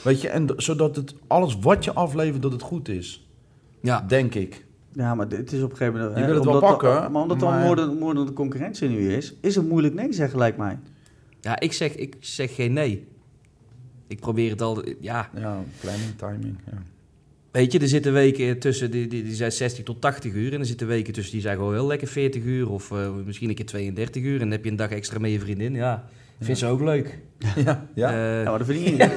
[0.03, 3.29] Weet je, en zodat het alles wat je aflevert, dat het goed is.
[3.81, 4.05] ja.
[4.09, 4.65] Denk ik.
[4.97, 6.19] Ja, maar het is op een gegeven moment...
[6.19, 9.35] Je wil het wel omdat pakken, maar omdat er maar- moordende, moordende concurrentie nu is,
[9.41, 10.79] is het moeilijk nee zeggen, lijkt mij.
[11.41, 13.07] ja ik, zeg, ik zeg geen nee.
[14.07, 16.59] Ik probeer het al, ja, Ja, planning, timing.
[16.71, 16.79] Ja.
[17.51, 20.53] Weet je, er zitten weken tussen, die, die, die zijn 60 tot 80 uur.
[20.53, 22.71] En er zitten weken tussen die zijn gewoon heel lekker 40 uur.
[22.71, 24.33] Of eh, misschien een keer 32 uur.
[24.35, 25.75] En dan heb je een dag extra met je vriendin.
[25.75, 26.09] Ja,
[26.41, 27.19] vindt ze ook leuk.
[27.65, 28.11] ja, ja.
[28.11, 29.15] Eh, Ja, maar dat vind ik niet.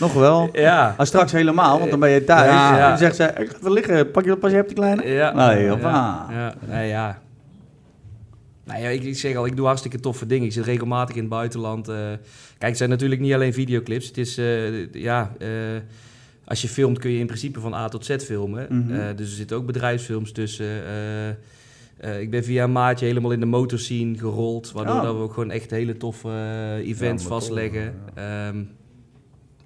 [0.00, 0.48] Nog wel.
[0.52, 0.94] ja.
[0.96, 2.50] Maar straks helemaal, want dan ben je thuis.
[2.50, 2.88] Ja, en ja.
[2.88, 5.08] dan zegt ze, ik ga even liggen, pak je dat pas je hebt, die kleine?
[5.08, 5.32] Ja.
[5.48, 6.26] Nee, hoppa.
[6.30, 6.36] ja.
[6.36, 6.54] Ja.
[6.66, 7.20] Nee, ja.
[8.64, 10.46] Nou ja, ik, ik zeg al, ik doe hartstikke toffe dingen.
[10.46, 11.88] Ik zit regelmatig in het buitenland.
[11.88, 11.94] eh.
[11.94, 12.18] kijk,
[12.58, 14.06] het zijn natuurlijk niet alleen videoclips.
[14.06, 15.32] Het is, eh, ja...
[15.38, 15.48] eh,
[16.44, 18.66] als je filmt kun je in principe van A tot Z filmen.
[18.70, 19.16] Mhm.
[19.16, 20.66] Dus er zitten ook bedrijfsfilms tussen.
[22.20, 24.72] Ik ben via een maatje helemaal in de motorscene gerold.
[24.72, 25.02] Waardoor Oh.
[25.02, 26.28] dat we ook gewoon echt hele toffe
[26.84, 27.94] events Ja, vastleggen.
[28.04, 28.62] motoren, Ehm,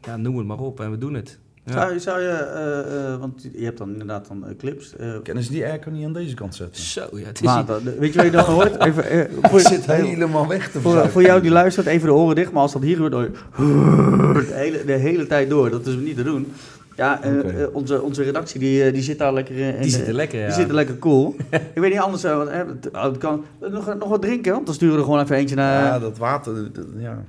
[0.07, 1.39] ja, noem het maar op en we doen het.
[1.65, 1.73] Ja.
[1.73, 4.97] Zou, je- zou je, eh, eh, want je hebt dan inderdaad dan eh, clips.
[4.97, 6.83] eh Kennen ze die airco niet aan deze kant zetten?
[6.83, 7.51] Zo, ja, het is.
[7.67, 8.81] De- Weet je wat je dan hoort?
[8.85, 9.05] Even,
[9.43, 12.53] voor, Het zit helemaal weg te voor, voor jou die luistert, even de oren dicht.
[12.53, 13.29] Maar als dat hier gebeurt, dan
[14.35, 15.71] de hele, de hele tijd door.
[15.71, 16.53] Dat is niet te doen.
[17.01, 19.73] Ja, eh, eh, onze, onze redactie die, eh, die zit daar lekker in.
[19.73, 20.47] die de- zitten lekker, ja.
[20.47, 21.35] Die zitten lekker cool.
[21.75, 22.23] ik weet niet anders.
[22.23, 24.53] wat, het- oh, het kan, nog, nog wat drinken?
[24.53, 25.83] Want dan sturen we er gewoon even eentje naar.
[25.83, 26.85] ja, Ja, dat water, dat-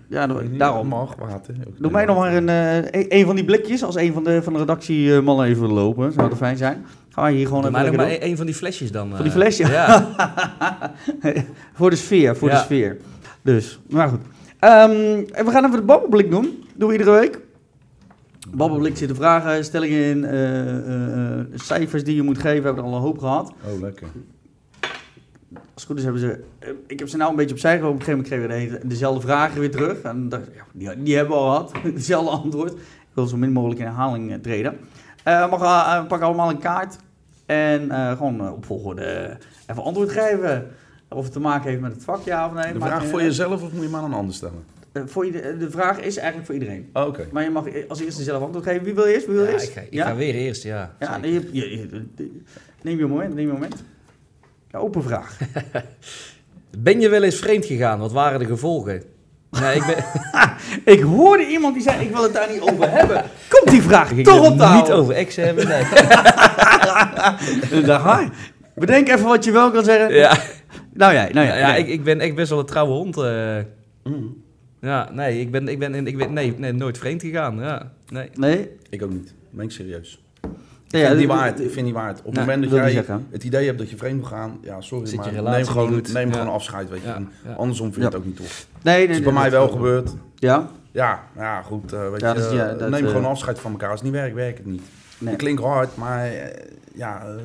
[0.09, 0.25] ja.
[0.25, 0.87] niet, daarom.
[0.87, 1.53] Mag water.
[1.77, 4.53] Doe mij nog maar een, een, een van die blikjes als een van de, van
[4.53, 6.11] de redactiemannen even lopen.
[6.11, 6.85] Zou dat fijn zijn?
[7.09, 9.09] Gaan wij hier gewoon Doe even lekker maar één van die flesjes dan.
[9.09, 9.69] Van die flesjes?
[9.69, 10.09] Ja.
[11.73, 12.61] voor de sfeer, voor de Ja.
[12.61, 12.97] sfeer.
[13.41, 14.19] Dus, maar goed.
[14.59, 14.91] Ehm,
[15.31, 16.63] en we gaan even de babbelblik doen.
[16.75, 17.39] Doen we iedere week.
[18.53, 22.59] Babbelblik zitten vragen, stellingen in, eh, eh, eh, cijfers die je moet geven.
[22.59, 23.53] We hebben er al een hoop gehad.
[23.73, 24.07] Oh, lekker.
[25.53, 26.43] Als het goed is hebben ze...
[26.87, 28.01] Ik heb ze nou een beetje opzij gehouden.
[28.01, 30.01] Op een gegeven moment kregen we de- dezelfde vragen weer terug.
[30.01, 31.71] En ja, die, die hebben we al gehad.
[31.95, 32.71] Dezelfde antwoord.
[32.71, 32.77] Ik
[33.13, 34.77] wil zo min mogelijk in herhaling treden.
[35.23, 35.49] Maar
[36.01, 36.97] we pakken allemaal een kaart.
[37.45, 39.37] En gewoon op volgorde
[39.67, 40.67] even antwoord geven.
[41.09, 42.73] Of het te maken heeft met het vak, ja of nee.
[42.73, 44.63] De vraag voor jezelf of moet je hem aan een ander stellen?
[44.91, 46.89] Eh, voor je, de, de vraag is eigenlijk voor iedereen.
[46.93, 47.27] Oh, Oké.
[47.31, 48.83] Maar je mag als eerste zelf antwoord geven.
[48.83, 49.25] Wie wil eerst?
[49.25, 49.67] Wie wil Ja, eerst?
[49.67, 50.05] ik, ga, ik ja?
[50.05, 50.95] ga weer eerst, ja.
[50.99, 51.87] Ja, nee, je, je- je-
[52.81, 53.83] neem je een moment, neem je moment.
[54.71, 55.37] Ja, open vraag.
[56.77, 57.99] Ben je wel eens vreemd gegaan?
[57.99, 59.03] Wat waren de gevolgen?
[59.61, 60.05] Nee, ik ben...
[60.95, 63.23] Ik hoorde iemand die zei, ik wil het daar niet over hebben.
[63.53, 64.81] Komt die vraag Ik toch op tafel?
[64.81, 65.81] niet over exen hebben, nee.
[67.79, 68.29] Ik dacht, "Hai,
[68.75, 70.13] Bedenk even wat je wel kan zeggen.
[70.15, 70.37] ja,
[70.93, 71.53] Nou ja, nou ja.
[71.53, 71.79] ja, ja nee.
[71.81, 73.17] ik, ik ben echt best wel een trouwe hond.
[73.17, 73.57] eh.
[74.03, 74.43] Mm.
[74.81, 77.59] Ja, nee, ik ben, ik ben, ik ben nee, nee, nooit vreemd gegaan.
[77.59, 78.29] Ja, nee.
[78.33, 78.69] Nee?
[78.89, 79.33] Ik ook niet.
[79.49, 80.23] Ben ik serieus.
[80.87, 81.59] Ja, ik vind die waard.
[81.59, 82.19] Ik vind die waard.
[82.19, 83.27] Op het moment dat jij zeggen.
[83.29, 86.27] het idee hebt dat je vreemd wil gaan, ja, sorry, Zit maar neem gewoon, neem
[86.27, 86.33] Ja.
[86.33, 87.07] gewoon afscheid, weet je.
[87.07, 87.53] Ja, En ja.
[87.53, 88.07] Andersom vind je Ja.
[88.07, 88.67] het ook niet tof.
[88.81, 90.13] Nee, nee, Het is nee, bij mij wel gebeurd.
[90.35, 90.69] Ja?
[90.91, 91.93] Ja, ja goed.
[91.93, 93.89] eh, weet Ja, je, dat is- ja, eh, dat, neem eh, gewoon afscheid van elkaar.
[93.89, 94.81] Als het niet werkt, werkt het niet.
[95.17, 95.29] Nee.
[95.29, 97.35] Het klinkt hard, maar eh, ja, eh,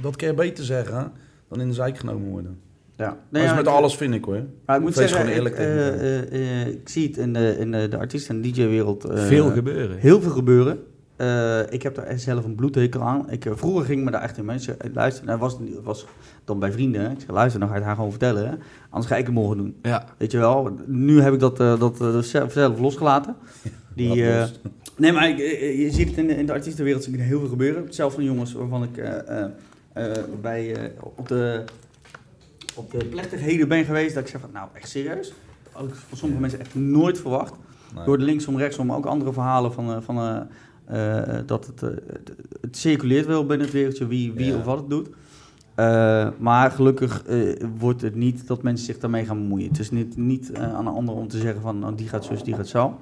[0.00, 1.12] dat kun je beter zeggen
[1.48, 2.58] dan in de zijk genomen worden.
[2.96, 3.16] Ja.
[3.30, 4.40] dat is met ik- alles, vind ik hoor.
[4.66, 6.00] Maar ik moet Wees zeggen, gewoon eerlijk ik, eh, elkaar.
[6.00, 9.04] eh, eh, ik zie het in de, in de, de artiesten- en DJ-wereld.
[9.04, 9.98] eh, Veel gebeuren.
[9.98, 10.78] Heel veel gebeuren.
[11.16, 13.30] Eh, ik heb daar zelf een bloedhekel aan.
[13.30, 15.28] Ik, vroeger ging me daar echt in mensen luisteren.
[15.28, 16.06] Nou, was, was
[16.44, 17.00] dan bij vrienden.
[17.00, 17.10] hè.
[17.10, 18.48] Ik zeg, luister, dan ga je het haar gewoon vertellen.
[18.48, 18.54] Hè.
[18.90, 19.76] Anders ga ik het morgen doen.
[19.82, 20.04] Ja.
[20.18, 20.78] Weet je wel.
[20.86, 23.36] Nu heb ik dat, eh, dat zelf, zelf losgelaten.
[23.96, 24.44] Die, eh,
[24.96, 25.36] nee, maar ik,
[25.78, 27.86] je ziet het in de, in de artiestenwereld ik heel veel gebeuren.
[27.90, 29.50] Zelf van jongens waarvan ik eh, eh,
[29.92, 30.82] eh, bij, eh,
[31.16, 31.62] op, de,
[32.74, 34.14] op de plechtigheden ben geweest.
[34.14, 35.32] Dat ik zeg van, nou echt serieus.
[35.62, 37.54] Dat had ik van sommige mensen echt nooit verwacht.
[37.94, 38.04] Nee.
[38.04, 40.46] Door de linksom, rechtsom, ook andere verhalen van, eh, van
[40.86, 41.90] eh, eh, dat het, eh,
[42.60, 44.56] het, circuleert wel binnen het wereldje wie, wie Ja.
[44.56, 45.08] of wat het doet.
[46.38, 47.22] Maar gelukkig
[47.78, 49.68] wordt het niet dat mensen zich daarmee gaan bemoeien.
[49.68, 52.42] Het is niet, niet aan een ander om te zeggen van nou, die gaat zus,
[52.42, 53.00] die gaat zo.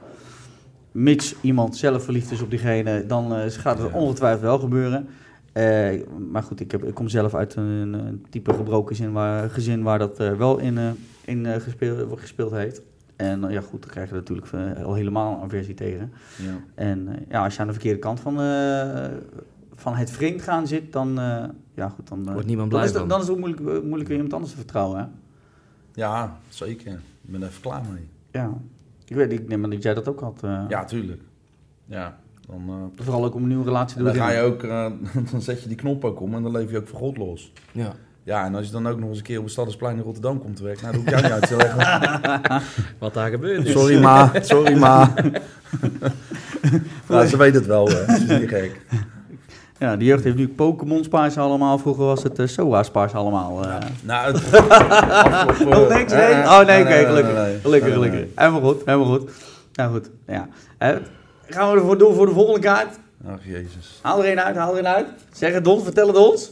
[0.93, 5.09] Mits iemand zelf verliefd is op diegene, dan gaat het ongetwijfeld wel gebeuren.
[5.53, 6.01] Eh,
[6.31, 9.83] maar goed, ik, heb, ik kom zelf uit een, een type gebroken zin waar, gezin
[9.83, 10.91] waar dat eh, wel in, eh,
[11.25, 12.83] in gespeeld, gespeeld heeft.
[13.17, 14.47] En ja, goed, dan krijg je natuurlijk
[14.85, 16.13] al helemaal een aversie tegen.
[16.39, 16.61] Ja.
[16.75, 18.35] En ja, als je aan de verkeerde kant van,
[19.75, 21.15] van het vreemd gaan zit, dan,
[21.75, 24.09] ja, goed, dan, Wordt niemand dan, blij is het, dan is het ook moeilijk, moeilijk
[24.09, 24.99] weer iemand anders te vertrouwen.
[24.99, 25.07] Hè?
[25.95, 26.93] ja, zeker.
[26.93, 28.09] Ik ben er even klaar mee.
[28.31, 28.53] Ja.
[29.05, 30.41] Ik weet ik neem aan dat jij dat ook had.
[30.69, 31.23] Ja, tuurlijk.
[31.85, 34.93] Ja, dan, eh, Vooral ook om een nieuwe relatie te dan ga je beginnen.
[34.93, 36.99] ook, eh, dan zet je die knop ook om en dan leef je ook voor
[36.99, 37.53] God los.
[37.73, 37.93] Ja.
[38.25, 40.39] Ja, en als je dan ook nog eens een keer op het Stadhuisplein in Rotterdam
[40.41, 42.63] komt te werken, nou, dat hoef ik jou niet uit te leggen.
[42.99, 43.73] Wat daar gebeurt is.
[43.73, 45.13] Sorry ma, sorry ma.
[47.09, 47.95] ja, ze weet het wel, hè.
[48.17, 48.81] Ze is niet gek.
[49.79, 51.79] Ja, de jeugd heeft nu Pokémon spaars allemaal.
[51.79, 53.65] Vroeger was het uh, SOA spaars allemaal.
[53.65, 53.75] eh.
[54.03, 56.33] Nou, het afgelopen- Oh, niks, nee?
[56.33, 57.35] Oh, nee, oké, gelukkig.
[57.35, 57.59] nee, nee.
[57.61, 58.29] Gelukkig, Nee, nee, gelukkig.
[58.35, 59.31] Helemaal goed, helemaal goed.
[59.73, 60.49] Nou goed, ja.
[61.49, 62.99] Gaan we ervoor door voor de volgende kaart?
[63.27, 63.99] Ach, jezus.
[64.03, 65.07] Haal er een uit, haal er een uit.
[65.33, 66.51] Zeg het ons, vertel het ons.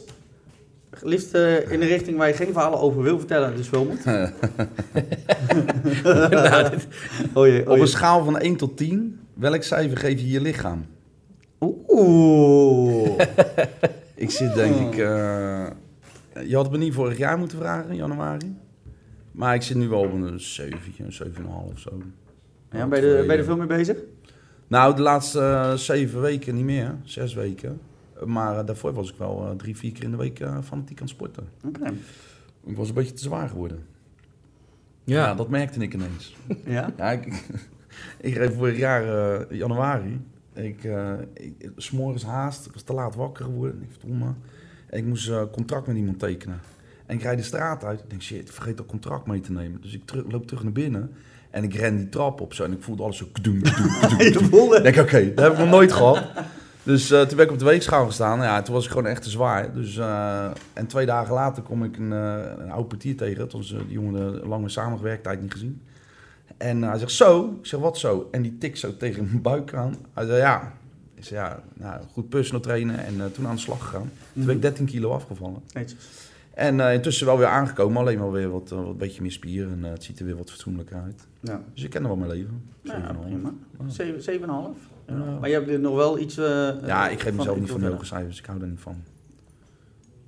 [1.01, 4.03] Liefst eh, in de richting waar je geen verhalen over wil vertellen, dus filmt.
[6.03, 6.87] Nou, dit-
[7.33, 10.41] Oh jee, oh Op een schaal van 1 tot 10, welk cijfer geef je je
[10.41, 10.85] lichaam?
[11.87, 13.19] Oeh.
[14.15, 14.99] Ik zit denk ik...
[14.99, 15.67] eh,
[16.47, 18.55] je had me niet vorig jaar moeten vragen, in januari.
[19.31, 21.43] Maar ik zit nu wel op een 7, een 7,5
[21.73, 21.89] of zo.
[22.71, 23.97] Ja, ben, je ben je er veel mee bezig?
[24.71, 26.95] Nou, de laatste eh, zeven weken niet meer.
[27.03, 27.81] Zes weken.
[28.25, 30.99] Maar eh, daarvoor was ik wel eh, drie, vier keer in de week eh, fanatiek
[30.99, 31.47] aan het sporten.
[31.67, 31.93] Oké.
[32.63, 33.85] Ik was een beetje te zwaar geworden.
[35.03, 35.35] Ja, ja.
[35.35, 36.35] dat merkte ik ineens.
[36.65, 36.93] Ja?
[36.97, 37.43] Ja, ik,
[38.29, 39.03] ik reed vorig jaar
[39.39, 40.21] eh, januari.
[40.53, 43.81] Ik, eh ik, 's morgens haast, ik was te laat wakker geworden.
[43.81, 44.33] Ik verdomme.
[44.89, 46.59] En ik moest contract met iemand tekenen.
[47.05, 47.99] En ik rijd de straat uit.
[47.99, 49.81] Ik denk, shit, ik vergeet dat contract mee te nemen.
[49.81, 51.11] Dus ik terug, loop terug naar binnen.
[51.51, 52.63] En ik ren die trap op zo.
[52.63, 53.87] En ik voelde alles zo kdoem, kdoem,
[54.41, 56.23] kdoem, Ik denk, oké, dat heb ik nog nooit gehad.
[56.83, 58.41] Dus eh, toen ben ik op de weegschaal gestaan.
[58.41, 59.73] Ja, toen was ik gewoon echt te zwaar.
[59.73, 63.47] Dus, eh, en twee dagen later kom ik een, eh een oud portier tegen.
[63.47, 65.81] Toen die jongen lang mee samengewerkt, tijd niet gezien.
[66.57, 67.57] En hij zegt, zo?
[67.59, 68.27] Ik zeg, wat zo?
[68.31, 69.95] En die tikt zo tegen mijn buik aan.
[70.13, 70.73] Hij zei, ja.
[71.15, 73.05] Ik zei, ja, nou, goed personal trainen.
[73.05, 74.11] En toen aan de slag gegaan.
[74.33, 75.61] Toen ben ik 13 kilo afgevallen.
[75.73, 76.09] Netjes.
[76.53, 77.97] En eh, intussen wel weer aangekomen.
[78.01, 79.63] Alleen wel weer wat, eh, wat beetje meer spier.
[79.71, 81.27] En eh, het ziet er weer wat fatsoenlijker uit.
[81.39, 81.61] Ja.
[81.73, 82.63] Dus ik ken er wel mijn leven.
[82.83, 83.19] Ja, 7,5.
[83.25, 83.53] prima.
[83.87, 84.77] Zeven- 7,5.
[85.07, 85.13] Ja.
[85.15, 85.37] Ja.
[85.39, 86.37] Maar je hebt er nog wel iets...
[86.37, 88.39] eh, Ja, ik geef mezelf niet van hoge cijfers.
[88.39, 88.95] Ik hou daar niet van.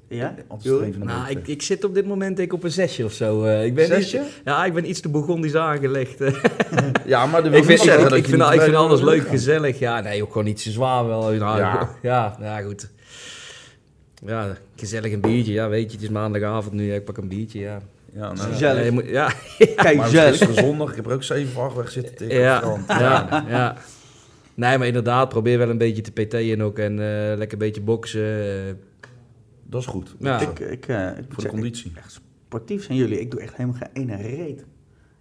[0.08, 0.36] Ja?
[0.48, 3.44] Altijd Nou, ik, ik zit op dit moment denk ik op een zesje of zo.
[3.44, 3.66] eh.
[3.66, 4.18] ik ben Zesje?
[4.20, 6.20] Iets, ja, ik ben iets te begondisch aangelegd.
[7.06, 8.76] Ja, maar wil ik vind, ik, zeggen ik, dat ik je vind, niet ik vind
[8.76, 9.80] alles leuk, gezellig.
[9.80, 11.22] Ja, nee, ook gewoon niet zo zwaar wel.
[11.22, 11.90] Nou, Ja.
[12.02, 12.38] ja.
[12.42, 12.90] Ja, goed.
[14.26, 15.54] Ja, gezellig een biertje.
[15.54, 16.94] Ja, weet je, het is maandagavond nu.
[16.94, 17.80] Ik pak een biertje, ja.
[18.14, 18.78] Ja, nou, Gezellig.
[18.80, 19.32] Ja, je moet- ja,
[19.76, 20.36] Kijk, maar zelf.
[20.36, 22.88] zondag, ik heb er ook 7 van weg zitten tegen ja, strand.
[22.88, 23.76] ja, ja.
[24.54, 26.78] Nee, maar inderdaad, probeer wel een beetje te PT'en ook.
[26.80, 28.42] En eh, lekker een beetje boksen.
[28.44, 28.74] eh.
[29.64, 30.16] Dat is goed.
[30.20, 30.40] Ja.
[30.40, 31.92] Ik, ik, eh, ik Voor de conditie.
[31.96, 33.20] echt sportief zijn jullie.
[33.20, 34.64] Ik doe echt helemaal geen ene reet.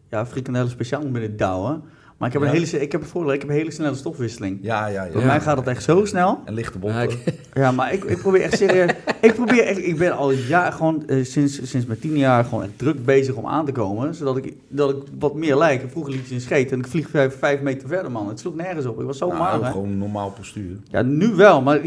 [0.09, 1.83] Ja, frikandellen speciaal met het douwen.
[2.23, 4.59] Maar ik heb, een hele, ik heb het voordeel, ik heb een hele snelle stofwisseling.
[4.61, 5.13] Ja, ja, ja.
[5.13, 6.41] Bij mij gaat het echt zo snel.
[6.45, 8.91] En lichte Ja, ik- Ja, maar ik, ik probeer echt serieus.
[9.21, 12.63] ik probeer echt, ik ben al ja, gewoon eh, sinds, sinds mijn tien jaar gewoon
[12.63, 14.15] echt druk bezig om aan te komen.
[14.15, 15.85] Zodat ik, dat ik wat meer lijk.
[15.91, 18.29] Vroeger liet je een scheet en ik vlieg vijf, vijf meter verder, man.
[18.29, 19.01] Het sloeg nergens op.
[19.01, 19.65] Ik was zo Nou, mager.
[19.73, 20.77] gewoon een normaal postuur.
[20.91, 21.81] Ja, nu wel, maar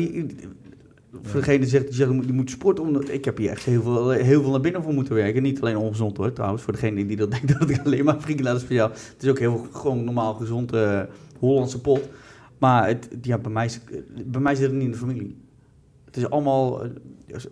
[1.21, 2.83] voor degene die zegt, die zegt, je moet sporten.
[2.83, 5.43] Omdat, ik heb hier echt heel veel, heel veel naar binnen voor moeten werken.
[5.43, 6.63] Niet alleen ongezond hoor, trouwens.
[6.63, 8.91] Voor degene die dat denkt dat ik alleen maar frikandel is voor jou.
[8.91, 11.01] Het is ook heel gewoon normaal gezond eh,
[11.39, 12.09] Hollandse pot.
[12.57, 13.69] Maar het, ja, bij, mij,
[14.25, 15.37] bij mij zit het niet in de familie.
[16.05, 16.89] Het is allemaal eh,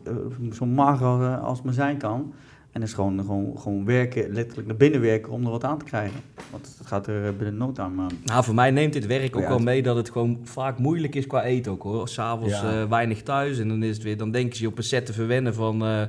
[0.03, 0.15] eh,
[0.51, 2.33] zo mager als het maar zijn kan.
[2.73, 5.85] En is gewoon, gewoon, gewoon werken, letterlijk naar binnen werken om er wat aan te
[5.85, 6.19] krijgen.
[6.51, 8.09] Want het gaat er binnen no time aan.
[8.23, 11.15] Nou, voor mij neemt dit werk ook Ja, wel mee dat het gewoon vaak moeilijk
[11.15, 12.07] is qua eten ook hoor.
[12.07, 12.81] S'avonds Ja.
[12.81, 15.05] eh weinig thuis en dan is het weer, dan denken ze je op een set
[15.05, 16.01] te verwennen van, eh,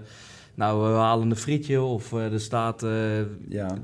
[0.55, 2.91] nou we halen een frietje of eh, er staat, eh,
[3.49, 3.77] Ja,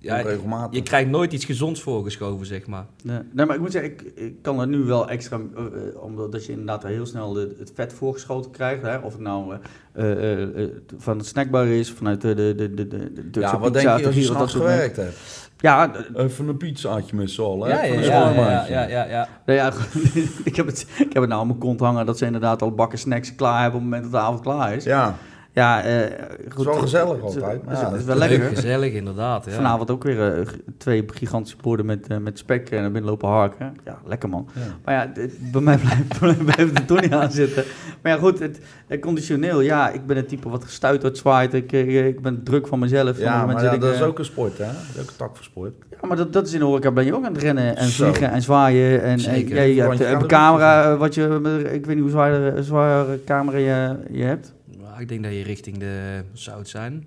[0.00, 0.76] ja, regelmatig.
[0.78, 2.86] je krijgt nooit iets gezonds voorgeschoven zeg maar.
[3.04, 6.02] Nee, nee, maar ik moet zeggen, ik, ik kan er nu wel extra, eh, eh,
[6.02, 8.82] omdat dat je inderdaad heel snel de- het vet voorgeschoten krijgt.
[8.82, 8.96] Hè?
[8.98, 12.74] Of het nou eh, eh, eh, eh, van het snackbar is, vanuit de, de, de,
[12.74, 12.86] de,
[13.30, 15.48] de, ja, wat pizza, denk je als je dat s'nachts gewerkt hebt?
[15.58, 17.76] Ja, eh, Even een pizzaatje met z'n allen, hè?
[17.76, 18.72] Ja, ja, Van ja, een ja, ja, schoonmaatje.
[18.72, 19.28] ja, ja, ja.
[19.46, 19.72] nou ja,
[20.50, 22.72] ik, heb het, ik heb het nou aan mijn kont hangen dat ze inderdaad al
[22.74, 24.84] bakken snacks klaar hebben op het moment dat de avond klaar is.
[24.84, 25.16] Ja,
[25.52, 26.00] Ja, eh,
[26.48, 26.48] goed.
[26.48, 28.48] Het is wel gezellig Het altijd, maar Het is, ja, het is wel Leuk, lekker.
[28.48, 29.44] gezellig inderdaad.
[29.44, 29.50] Ja.
[29.52, 30.46] Vanavond ook weer eh,
[30.78, 33.76] twee gigantische borden met, eh, met spek en naar binnen lopen harken.
[33.84, 34.48] Ja, lekker man.
[34.54, 34.60] ja.
[34.84, 37.64] Maar ja, dit- bij mij blijft, blijft het toch niet aan zitten.
[38.02, 41.54] Maar ja, goed, het, het conditioneel, ja, ik ben het type wat gestuiterd zwaait.
[41.54, 43.18] Ik, ik ben druk van mezelf.
[43.18, 44.64] Ja, maar ja, dat is ook een sport, hè?
[44.66, 45.72] Dat is ook een tak voor sport.
[45.90, 47.88] Ja, maar dat, dat is in de horeca ben je ook aan het rennen en
[47.88, 48.04] Zo.
[48.04, 49.02] vliegen en zwaaien.
[49.02, 49.54] En, en Zeker.
[49.54, 51.40] jij hebt een er camera, wat je,
[51.72, 54.52] ik weet niet hoe zwaar, zware camera je, je hebt.
[55.00, 57.06] Ik denk dat je richting de zout zijn.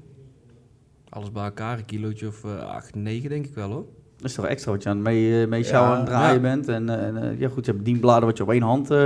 [1.10, 3.86] Alles bij elkaar, een kilootje of eh 8, 9 denk ik wel hoor.
[4.18, 5.80] Dat is toch extra wat je aan het mee, eh, mee Ja.
[5.80, 6.42] aan het draaien Ja.
[6.42, 6.68] bent.
[6.68, 8.98] En, eh, en eh, ja, goed, je hebt dienbladen wat je op één hand eh,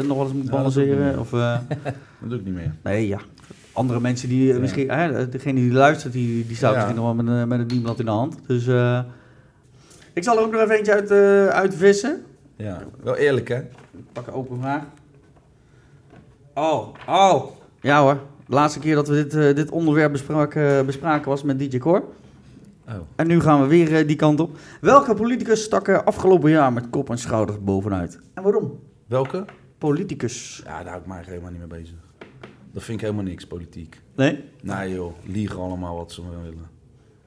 [0.00, 1.18] nog wel eens moet Ja, dat doe balanceren.
[1.18, 1.58] Of, eh,
[2.20, 2.74] Dat doe ik niet meer.
[2.82, 3.18] Nee, ja.
[3.72, 4.58] Andere mensen die Ja.
[4.58, 6.76] misschien, hè, degene die luistert, die, die staat Ja.
[6.76, 8.36] misschien nog wel met, een- met een dienblad in de hand.
[8.46, 9.00] Dus eh,
[10.12, 12.22] ik zal er ook nog even eentje uit, eh, uitvissen.
[12.56, 13.58] Ja, wel eerlijk, hè?
[13.58, 14.82] Ik pak een open vraag.
[16.54, 17.44] Oh, oh.
[17.80, 18.20] Ja hoor.
[18.52, 22.04] De laatste keer dat we dit, eh, dit onderwerp bespraken, bespraken was met DJ Cor.
[22.88, 22.94] Oh.
[23.16, 24.58] En nu gaan we weer eh, die kant op.
[24.80, 28.20] Welke politicus stak er afgelopen jaar met kop en schouders bovenuit?
[28.34, 28.78] En waarom?
[29.06, 29.44] Welke?
[29.78, 30.62] Politicus.
[30.64, 31.94] Ja, daar hou ik mij helemaal niet mee bezig.
[32.72, 34.00] Dat vind ik helemaal niks, politiek.
[34.16, 34.44] Nee?
[34.62, 36.70] Nee joh, liegen allemaal wat ze willen.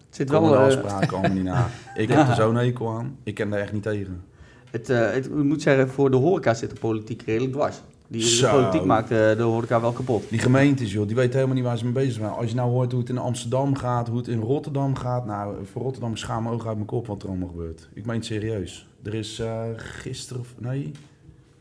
[0.06, 0.56] Het zit wel...
[0.56, 1.68] eh, afspraken allemaal niet na.
[1.96, 3.18] Ik heb er zo'n hekel aan.
[3.24, 4.24] Ik ken daar echt niet tegen.
[4.72, 7.82] Het, eh, het, ik moet zeggen, voor de horeca zit de politiek redelijk dwars.
[8.08, 10.30] Die de politiek maakt eh, de horeca wel kapot.
[10.30, 12.32] Die gemeentes, joh, die weten helemaal niet waar ze mee bezig zijn.
[12.32, 15.26] Als je nou hoort hoe het in Amsterdam gaat, hoe het in Rotterdam gaat.
[15.26, 17.90] Nou, voor Rotterdam schaam mijn ogen uit mijn kop wat er allemaal gebeurt.
[17.94, 18.88] Ik meen het serieus.
[19.04, 20.92] Er is eh gisteren, of nee,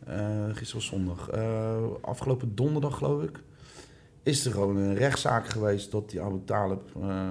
[0.07, 0.17] eh
[0.47, 1.31] gisteren was zondag,
[2.01, 3.41] afgelopen donderdag geloof ik,
[4.23, 7.29] is er gewoon een rechtszaak geweest dat die Abu Talib eh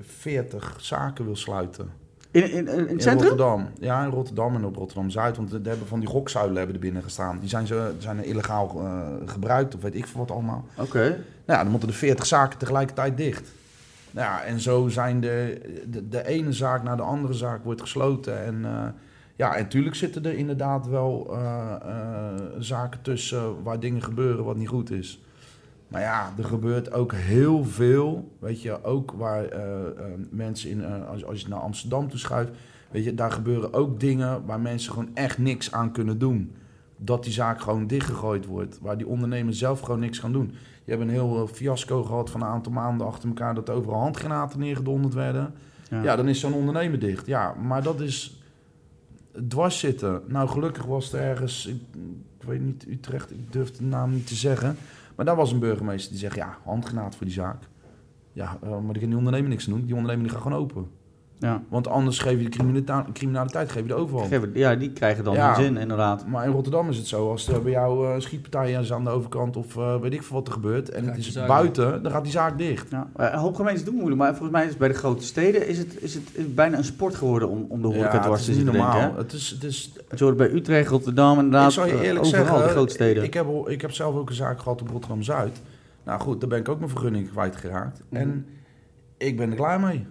[0.00, 1.90] 40 zaken wil sluiten.
[2.30, 2.98] In, in, in?
[2.98, 3.68] Rotterdam.
[3.80, 5.36] Ja, in Rotterdam en op Rotterdam-Zuid.
[5.36, 7.38] Want er hebben van die gokzuilen hebben er binnen gestaan.
[7.38, 10.64] Die zijn, ze, zijn er illegaal eh, gebruikt of weet ik veel wat allemaal.
[10.76, 11.00] Oké.
[11.00, 13.52] Nou ja, dan moeten de 40 zaken tegelijkertijd dicht.
[14.10, 17.80] Nou ja, en zo zijn de, de, de ene zaak naar de andere zaak wordt
[17.80, 18.44] gesloten.
[18.44, 18.88] En eh,
[19.36, 21.74] Ja, en tuurlijk zitten er inderdaad wel eh,
[22.58, 25.22] zaken tussen waar dingen gebeuren wat niet goed is.
[25.88, 28.36] Maar ja, er gebeurt ook heel veel.
[28.38, 32.18] Weet je, ook waar eh, eh, mensen in, eh, als, als je naar Amsterdam toe
[32.18, 32.50] schuift,
[32.90, 36.52] weet je, daar gebeuren ook dingen waar mensen gewoon echt niks aan kunnen doen.
[36.96, 40.54] Dat die zaak gewoon dichtgegooid wordt, waar die ondernemers zelf gewoon niks gaan doen.
[40.84, 44.00] Je hebt een heel fiasco gehad van een aantal maanden achter elkaar dat er overal
[44.00, 45.54] handgranaten neergedonderd werden.
[45.90, 47.26] Ja, dan is zo'n ondernemer dicht.
[47.26, 48.42] Ja, maar dat is
[49.48, 50.22] dwars zitten.
[50.26, 51.82] Nou, gelukkig was er ergens, ik,
[52.40, 54.76] ik weet niet, Utrecht, ik durf de naam niet te zeggen.
[55.18, 57.68] Maar daar was een burgemeester die zegt, ja, handgranaat voor die zaak.
[58.32, 59.84] Ja, eh, maar die kan die ondernemer niks doen.
[59.84, 60.90] Die ondernemer die gaat gewoon open.
[61.40, 61.62] Ja.
[61.68, 64.06] Want anders geef je de criminalita- criminaliteit geef je.
[64.28, 65.54] Geef het- ja, die krijgen dan Ja.
[65.54, 66.26] hun zin, inderdaad.
[66.26, 69.10] Maar in Rotterdam is het zo, als er bij jou eh schietpartijen is aan de
[69.10, 72.12] overkant of eh, weet ik veel wat er gebeurt en het is zaak buiten, dan
[72.12, 72.90] gaat die zaak dicht.
[72.90, 75.24] Ja, eh, een hoop gemeentes doen moeilijk, maar volgens mij is het bij de grote
[75.24, 78.14] steden is het, is het is het bijna een sport geworden om, om de horeca
[78.14, 78.92] ja, dwars het te is niet zitten normaal.
[79.00, 79.16] denken.
[79.16, 79.22] hè?
[79.22, 82.44] Het is, het is, je hoort bij Utrecht, Rotterdam, inderdaad, ik zal je eerlijk overal,
[82.46, 83.22] zeggen, de grote steden.
[83.22, 85.60] Ik, heb, ik heb zelf ook een zaak gehad op Rotterdam-Zuid.
[86.04, 88.02] Nou goed, daar ben ik ook mijn vergunning kwijtgeraakt.
[88.08, 88.20] Mhm.
[88.22, 88.46] En
[89.16, 90.06] ik ben er klaar mee.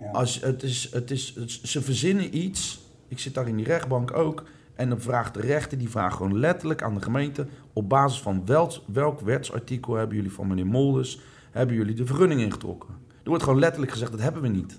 [0.00, 0.10] Ja.
[0.10, 2.80] Als, het is, het is, het- ze verzinnen iets.
[3.08, 4.42] Ik zit daar in die rechtbank ook.
[4.74, 7.46] En dan vraagt de rechter, die vraagt gewoon letterlijk aan de gemeente...
[7.72, 11.20] op basis van welk, welk wetsartikel hebben jullie van meneer Molders...
[11.50, 12.88] hebben jullie de vergunning ingetrokken.
[13.22, 14.78] Er wordt gewoon letterlijk gezegd, dat hebben we niet.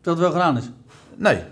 [0.00, 0.70] Dat het wel gedaan is.
[1.16, 1.42] Nee.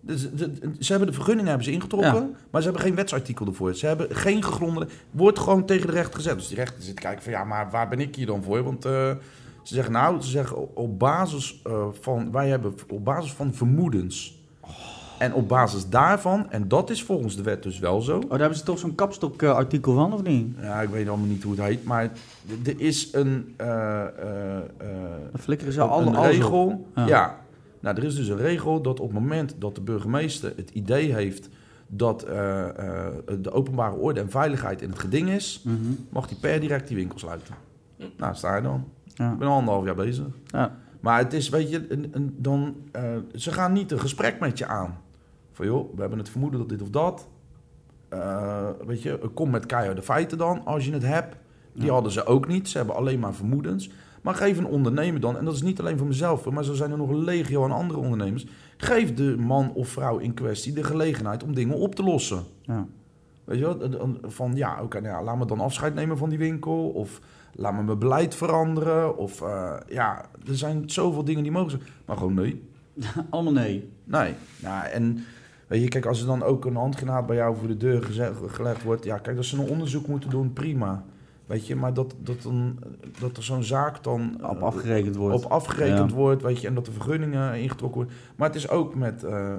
[0.00, 2.28] Dus, de- ze hebben de vergunning hebben ze ingetrokken, Ja.
[2.50, 3.74] maar ze hebben geen wetsartikel ervoor.
[3.74, 4.86] Ze hebben geen gegronde.
[5.10, 6.34] Wordt gewoon tegen de rechter gezet.
[6.36, 8.62] Dus die rechter zit te kijken van ja, maar waar ben ik hier dan voor?
[8.62, 9.10] Want eh,
[9.64, 14.42] ze zeggen nou, ze zeggen op- basis eh, van wij hebben op basis van vermoedens.
[15.18, 18.16] En op basis daarvan, en dat is volgens de wet dus wel zo.
[18.16, 20.56] Oh, daar hebben ze toch zo'n kapstok-artikel van, of niet?
[20.60, 22.10] Ja, ik weet allemaal niet hoe het heet, maar
[22.64, 23.66] er is een, eh,
[24.02, 24.64] eh, eh,
[25.30, 26.86] Dan flikkeren ze een, alle een regel.
[26.94, 27.06] Ja.
[27.06, 27.38] Ja.
[27.80, 31.14] Nou, er is dus een regel dat op het moment dat de burgemeester het idee
[31.14, 31.48] heeft
[31.86, 35.76] dat eh, eh, de openbare orde en veiligheid in het geding is, Mhm.
[36.08, 37.54] mag hij per direct die winkel sluiten.
[38.16, 38.84] Nou, sta je dan.
[39.14, 39.32] Ja.
[39.32, 40.26] Ik ben al anderhalf jaar bezig.
[40.46, 40.76] Ja.
[41.00, 43.02] Maar het is, weet je, een, een- dan, eh,
[43.34, 44.98] ze gaan niet een gesprek met je aan.
[45.52, 47.28] Van joh, we hebben het vermoeden dat dit of dat.
[48.08, 51.36] Eh, weet je, kom met keiharde feiten dan, als je het hebt.
[51.72, 51.92] Die Ja.
[51.92, 52.68] hadden ze ook niet.
[52.68, 53.90] Ze hebben alleen maar vermoedens.
[54.22, 56.90] Maar geef een ondernemer dan, en dat is niet alleen voor mezelf, maar zo zijn
[56.90, 58.46] er nog een legio aan andere ondernemers.
[58.76, 62.42] Geef de man of vrouw in kwestie de gelegenheid om dingen op te lossen.
[62.62, 62.86] Ja.
[63.44, 66.38] Weet je wel, van ja, oké, nou ja, laat me dan afscheid nemen van die
[66.38, 66.88] winkel.
[66.88, 67.20] Of
[67.54, 69.16] laat me mijn beleid veranderen.
[69.16, 71.82] Of eh, ja, er zijn zoveel dingen die mogen zijn.
[72.06, 72.62] Maar gewoon nee.
[73.30, 73.90] Allemaal nee.
[74.04, 74.34] Nee.
[74.62, 75.24] Nou, en
[75.66, 78.02] weet je, kijk, als er dan ook een handgranaat bij jou voor de deur
[78.46, 79.04] gelegd wordt.
[79.04, 81.04] Ja, kijk, als ze een onderzoek moeten doen, prima.
[81.46, 82.78] Weet je, maar dat, dat, dan,
[83.20, 85.44] dat er zo'n zaak dan Op eh, afgerekend wordt.
[85.44, 86.16] op afgerekend Ja.
[86.16, 88.18] wordt, weet je, en dat de vergunningen ingetrokken worden.
[88.36, 89.54] Maar het is ook met, eh,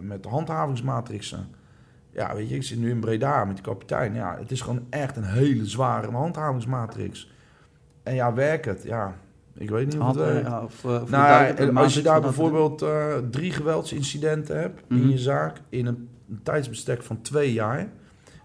[0.00, 1.48] met de handhavingsmatrixen.
[2.18, 4.14] Ja, weet je, ik zit nu in Breda met die kapitein.
[4.14, 7.30] Ja, het is gewoon echt een hele zware handhavingsmatrix.
[8.02, 8.82] En ja, werkt het?
[8.82, 9.16] Ja,
[9.54, 10.46] ik weet niet of het Had, werkt.
[10.46, 15.00] ja, of, eh, of Nou, een als je daar bijvoorbeeld eh, drie geweldsincidenten hebt Mhm.
[15.02, 17.88] in je zaak in een, een tijdsbestek van twee jaar,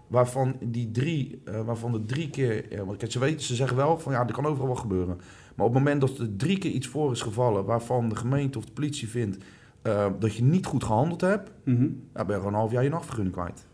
[0.06, 3.76] waarvan die drie, eh, waarvan de drie keer, ja, want kijk, ze weten, ze zeggen
[3.76, 5.16] wel van ja, er kan overal wat gebeuren,
[5.54, 8.58] maar op het moment dat er drie keer iets voor is gevallen, waarvan de gemeente
[8.58, 9.44] of de politie vindt
[9.84, 11.80] eh, dat je niet goed gehandeld hebt, Mhm.
[12.12, 13.66] dan ben je gewoon een half jaar je nachtvergunning kwijt.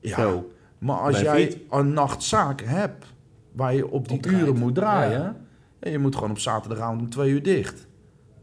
[0.00, 0.50] Ja, Zo.
[0.78, 1.58] maar als Bij jij Fiet.
[1.70, 3.06] een nachtzaak hebt
[3.52, 5.36] waar je op die uren moet draaien, Ja.
[5.78, 7.86] en je moet gewoon op zaterdagavond om twee uur dicht.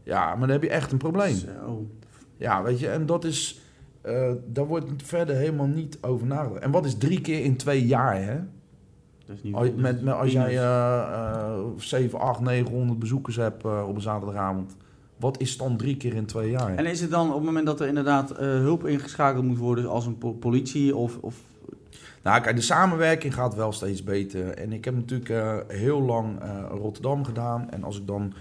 [0.02, 1.34] Ja, maar dan heb je echt een probleem.
[1.34, 1.86] Zo.
[2.36, 3.60] Ja, weet je, en dat is,
[4.00, 6.60] eh, daar wordt verder helemaal niet over nagedacht.
[6.60, 8.36] En wat is drie keer in twee jaar, hè?
[9.26, 13.64] Dat is niet Als, met, met, als jij eh, eh, 7, 8, 900 bezoekers hebt
[13.64, 14.76] eh, op een zaterdagavond.
[15.16, 16.74] Wat is dan drie keer in twee jaar?
[16.74, 19.88] En is het dan op het moment dat er inderdaad eh, hulp ingeschakeld moet worden
[19.88, 21.18] als een po- politie of...
[21.20, 21.34] of
[22.22, 24.48] Nou, kijk, de samenwerking gaat wel steeds beter.
[24.48, 27.70] En ik heb natuurlijk eh, heel lang eh, Rotterdam gedaan.
[27.70, 28.32] En als ik dan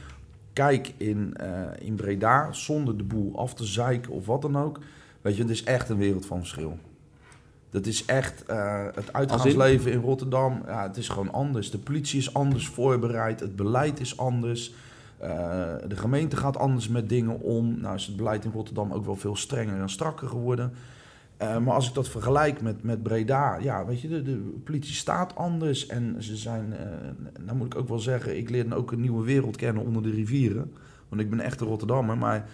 [0.53, 1.33] kijk in,
[1.79, 4.79] in Breda, zonder de boel af te zeiken of wat dan ook.
[5.21, 6.77] Weet je, het is echt een wereld van verschil.
[7.69, 8.43] Dat is echt
[8.95, 10.61] het uitgaansleven in Rotterdam.
[10.65, 11.71] Ja, het is gewoon anders.
[11.71, 13.39] De politie is anders voorbereid.
[13.39, 14.73] Het beleid is anders.
[15.25, 17.79] Eh, de gemeente gaat anders met dingen om.
[17.81, 20.71] Nou is het beleid in Rotterdam ook wel veel strenger en strakker geworden.
[21.37, 24.93] Eh, maar als ik dat vergelijk met, met Breda, ja, weet je, de, de politie
[24.95, 25.87] staat anders.
[25.87, 26.85] En ze zijn, eh
[27.45, 30.03] nou moet ik ook wel zeggen, ik leer dan ook een nieuwe wereld kennen onder
[30.03, 30.73] de rivieren.
[31.09, 32.45] Want ik ben echt een Rotterdammer, maar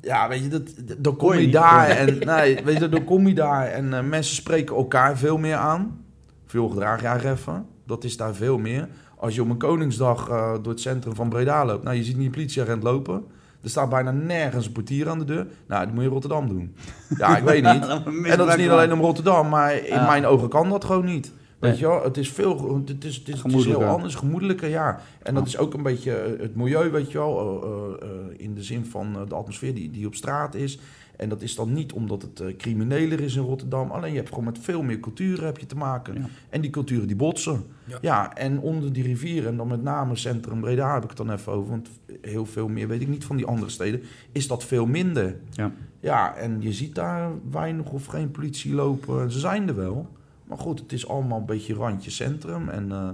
[0.00, 3.26] ja, weet je, dat, dat- dan kom je daar en, nee, weet je, dan kom
[3.28, 6.04] je daar en mensen spreken elkaar veel meer aan.
[6.46, 8.88] Veel gedraagjaarreffen, dat is daar veel meer.
[9.22, 12.16] Als je op een Koningsdag eh, door het centrum van Breda loopt, nou, je ziet
[12.16, 13.24] niet een politieagent lopen.
[13.62, 15.46] Er staat bijna nergens een portier aan de deur.
[15.66, 16.74] Nou, dat moet je in Rotterdam doen.
[17.18, 17.86] Ja, ik weet niet.
[18.26, 20.06] En dat is niet alleen om Rotterdam, maar in Ja.
[20.06, 21.32] mijn ogen kan dat gewoon niet.
[21.58, 24.68] Weet je wel, het is veel, het is, het is, het is heel anders, gemoedelijker,
[24.68, 25.00] ja.
[25.22, 27.62] En dat is ook een beetje eh, het milieu, weet je wel,
[28.02, 30.78] eh, in de zin van de atmosfeer die, die op straat is.
[31.22, 34.28] En dat is dan niet omdat het eh, crimineler is in Rotterdam, alleen je hebt
[34.28, 36.14] gewoon met veel meer culturen heb je te maken.
[36.14, 36.26] Ja.
[36.48, 37.64] En die culturen die botsen.
[37.84, 37.98] Ja.
[38.00, 38.34] Ja.
[38.34, 41.52] en onder die rivieren, en dan met name Centrum Breda heb ik het dan even
[41.52, 41.88] over, want
[42.20, 45.36] heel veel meer weet ik niet van die andere steden, is dat veel minder.
[45.50, 45.72] Ja.
[46.00, 49.30] Ja, en je ziet daar weinig of geen politie lopen.
[49.30, 50.08] Ze zijn er wel.
[50.44, 52.68] Maar goed, het is allemaal een beetje randje centrum.
[52.68, 53.08] En eh,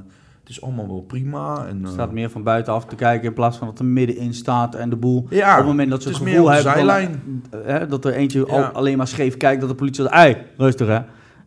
[0.49, 1.66] het is allemaal wel prima.
[1.66, 4.35] En, Er eh, staat meer van buitenaf te kijken in plaats van dat er middenin
[4.35, 5.27] staat en de boel.
[5.31, 7.43] ja, op het moment dat ze het gevoel hebben zijlijn.
[7.51, 8.66] eh, hè, dat er eentje al, Ja.
[8.66, 11.01] alleen maar scheef kijkt, dat de politie zegt, ei, rustig hè.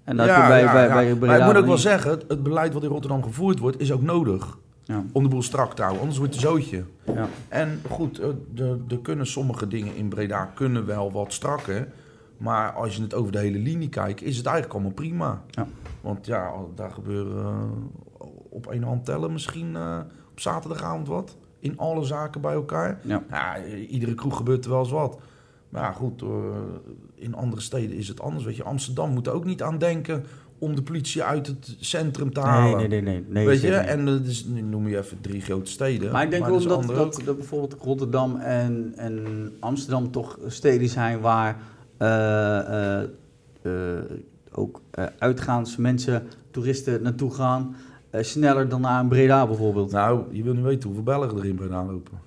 [0.03, 1.15] En dat ja, bij, ja, bij, ja.
[1.15, 3.79] bij maar ik moet ook wel zeggen, het, het beleid wat in Rotterdam gevoerd wordt,
[3.79, 4.57] is ook nodig.
[4.83, 5.03] Ja.
[5.11, 6.83] Om de boel strak te houden, anders wordt het een zootje.
[7.05, 7.27] Ja.
[7.49, 8.27] En goed, eh,
[8.65, 11.87] er er kunnen sommige dingen in Breda kunnen wel wat strakker.
[12.37, 15.41] Maar als je het over de hele linie kijkt, is het eigenlijk allemaal prima.
[15.49, 15.67] Ja.
[16.01, 17.53] Want ja, daar gebeuren eh,
[18.51, 19.99] op één hand tellen misschien eh,
[20.31, 21.37] op zaterdagavond wat.
[21.59, 22.99] In alle zaken bij elkaar.
[23.03, 23.23] Ja.
[23.29, 25.19] Ja, iedere kroeg gebeurt er wel eens wat.
[25.69, 26.27] Maar ja, goed, eh,
[27.15, 28.45] in andere steden is het anders.
[28.45, 30.25] Weet je, Amsterdam moet er ook niet aan denken
[30.57, 32.77] om de politie uit het centrum te halen.
[32.77, 33.45] Nee, nee, nee, nee.
[33.45, 36.11] Weet je, en dat is, nu noem je even drie grote steden.
[36.11, 37.25] Maar ik denk wel dat, dat, ook.
[37.25, 41.57] dat bijvoorbeeld Rotterdam en, en Amsterdam toch steden zijn waar
[41.97, 43.01] eh,
[44.51, 44.81] ook
[45.17, 47.75] uitgaans mensen, toeristen naartoe gaan.
[48.11, 49.91] Eh, sneller dan naar een Breda bijvoorbeeld.
[49.91, 52.19] Nou, je wil niet weten hoeveel Belgen er in Breda lopen.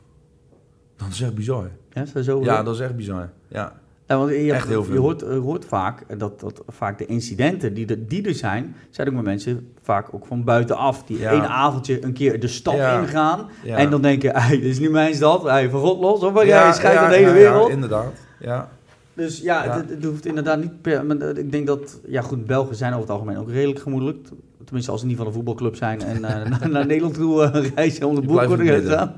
[0.97, 1.70] Dat is echt bizar.
[1.93, 3.31] Ja, zo Ja, dat is echt bizar.
[3.48, 3.73] Ja.
[4.06, 5.02] Ja, want je, Echt heel je veel.
[5.02, 9.09] hoort, je hoort vaak dat, dat vaak de incidenten die er, die er zijn, zijn
[9.09, 11.05] ook met mensen vaak ook van buitenaf.
[11.05, 11.31] Die Ja.
[11.31, 15.15] één avondje een keer de stad ingaan en dan denken, hey, dit is nu mijn
[15.15, 17.69] stad, hey, van God los, of jij scheidt aan de hele wereld.
[17.69, 18.12] Ja, inderdaad.
[18.40, 18.69] Ja.
[19.15, 19.85] Dus ja.
[19.89, 21.06] Het, hoeft inderdaad niet per...
[21.06, 22.01] Maar ik denk dat...
[22.06, 24.28] Ja goed, Belgen zijn over het algemeen ook redelijk gemoedelijk.
[24.64, 27.66] Tenminste, als ze niet van een voetbalclub zijn en eh, naar, naar Nederland toe eh,
[27.74, 29.14] reizen om de boek te staan.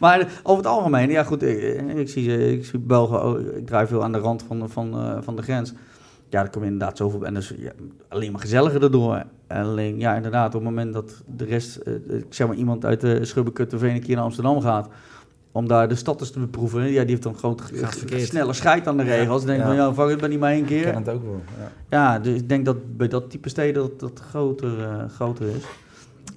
[0.00, 4.02] maar over het algemeen, ja goed, ik, ik zie, ik zie Belgen, ik draai veel
[4.02, 5.72] aan de rand van, van, eh, van de grens.
[6.28, 7.26] Ja, er komen inderdaad zoveel...
[7.26, 7.72] En dus ja,
[8.08, 9.24] alleen maar gezelliger erdoor.
[9.48, 11.80] Alleen, ja, inderdaad, op het moment dat de rest...
[12.08, 14.88] ik zeg maar, iemand uit de Schubbekutteveen een keer naar Amsterdam gaat...
[15.56, 16.82] om daar de stad eens te beproeven...
[16.82, 17.58] ja, die heeft dan gewoon
[18.16, 19.44] sneller scheid aan de regels.
[19.44, 19.74] Dan denk ik Ja.
[19.76, 20.84] van, ja, fuck het, ben niet maar één Ik keer.
[20.84, 21.42] ken het ook wel.
[21.58, 21.72] Ja.
[21.90, 25.62] Ja, dus ik denk dat bij dat type steden dat dat groter, eh, groter is.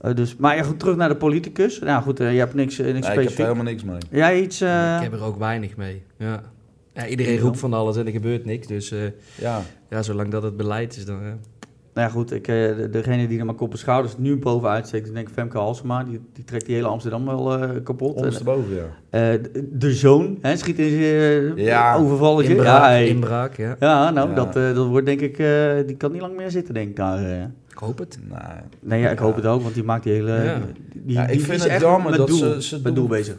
[0.01, 1.79] Eh, dus, maar ja, goed, terug naar de politicus.
[1.79, 3.45] Nou goed, eh, je hebt niks, niks Nee, ik heb er specifiek.
[3.45, 3.97] helemaal niks mee.
[4.11, 4.61] Jij iets...
[4.61, 6.01] eh, ik heb er ook weinig mee.
[6.17, 6.41] Ja.
[6.93, 7.39] Ja, iedereen Ja.
[7.41, 8.67] roept van alles en er gebeurt niks.
[8.67, 8.99] Dus eh,
[9.35, 9.61] Ja.
[9.89, 11.19] ja, zolang dat het beleid is, dan...
[11.99, 14.87] Nou ja, goed, ik, eh, de- degene die er maar kop en schouders nu bovenuit
[14.87, 16.03] steekt, is denk ik Femke Halsema.
[16.03, 18.11] Die, die trekt die hele Amsterdam wel eh, kapot.
[18.11, 18.81] En, Ondersteboven, ja.
[19.09, 22.51] eh, de, de zoon, hè, schiet in zijn uh, Ja, overvalletje.
[22.55, 23.07] inbraak, Ja, hey.
[23.07, 23.75] inbraak, ja.
[23.79, 24.35] ja, nou, Ja.
[24.35, 25.37] Dat, eh, dat wordt denk ik...
[25.39, 27.23] eh, die kan niet lang meer zitten, denk ik, daar.
[27.31, 27.41] eh.
[27.71, 28.19] Ik hoop het.
[28.29, 28.37] Nee.
[28.79, 29.25] Nee, ja, ik Ja.
[29.25, 30.31] hoop het ook, want die maakt die hele...
[30.43, 30.59] Ja.
[30.91, 33.07] Die, die, Ja, ik die vind het jammer dat doel, ze- ze met doen- doel
[33.07, 33.35] bezig.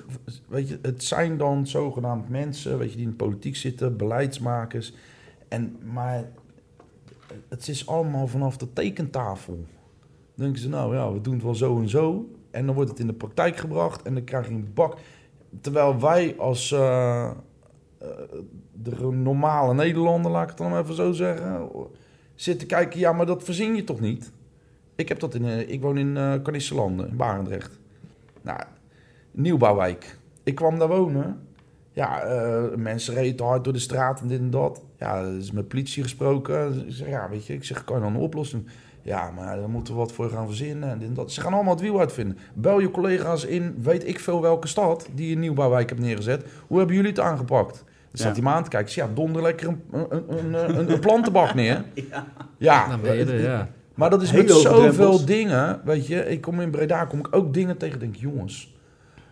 [0.49, 4.95] Weet je, het zijn dan zogenaamd mensen, weet je, die in de politiek zitten, beleidsmakers.
[5.49, 6.25] En, maar
[7.49, 9.55] het is allemaal vanaf de tekentafel.
[9.55, 12.29] Dan denken ze, nou ja, we doen het wel zo en zo.
[12.51, 14.99] En dan wordt het in de praktijk gebracht en dan krijg je een bak.
[15.61, 17.31] Terwijl wij als eh,
[17.99, 18.09] eh,
[18.73, 21.69] de normale Nederlander, laat ik het dan even zo zeggen,
[22.35, 24.33] zitten kijken, ja, maar dat verzin je toch niet?
[24.95, 26.35] Ik heb dat in, eh, ik woon in uh,
[27.09, 27.79] in Barendrecht.
[28.43, 28.61] Nou,
[29.31, 30.19] nieuwbouwwijk.
[30.43, 31.49] Ik kwam daar wonen.
[31.93, 34.83] Ja, eh, mensen reden te hard door de straat en dit en dat.
[34.99, 36.85] Ja, er is met politie gesproken.
[36.87, 38.67] Ik zeg, ja, weet je, ik zeg, kan je dan een oplossing?
[39.03, 41.33] Ja, maar daar moeten we wat voor gaan verzinnen en dit en dat.
[41.33, 42.39] Ze gaan allemaal het wiel uitvinden.
[42.55, 46.45] Bel je collega's in, weet ik veel welke stad, die een nieuwbouwwijk hebt neergezet.
[46.67, 47.75] Hoe hebben jullie het aangepakt?
[47.77, 48.35] Dan staat Ja.
[48.35, 48.93] die man aan te kijken.
[48.95, 49.81] Ja, donder lekker een,
[50.11, 51.85] een, een, een, een plantenbak neer.
[52.11, 52.27] Ja.
[52.59, 53.69] Ja, Dan ben je er, ja.
[53.95, 54.97] maar dat is Hele met hoge drempels.
[54.97, 56.27] zoveel dingen, weet je.
[56.29, 58.75] Ik kom in Breda, kom ik ook dingen tegen, denk jongens,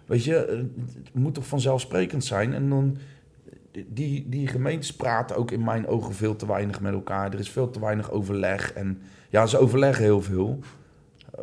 [0.09, 0.57] weet je, eh,
[1.05, 2.55] het moet toch vanzelfsprekend zijn.
[2.55, 2.97] En dan,
[3.87, 7.33] die, die gemeentes praten ook in mijn ogen veel te weinig met elkaar.
[7.33, 8.73] Er is veel te weinig overleg.
[8.73, 10.59] En ja, ze overleggen heel veel.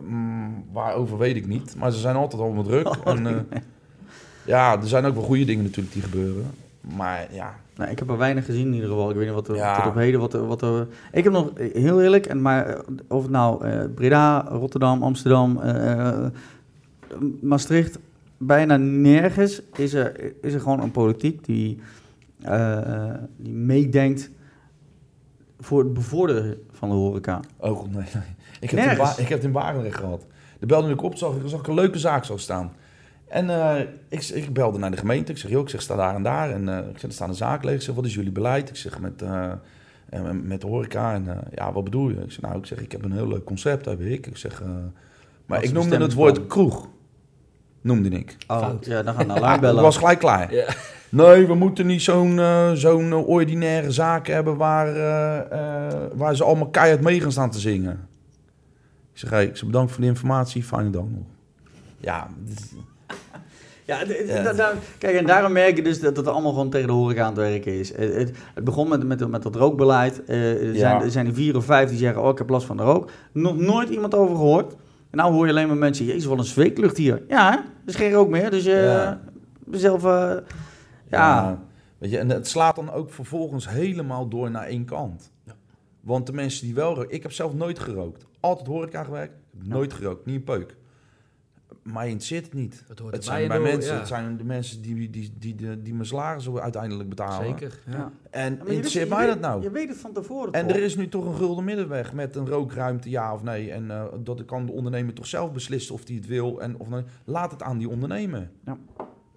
[0.01, 1.75] Mm, waarover weet ik niet.
[1.77, 2.87] Maar ze zijn altijd allemaal druk.
[3.05, 3.59] en, eh,
[4.45, 6.45] ja, er zijn ook wel goede dingen natuurlijk die gebeuren.
[6.95, 9.09] Maar ja, Nou, ik heb er weinig gezien in ieder geval.
[9.09, 9.75] Ik weet niet wat er Ja.
[9.75, 10.19] tot op heden...
[10.19, 13.87] Wat er, wat er, ik heb nog, heel eerlijk, en maar eh, of het nou
[13.87, 16.25] Breda, Rotterdam, Amsterdam, eh,
[17.41, 17.99] Maastricht...
[18.37, 21.79] Bijna nergens is er, is er gewoon een politiek die,
[22.41, 24.29] eh, die meedenkt
[25.59, 27.39] voor het bevorderen van de horeca.
[27.57, 28.23] Oh, god, nee, nee.
[28.59, 29.17] Ik heb, het in Nergens.
[29.17, 30.25] Ik heb het in Barendrecht gehad.
[30.59, 32.71] De belde ik op, zag, ik- zag ik een leuke zaak zo staan.
[33.27, 33.79] En eh,
[34.09, 35.31] ik, ik belde naar de gemeente.
[35.31, 36.51] Ik zeg, joh, ik zeg, sta daar en daar.
[36.51, 37.75] En eh, ik zeg, er staan een zaak leeg.
[37.75, 38.69] Ik zeg, wat is jullie beleid?
[38.69, 39.23] Ik zeg, met,
[40.43, 41.13] met de horeca.
[41.13, 42.15] En ja, wat bedoel je?
[42.15, 44.27] Ik zeg, nou, ik zeg, ik heb een heel leuk concept, heb ik.
[44.27, 44.61] Ik zeg,
[45.45, 46.87] maar ik noemde het woord kroeg.
[47.85, 48.37] Noemde ik.
[48.47, 48.85] Oh, Fout.
[48.85, 49.83] ja, dan gaan we Ja, alarm ik bellen.
[49.83, 50.53] was gelijk klaar.
[50.53, 50.65] Ja.
[51.09, 55.37] Nee, we moeten niet zo'n eh, zo'n eh, ordinaire zaak hebben waar, eh,
[55.91, 58.07] eh, waar ze allemaal keihard mee gaan staan te zingen.
[59.13, 61.23] Ik zeg, hey, ik zeg bedankt voor de informatie, fijne dag nog.
[61.97, 62.73] Ja, dit-
[63.85, 63.97] Ja,
[64.97, 67.37] kijk, en daarom merk je dus dat het allemaal gewoon tegen de horeca aan het
[67.37, 67.89] werken is.
[67.97, 70.23] Het, het, het begon met, met, met dat rookbeleid.
[70.25, 70.79] Eh, er, Ja.
[70.79, 72.83] zijn, er zijn er vier of vijf die zeggen, oh, ik heb last van de
[72.83, 73.09] rook.
[73.31, 74.73] Nog nooit iemand over gehoord.
[75.15, 77.23] En nou hoor je alleen maar mensen, jezus, wat een zweetlucht hier.
[77.27, 77.57] Ja, hè?
[77.57, 79.21] er is geen rook meer, dus eh Ja.
[79.71, 80.03] zelf...
[80.05, 80.37] eh,
[81.09, 81.63] ja,
[81.97, 85.31] Weet je, en het slaat dan ook vervolgens helemaal door naar één kant.
[86.01, 87.13] Want de mensen die wel roken...
[87.13, 88.25] Ik heb zelf nooit gerookt.
[88.39, 90.25] Altijd horeca gewerkt, nooit gerookt.
[90.25, 90.75] Niet een peuk.
[91.91, 92.83] Maar je zit het niet.
[92.87, 93.99] Het hoort Het erbij zijn bij mensen, ja.
[93.99, 97.47] het zijn de mensen die, die, die, die, die, die mijn salaris uiteindelijk betalen.
[97.47, 97.79] Zeker.
[97.89, 98.11] Ja.
[98.29, 99.61] En Ja, interesseert weet- mij dat nou?
[99.61, 100.75] Je weet het van tevoren En toch?
[100.77, 103.71] er is nu toch een gulden middenweg met een rookruimte, ja of nee.
[103.71, 106.61] En eh, dat kan de ondernemer toch zelf beslissen of hij het wil.
[106.61, 107.03] En of nee.
[107.25, 108.49] Laat het aan die ondernemer.
[108.65, 108.77] Ja.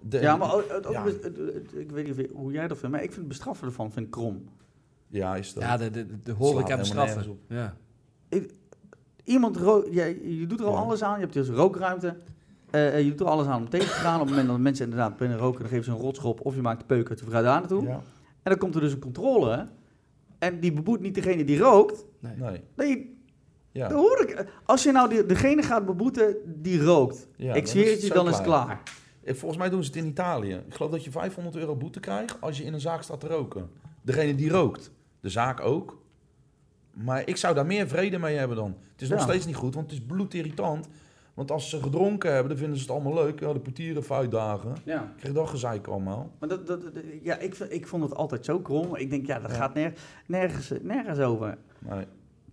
[0.01, 1.07] De- Ja, maar ook, ook-
[1.73, 4.11] ik weet niet hoe jij dat vindt, maar ik vind het bestraffen ervan vind ik
[4.11, 4.43] krom.
[5.07, 5.63] Ja, is dat.
[5.63, 7.39] Ja, de, de, de horeca bestraffen.
[7.47, 7.75] Ja.
[9.23, 10.79] Iemand ro- je, je doet er al Ja.
[10.79, 11.13] alles aan.
[11.13, 12.15] Je hebt dus rookruimte.
[12.71, 14.13] Eh, eh, je doet er alles aan om tegen te gaan.
[14.15, 16.45] Op het moment dat mensen inderdaad binnen roken, dan geven ze een rotschop.
[16.45, 17.83] Of je maakt de peuk uit de fruit daar naartoe.
[17.83, 17.93] Ja,
[18.43, 19.67] En dan komt er dus een controle.
[20.39, 22.05] En die beboet niet degene die rookt.
[22.19, 22.33] Nee.
[22.35, 22.61] nee.
[22.75, 23.17] Nee,
[23.71, 23.87] Ja.
[23.87, 24.45] dat hoor ik.
[24.65, 27.27] Als je nou die, degene gaat beboeten die rookt.
[27.35, 28.81] Ja, ik dan zweer het je, dan is het klaar.
[29.23, 30.53] Eh, Volgens mij doen ze het in Italië.
[30.67, 33.27] Ik geloof dat je 500 euro boete krijgt als je in een zaak staat te
[33.27, 33.69] roken.
[34.01, 34.91] Degene die rookt.
[35.19, 35.97] De zaak ook.
[36.93, 38.75] Maar ik zou daar meer vrede mee hebben dan.
[38.91, 40.87] Het is nog steeds niet goed, want het is bloedirritant.
[41.33, 43.39] Want als ze gedronken hebben, dan vinden ze het allemaal leuk.
[43.39, 44.75] Ja, de portieren even uitdagen.
[44.85, 45.13] Ja.
[45.17, 46.31] Krijg dat gezeik allemaal.
[46.39, 46.79] Maar dat, dat,
[47.23, 48.95] ja, ik, ik vond het altijd zo krom.
[48.95, 49.57] Ik denk, ja, dat Ja.
[49.57, 49.93] gaat ner-
[50.27, 51.57] nergens, nergens over.
[51.79, 52.05] Nee,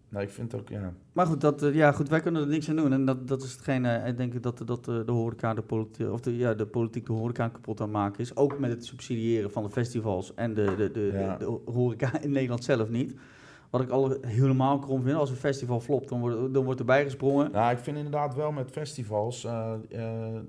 [0.08, 0.92] nee ik vind het ook, ja.
[1.12, 2.92] Maar goed, dat, eh, ja, goed, wij kunnen er niks aan doen.
[2.92, 6.10] En dat, dat is hetgene, eh, ik denk dat, dat eh, de horeca de politiek,
[6.12, 8.36] of de, ja, de politiek de horeca kapot aan maken is.
[8.36, 11.36] Ook met het subsidiëren van de festivals en de, de, de, Ja.
[11.36, 13.14] de, de horeca in Nederland zelf niet.
[13.70, 17.04] Wat ik al helemaal krom vind, als een festival flopt, dan wordt, dan wordt erbij
[17.04, 17.50] gesprongen.
[17.50, 19.44] Nou, ik vind inderdaad wel met festivals.
[19.44, 20.40] eh, eh,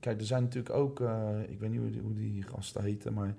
[0.00, 1.00] kijk, er zijn natuurlijk ook.
[1.00, 3.34] eh, ik weet niet hoe die, hoe die gasten heten, maar.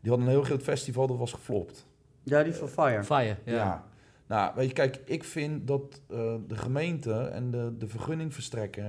[0.00, 1.86] Die hadden een heel groot festival dat was geflopt.
[2.22, 3.04] Ja, die van Fire.
[3.04, 3.52] Fire, ja.
[3.52, 3.84] Ja.
[4.26, 8.84] Nou, weet je, kijk, ik vind dat eh, de gemeente en de, de vergunningverstrekker,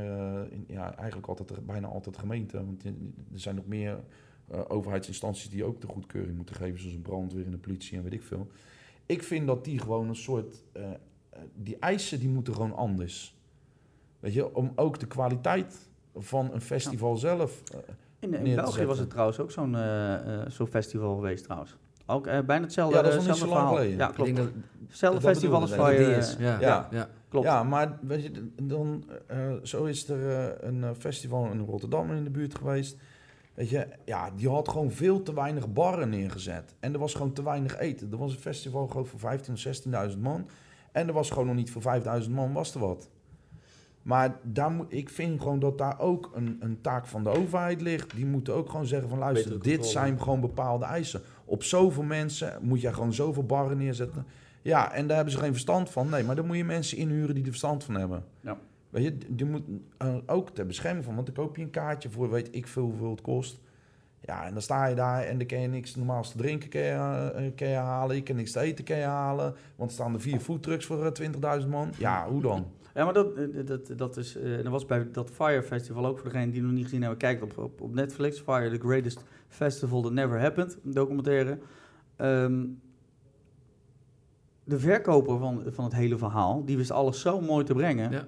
[0.52, 2.94] in- ja, eigenlijk altijd, bijna altijd gemeente, want er
[3.40, 4.00] zijn nog meer
[4.48, 8.04] eh, overheidsinstanties die ook de goedkeuring moeten geven, zoals een brandweer en de politie en
[8.04, 8.48] weet ik veel.
[9.12, 13.36] Ik vind dat die gewoon een soort, eh, eh, die eisen die moeten gewoon anders.
[14.20, 17.62] Weet je, om ook de kwaliteit van een festival zelf.
[17.74, 17.80] eh,
[18.20, 21.44] In, neer in te België was het trouwens ook zo'n eh, eh, zo'n festival geweest
[21.44, 21.76] trouwens.
[22.06, 23.86] Ook eh, bijna hetzelfde, Ja, dat is nog niet hetzelfde zo lang verhaal.
[23.86, 23.98] geleden.
[23.98, 24.36] Ja, Ik klopt.
[24.36, 26.36] denk dat Hetzelfde dat festival als die is.
[26.40, 26.60] Ja.
[26.60, 26.88] Ja.
[26.92, 27.10] Ja.
[27.30, 27.46] klopt.
[27.46, 32.30] Ja, maar weet je, dan, eh, zo is er een festival in Rotterdam in de
[32.30, 32.98] buurt geweest.
[33.54, 36.76] Weet je, ja, die had gewoon veel te weinig barren neergezet.
[36.80, 38.12] En er was gewoon te weinig eten.
[38.12, 40.48] Er was een festival gewoon voor 15.000 of 16.000 man.
[40.92, 43.10] En er was gewoon nog niet voor 5.000 man, was er wat.
[44.02, 47.82] Maar daar moet, ik vind gewoon dat daar ook een, een taak van de overheid
[47.82, 48.16] ligt.
[48.16, 51.22] Die moeten ook gewoon zeggen van luister, dit zijn gewoon bepaalde eisen.
[51.46, 54.26] Op zoveel mensen moet je gewoon zoveel barren neerzetten.
[54.62, 56.10] Ja, en daar hebben ze geen verstand van.
[56.10, 58.24] Nee, maar dan moet je mensen inhuren die er verstand van hebben.
[58.40, 58.58] Ja.
[58.92, 59.64] Weet je, die moet
[59.98, 62.84] eh, ook ter bescherming van, want dan koop je een kaartje voor weet ik veel
[62.84, 63.60] hoeveel het kost.
[64.20, 66.82] Ja, en dan sta je daar en dan kan je niks normaals te drinken kan
[66.82, 68.16] je, eh, kan je halen.
[68.16, 69.56] Je kan niks te eten kan je halen.
[69.76, 71.90] Want er staan er vier foodtrucks voor eh, 20.000 man.
[71.98, 72.66] Ja, hoe dan?
[72.94, 76.20] Ja, maar dat, eh, dat, dat is, eh, dat was bij dat Fire Festival ook
[76.20, 77.20] voor degenen die nog niet gezien hebben.
[77.20, 81.58] Kijk op, op, op Netflix, Fire, the greatest festival that never happened, een documentaire.
[82.16, 82.66] Ehm,
[84.64, 88.12] de verkoper van, van het hele verhaal, die wist alles zo mooi te brengen.
[88.12, 88.26] Ja.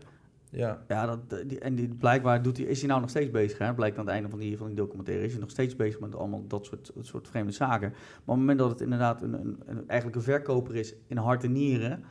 [0.55, 3.57] Ja, Ja, dat, die, en die, blijkbaar doet hij, is hij nou nog steeds bezig.
[3.57, 3.73] Hè?
[3.73, 5.25] Blijkt aan het einde van die, van die documentaire.
[5.25, 7.89] Is hij nog steeds bezig met allemaal dat soort, dat soort vreemde zaken.
[7.89, 11.17] Maar op het moment dat het inderdaad een, een, een- eigenlijk een verkoper is in
[11.17, 12.03] hart en nieren,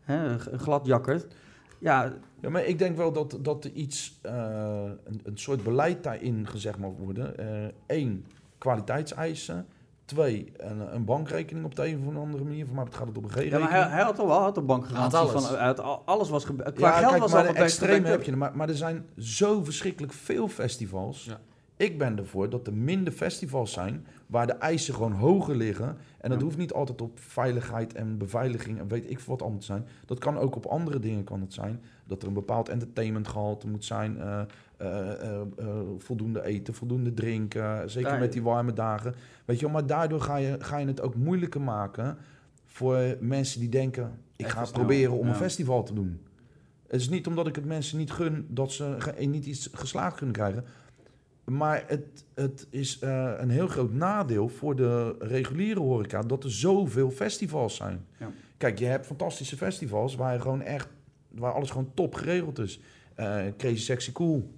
[0.00, 1.26] hè, een gladjakkerd.
[1.78, 6.02] Ja, Ja, maar ik denk wel dat, dat er iets, eh, een, een soort beleid
[6.02, 7.34] daarin gezegd mag worden.
[7.86, 8.24] Eén,
[8.58, 9.66] kwaliteitseisen.
[10.08, 12.66] Twee, een, een bankrekening op de een of andere manier.
[12.66, 13.70] Voor mij gaat het op een ja maar G-rekening.
[13.70, 15.46] hij, hij had al wel, had een bankgarantie had alles.
[15.46, 18.08] van, uit, al- alles was gebe- qua Ja, geld kijk, was maar al de extreme
[18.08, 18.36] heb je.
[18.36, 21.24] Maar, maar er zijn zo verschrikkelijk veel festivals.
[21.24, 21.38] Ja.
[21.76, 25.96] Ik ben ervoor dat er minder festivals zijn waar de eisen gewoon hoger liggen.
[26.20, 26.44] En dat Ja.
[26.44, 29.86] hoeft niet altijd op veiligheid en beveiliging en weet ik veel wat allemaal te zijn.
[30.06, 31.82] Dat kan ook op andere dingen kan het zijn.
[32.06, 34.18] Dat er een bepaald entertainmentgehalte moet zijn.
[34.20, 34.40] eh,
[35.98, 37.90] voldoende eten, voldoende drinken.
[37.90, 39.14] Zeker met die warme dagen.
[39.44, 42.16] Weet je wel, maar daardoor ga je, ga je het ook moeilijker maken
[42.66, 44.18] voor mensen die denken...
[44.36, 45.32] ik Even ga snel, proberen om ja.
[45.32, 46.20] een festival te doen.
[46.86, 50.34] Het is niet omdat ik het mensen niet gun dat ze niet iets geslaagd kunnen
[50.34, 50.64] krijgen.
[51.44, 56.52] Maar het, het is eh, een heel groot nadeel voor de reguliere horeca dat er
[56.52, 58.04] zoveel festivals zijn.
[58.16, 58.30] Ja.
[58.56, 60.88] Kijk, je hebt fantastische festivals waar je gewoon echt,
[61.28, 62.80] waar alles gewoon top geregeld is.
[63.14, 64.50] Eh Crazy Sexy Cool.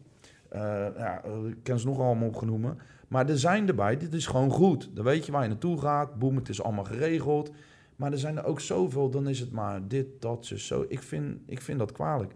[0.50, 0.60] Eh,
[0.96, 2.78] ja, eh, ik ken ze nog allemaal opgenoemen.
[3.08, 4.90] Maar er zijn erbij, dit is gewoon goed.
[4.94, 6.18] Dan weet je waar je naartoe gaat.
[6.18, 7.50] Boem, het is allemaal geregeld.
[7.96, 10.84] Maar er zijn er ook zoveel, dan is het maar dit, dat, zo, zo.
[10.88, 12.32] Ik vind, ik vind dat kwalijk.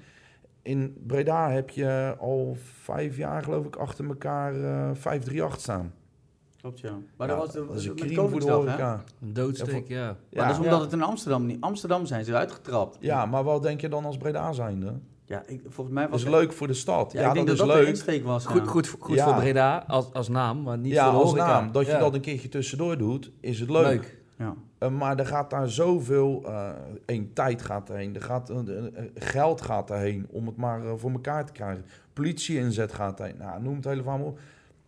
[0.63, 4.61] In Breda heb je al vijf jaar, geloof ik, achter elkaar eh
[4.95, 5.93] 538 staan.
[6.61, 6.99] Klopt, ja.
[7.17, 8.93] Maar Ja, dat was de, dat is een met crime voor de hè?
[8.93, 10.07] Een doodsteek, ja.
[10.07, 10.85] Maar Ja, dat is omdat Ja.
[10.85, 11.61] het in Amsterdam niet...
[11.61, 12.97] Amsterdam zijn ze uitgetrapt.
[13.01, 14.93] ja, maar wat denk je dan als Breda zijnde?
[15.27, 17.13] Ja, ik, volgens mij Dat was is het- leuk voor de stad.
[17.13, 17.95] Ja, Ja, ik denk dat, dat, is dat de leuk.
[17.97, 18.47] insteek was.
[18.47, 19.25] Goed, goed, goed Ja.
[19.25, 21.47] voor Breda als, als naam, maar niet ja, voor de als horeca.
[21.61, 21.73] naam.
[21.73, 23.85] Dat je dat een keertje tussendoor doet, is het leuk.
[23.85, 24.19] Leuk.
[24.39, 24.55] Ja.
[24.79, 26.69] Eh, maar er gaat daar zoveel, eh
[27.07, 28.53] één tijd gaat erheen, er gaat,
[29.15, 31.85] geld gaat erheen om het maar eh, voor elkaar te krijgen.
[32.13, 34.39] Politie inzet gaat erheen, nou, noem het helemaal maar op.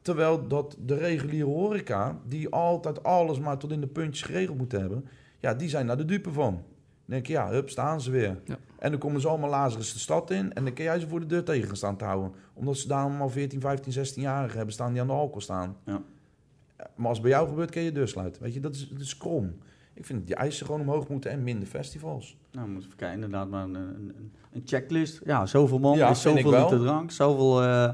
[0.03, 4.81] Terwijl dat de reguliere horeca, die altijd alles maar tot in de puntjes geregeld moeten
[4.81, 5.05] hebben,
[5.41, 6.63] ja, die zijn daar de dupe van.
[7.07, 8.39] Denk je, ja, hup, staan ze weer.
[8.45, 8.57] Ja.
[8.79, 11.21] En dan komen ze allemaal Lazarus de stad in en dan kun jij ze voor
[11.21, 12.33] de deur tegen gaan staan te houden.
[12.55, 15.77] Omdat ze daar allemaal 14, 15, 16-jarigen hebben staan die aan de alcohol staan.
[15.85, 16.03] Ja.
[16.97, 18.43] Maar als het bij jou gebeurt, kun je de deur sluiten.
[18.43, 19.57] Weet je, dat is, dat is krom.
[19.95, 22.37] Ik vind dat die eisen gewoon omhoog moeten en minder festivals.
[22.53, 25.21] Nou, we moeten even kijken, inderdaad, maar een, een, een checklist.
[25.25, 27.63] Ja, zoveel man, Ja, is zoveel liter drank, zoveel...
[27.63, 27.93] eh,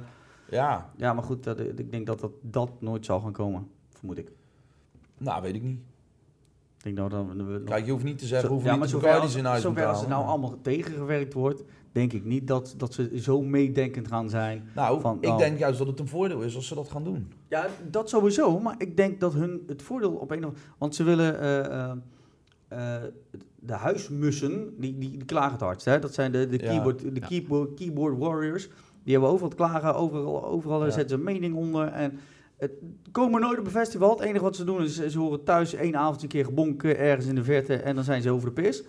[0.51, 4.19] Ja, ja, maar goed, dat, ik denk dat, dat dat nooit zal gaan komen, vermoed
[4.19, 4.31] ik.
[5.19, 5.81] nou weet ik niet.
[6.85, 7.47] Ik denk dat we dan...
[7.47, 9.45] we nog- Kijk, je hoeft niet te zeggen Zo- hoeveel ja, maar zover als, in
[9.45, 13.43] huis zover als het nou allemaal tegengewerkt wordt, denk ik niet dat, dat ze zo
[13.43, 14.69] meedenkend gaan zijn.
[14.75, 15.39] Nou, van, ik oh.
[15.39, 17.33] denk juist dat het een voordeel is als ze dat gaan doen.
[17.49, 21.03] Ja, dat sowieso, maar ik denk dat hun het voordeel op een of Want ze
[21.05, 21.41] willen...
[21.41, 21.93] eh, eh,
[22.69, 23.03] eh,
[23.65, 25.85] de huismussen, die, die, die klagen het hardst.
[25.85, 25.99] Hè?
[25.99, 26.69] Dat zijn de, de, Ja.
[26.69, 27.27] keyboard, de Ja.
[27.27, 28.69] keyboard, keyboard warriors.
[29.05, 30.91] Die hebben overal te klagen, overal, overal Ja.
[30.91, 31.87] zetten ze een mening onder.
[31.89, 32.19] En
[32.57, 32.71] het
[33.13, 34.11] komen nooit op een festival.
[34.11, 37.27] Het enige wat ze doen is, ze horen thuis één avond een keer gebonken ergens
[37.27, 38.83] in de verte en dan zijn ze over de pis.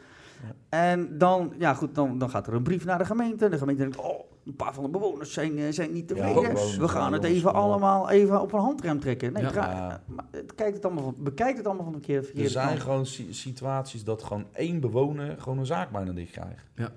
[0.43, 0.53] Ja.
[0.69, 3.49] En dan, ja goed, dan, dan gaat er een brief naar de gemeente.
[3.49, 6.79] De gemeente denkt, oh, een paar van de bewoners zijn, eh, zijn niet Ja, tevreden.
[6.79, 7.57] We gaan het even ja.
[7.57, 9.33] allemaal even op een handrem trekken.
[9.33, 9.51] Nee, Ja.
[9.53, 10.01] Ja.
[10.05, 12.79] maar het- kijkt het allemaal van, bekijk het allemaal van de keer Er zijn kant.
[12.81, 16.63] gewoon si- situaties dat gewoon één bewoner gewoon een zaak bijna dicht krijgt.
[16.75, 16.91] Ja,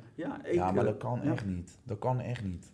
[0.44, 1.30] ik, ja, maar eh, dat kan ja.
[1.32, 1.78] echt niet.
[1.84, 2.72] Dat kan echt niet.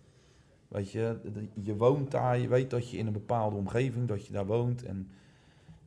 [0.72, 1.16] Weet je,
[1.60, 4.82] je woont daar, je weet dat je in een bepaalde omgeving, dat je daar woont.
[4.82, 5.08] En,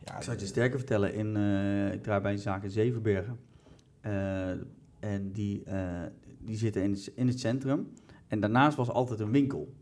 [0.03, 1.13] ja, Ik zal het je sterker vertellen.
[1.13, 3.39] In, eh, ik draai bij een zaak in Zevenbergen.
[4.01, 4.49] Eh,
[4.99, 6.03] en die, eh,
[6.39, 7.93] die zitten in het, in het centrum.
[8.27, 9.73] En daarnaast was altijd een winkel.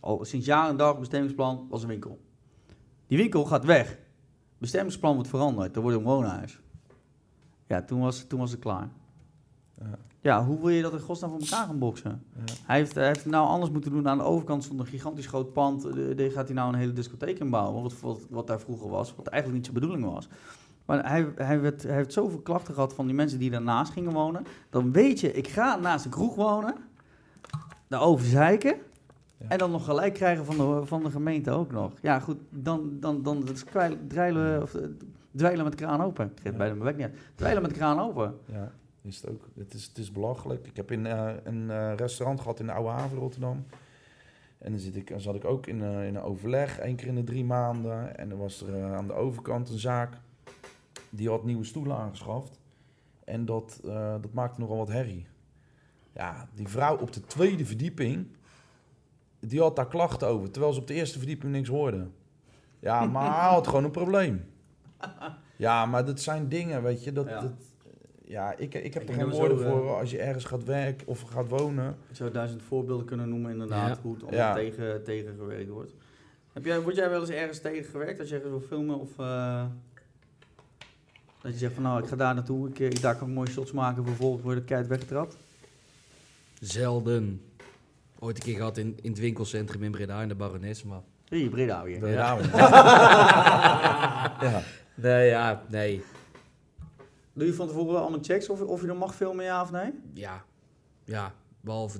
[0.00, 2.20] Al sinds jaar en dag bestemmingsplan was een winkel.
[3.06, 3.98] Die winkel gaat weg.
[4.58, 5.76] Bestemmingsplan wordt veranderd.
[5.76, 6.60] Er wordt een woonhuis.
[7.66, 8.90] Ja, toen was, toen was het klaar.
[10.20, 10.44] Ja.
[10.44, 12.22] Hoe wil je dat in godsnaam voor elkaar gaan boksen?
[12.34, 12.52] Ja.
[12.66, 14.08] Hij heeft, hij heeft nou anders moeten doen.
[14.08, 15.82] Aan de overkant stond een gigantisch groot pand.
[16.16, 17.82] Daar gaat hij nou een hele discotheek in bouwen.
[17.82, 19.14] Wat, wat, wat daar vroeger was.
[19.14, 20.28] Wat eigenlijk niet zijn bedoeling was.
[20.84, 24.12] Maar hij, hij, werd, hij heeft zoveel klachten gehad van die mensen die daarnaast gingen
[24.12, 24.44] wonen.
[24.70, 26.74] Dan weet je, ik ga naast de kroeg wonen.
[27.88, 28.76] Daarover zeiken.
[29.36, 29.48] Ja.
[29.48, 31.92] En dan nog gelijk krijgen van de, van de gemeente ook nog.
[32.02, 34.86] Ja, goed, dan, dan, dan het is kwijl- dreilen, of, eh,
[35.36, 36.26] dweilen met de kraan open.
[36.26, 36.76] Ik geef Ja.
[36.76, 37.16] weg niet uit.
[37.34, 38.34] Dweilen met de kraan open.
[38.46, 38.72] Ja,
[39.02, 39.48] is het ook.
[39.56, 40.66] Het is, het is belachelijk.
[40.66, 43.64] Ik heb in eh, een eh, restaurant gehad in de Oude Haven Rotterdam.
[44.58, 47.06] En dan zit ik, dan zat ik ook in, eh, in een overleg, één keer
[47.06, 48.16] in de drie maanden.
[48.18, 50.16] En dan was er aan de overkant een zaak.
[51.10, 52.60] Die had nieuwe stoelen aangeschaft.
[53.24, 53.80] En dat,
[54.20, 55.26] dat maakte nogal wat herrie.
[56.12, 58.26] Ja, die vrouw op de tweede verdieping,
[59.40, 60.50] die had daar klachten over.
[60.50, 62.08] Terwijl ze op de eerste verdieping niks hoorde.
[62.78, 64.44] Ja, maar hij had gewoon een probleem.
[65.56, 67.12] Ja, maar dat zijn dingen, weet je.
[67.12, 67.40] Dat, Ja.
[67.40, 67.52] dat,
[68.32, 70.64] ja, ik, ik heb Ik er geen woorden zo, eh, voor als je ergens gaat
[70.64, 71.96] werken of gaat wonen.
[72.10, 73.98] Ik zou duizend voorbeelden kunnen noemen, inderdaad, Ja.
[74.02, 74.28] hoe het Ja.
[74.28, 75.92] allemaal tegen, tegengewerkt wordt.
[76.52, 78.98] Heb jij, word jij wel eens ergens tegengewerkt als je ergens wil filmen?
[78.98, 79.64] Of eh,
[81.42, 83.50] dat je zegt van nou, ik ga daar naartoe, ik, ik, daar kan ik mooie
[83.50, 85.36] shots maken, vervolgens word ik keihard weggetrapt?
[86.60, 87.42] Zelden.
[88.18, 91.00] Ooit een keer gehad in, in het winkelcentrum in Breda, in de Barones, maar...
[91.28, 92.00] Hier, Breda weer.
[92.00, 92.08] We.
[92.10, 92.38] ja.
[94.94, 96.02] Nee, ja, nee.
[97.34, 99.90] Doe je van tevoren allemaal checks of, of je er mag filmen, ja of nee?
[100.14, 100.44] Ja,
[101.04, 101.98] ja, behalve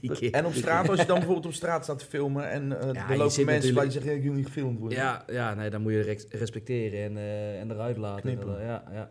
[0.00, 0.32] die keer.
[0.32, 3.04] En op straat, als je dan bijvoorbeeld op straat staat te filmen en eh Ja,
[3.06, 4.98] er je lopen mensen bij natuurlijk- die zeggen, ik wil niet gefilmd worden.
[4.98, 8.30] Ja, ja, nee, dan moet je respecteren en, eh, en eruit laten.
[8.60, 9.10] Ja, ja.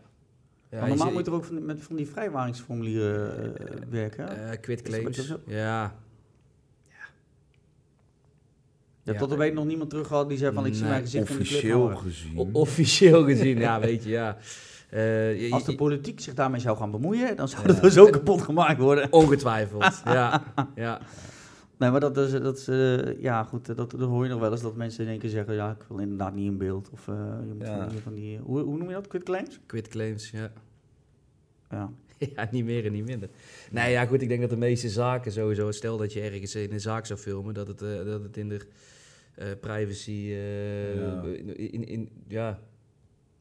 [0.70, 4.50] Ja, Maar je normaal moet je er ook van, met van die vrijwaringsformulieren eh, werken.
[4.52, 5.34] eh, quit claims.
[5.46, 5.96] Ja.
[9.04, 9.28] Je hebt Ja.
[9.28, 11.30] tot de week nog niemand terug gehad die zei van ik zie Nee, mijn gezicht
[11.30, 12.38] in de clip Officieel gezien.
[12.38, 14.38] O- officieel gezien, ja, weet je, ja.
[14.90, 17.80] Eh, Als de politiek zich daarmee zou gaan bemoeien, dan zou Ja.
[17.80, 19.12] dat zo kapot gemaakt worden.
[19.22, 20.44] ongetwijfeld, ja.
[20.76, 21.02] ja.
[21.78, 24.52] Nee, maar dat is, dat is eh, ja goed, dat, dat hoor je nog wel
[24.52, 26.90] eens dat mensen in één keer zeggen, ja, ik wil inderdaad niet in beeld.
[26.90, 27.16] Of eh,
[27.48, 27.78] je moet Ja.
[27.80, 29.60] van die, van die hoe, hoe noem je dat, quit claims?
[29.66, 30.52] Quit claims, ja.
[31.70, 31.90] Ja.
[32.36, 33.30] Ja, niet meer en niet minder.
[33.72, 35.72] Nee, ja, goed, ik denk dat de meeste zaken sowieso...
[35.72, 38.50] Stel dat je ergens in een zaak zou filmen, dat het, eh, dat het in
[38.50, 38.60] de
[39.36, 40.12] eh, privacy...
[40.12, 41.22] eh, Ja.
[41.24, 42.60] In, in, in- ja,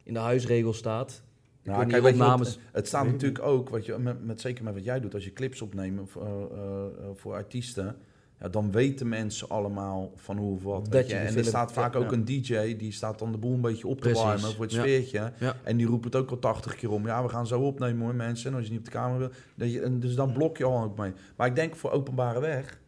[0.03, 1.23] in de huisregel staat.
[1.67, 2.59] Nou, kijk, je opnames...
[2.71, 5.33] het staat natuurlijk ook, wat je, met, met, zeker met wat jij doet, als je
[5.33, 7.95] clips opneemt voor, eh, eh, voor artiesten,
[8.39, 10.91] ja, dan weten mensen allemaal van hoe of wat.
[10.91, 11.15] Dat je.
[11.15, 11.99] En er staat vaak ja.
[11.99, 14.63] ook een DJ, die staat dan de boel een beetje op te Precies, warmen voor
[14.63, 15.31] het sfeertje.
[15.39, 15.55] Ja.
[15.63, 17.05] En die roept het ook al 80 keer om.
[17.05, 18.51] Ja, we gaan zo opnemen hoor mensen.
[18.51, 19.29] En als je niet op de kamer wil.
[19.55, 21.13] Dat je, en dus dan blok je al ook mee.
[21.35, 22.79] Maar ik denk voor openbare weg.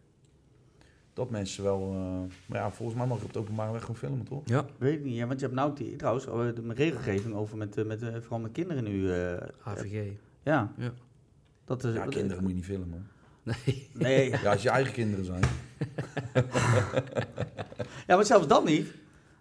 [1.20, 1.82] Dat mensen wel.
[1.94, 4.42] eh, maar ja, volgens mij mag je op de openbare weg gewoon filmen, toch?
[4.46, 7.58] Ja, Weet ik niet, ja, want je hebt nou die, trouwens oh, de regelgeving over
[7.58, 9.12] met, eh, met eh, vooral met kinderen nu.
[9.14, 10.08] eh, AVG.
[10.44, 10.72] ja.
[10.78, 10.92] Ja.
[11.66, 13.08] Dat is, Ja, dat- kinderen moet je niet filmen.
[13.44, 13.88] Nee.
[13.94, 15.44] Nee, Ja, als je eigen kinderen zijn.
[18.08, 18.88] ja, maar zelfs dat niet.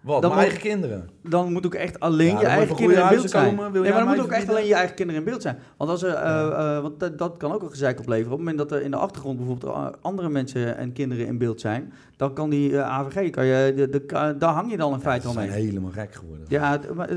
[0.01, 0.23] Wat?
[0.23, 1.09] Dan Mijn moet- eigen kinderen.
[1.23, 3.57] Dan moet ook echt alleen Ja, je eigen moet kinderen in beeld zijn.
[3.57, 5.59] komen, nee, maar dan moet ook echt alleen je eigen kinderen in beeld zijn.
[5.77, 6.47] Want, als er, eh,
[6.77, 8.33] eh, want dat, dat kan ook een gezeik opleveren.
[8.33, 11.61] Op het moment dat er in de achtergrond bijvoorbeeld andere mensen en kinderen in beeld
[11.61, 15.01] zijn, dan kan die eh, AVG, kan je, de, de, daar hang je dan in
[15.01, 15.65] feite al zijn mee.
[15.65, 16.47] helemaal gek geworden.
[16.49, 17.09] Ja, het, maar,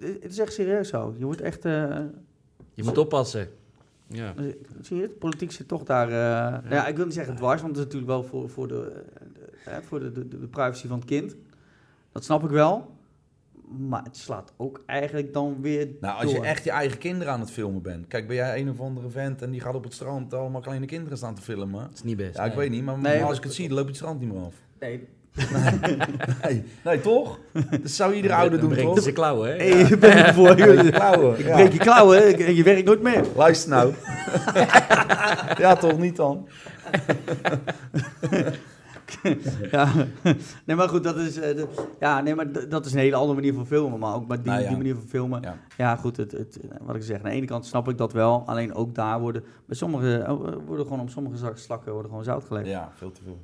[0.00, 1.14] het is echt serieus zo.
[1.18, 1.64] Je wordt echt...
[1.64, 1.96] eh,
[2.74, 3.48] Je moet oppassen.
[4.06, 4.34] Ja.
[4.80, 5.18] Zie je het?
[5.18, 6.06] Politiek zit toch daar...
[6.08, 8.68] eh, nou ja, ik wil niet zeggen dwars, want het is natuurlijk wel voor, voor,
[8.68, 8.92] de,
[9.64, 11.36] de, voor de, de, de privacy van het kind.
[12.12, 12.96] Dat snap ik wel.
[13.88, 17.40] Maar het slaat ook eigenlijk dan weer Nou, als je echt je eigen kinderen aan
[17.40, 18.06] het filmen bent.
[18.06, 20.86] Kijk, ben jij een of andere vent en die gaat op het strand allemaal kleine
[20.86, 21.80] kinderen staan te filmen.
[21.80, 22.36] Dat is niet best.
[22.36, 22.58] Ja, ik nee.
[22.58, 24.20] weet niet, maar, Nee, maar maar- als ik het zie, dan loop je het strand
[24.20, 24.54] niet meer af.
[24.80, 25.08] Nee,
[26.42, 27.38] Nee, nee toch?
[27.52, 29.02] Dat zou iedere ouder doen, toch?
[29.02, 29.56] zijn klauwen, hè?
[29.56, 30.54] hey, je bent ervoor.
[30.54, 31.44] Breek je Je klauwen.
[31.44, 31.54] Ja.
[31.54, 33.24] breekt je klauwen en je werkt nooit meer.
[33.36, 33.94] Luister nou.
[35.62, 36.48] ja, toch niet dan?
[39.70, 39.92] Ja.
[40.64, 41.64] Nee, maar goed, dat is, eh,
[42.00, 43.98] ja, nee, maar dat is een hele andere manier van filmen.
[43.98, 44.68] Maar ook met die, Nou ja.
[44.68, 45.42] die manier van filmen.
[45.42, 45.96] Ja, Ja.
[45.96, 47.16] goed, het, het, wat ik zeg.
[47.16, 48.42] Aan de ene kant snap ik dat wel.
[48.46, 50.34] Alleen ook daar worden, bij sommige, eh,
[50.66, 52.66] worden gewoon op sommige slakken worden gewoon zout gelegd.
[52.66, 53.38] Ja, veel te veel.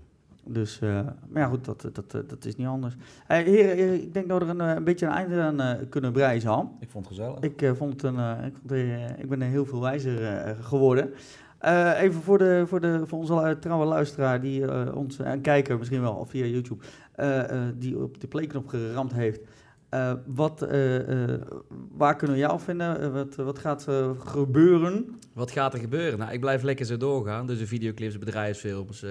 [0.47, 2.97] Dus, eh, maar ja, goed, dat, dat, dat, dat is niet anders.
[3.27, 6.13] Hey, heren, heren, ik denk dat we er een, een beetje een einde aan kunnen
[6.13, 6.77] breien, Sam.
[6.81, 7.39] Ik vond het gezellig.
[7.41, 8.73] Ik, eh, vond het een, ik, vond,
[9.19, 11.11] ik ben er heel veel wijzer geworden.
[11.65, 15.79] Eh, even voor, de, voor, de, voor onze trouwe luisteraar, die eh, ons, en kijker
[15.79, 16.85] misschien wel, of via YouTube,
[17.15, 19.41] eh, eh, die op de playknop geramd heeft.
[19.89, 21.41] Eh, wat, eh, eh,
[21.93, 23.01] waar kunnen we jou vinden?
[23.01, 25.19] Eh, wat, wat gaat eh, gebeuren?
[25.33, 26.19] Wat gaat er gebeuren?
[26.19, 27.47] Nou, ik blijf lekker zo doorgaan.
[27.47, 29.03] Dus de videoclips, de bedrijfsfilms.
[29.03, 29.11] eh,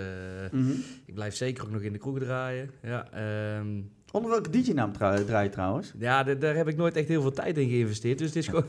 [0.52, 0.72] Mhm.
[1.06, 2.70] ik blijf zeker ook nog in de kroeg draaien.
[2.82, 3.68] Ja, ehm,
[4.14, 5.94] Onder welke DJ-naam trouw- draai je trouwens?
[5.98, 8.18] ja d- daar heb ik nooit echt heel veel tijd in geïnvesteerd.
[8.18, 8.65] Dus het is gewoon,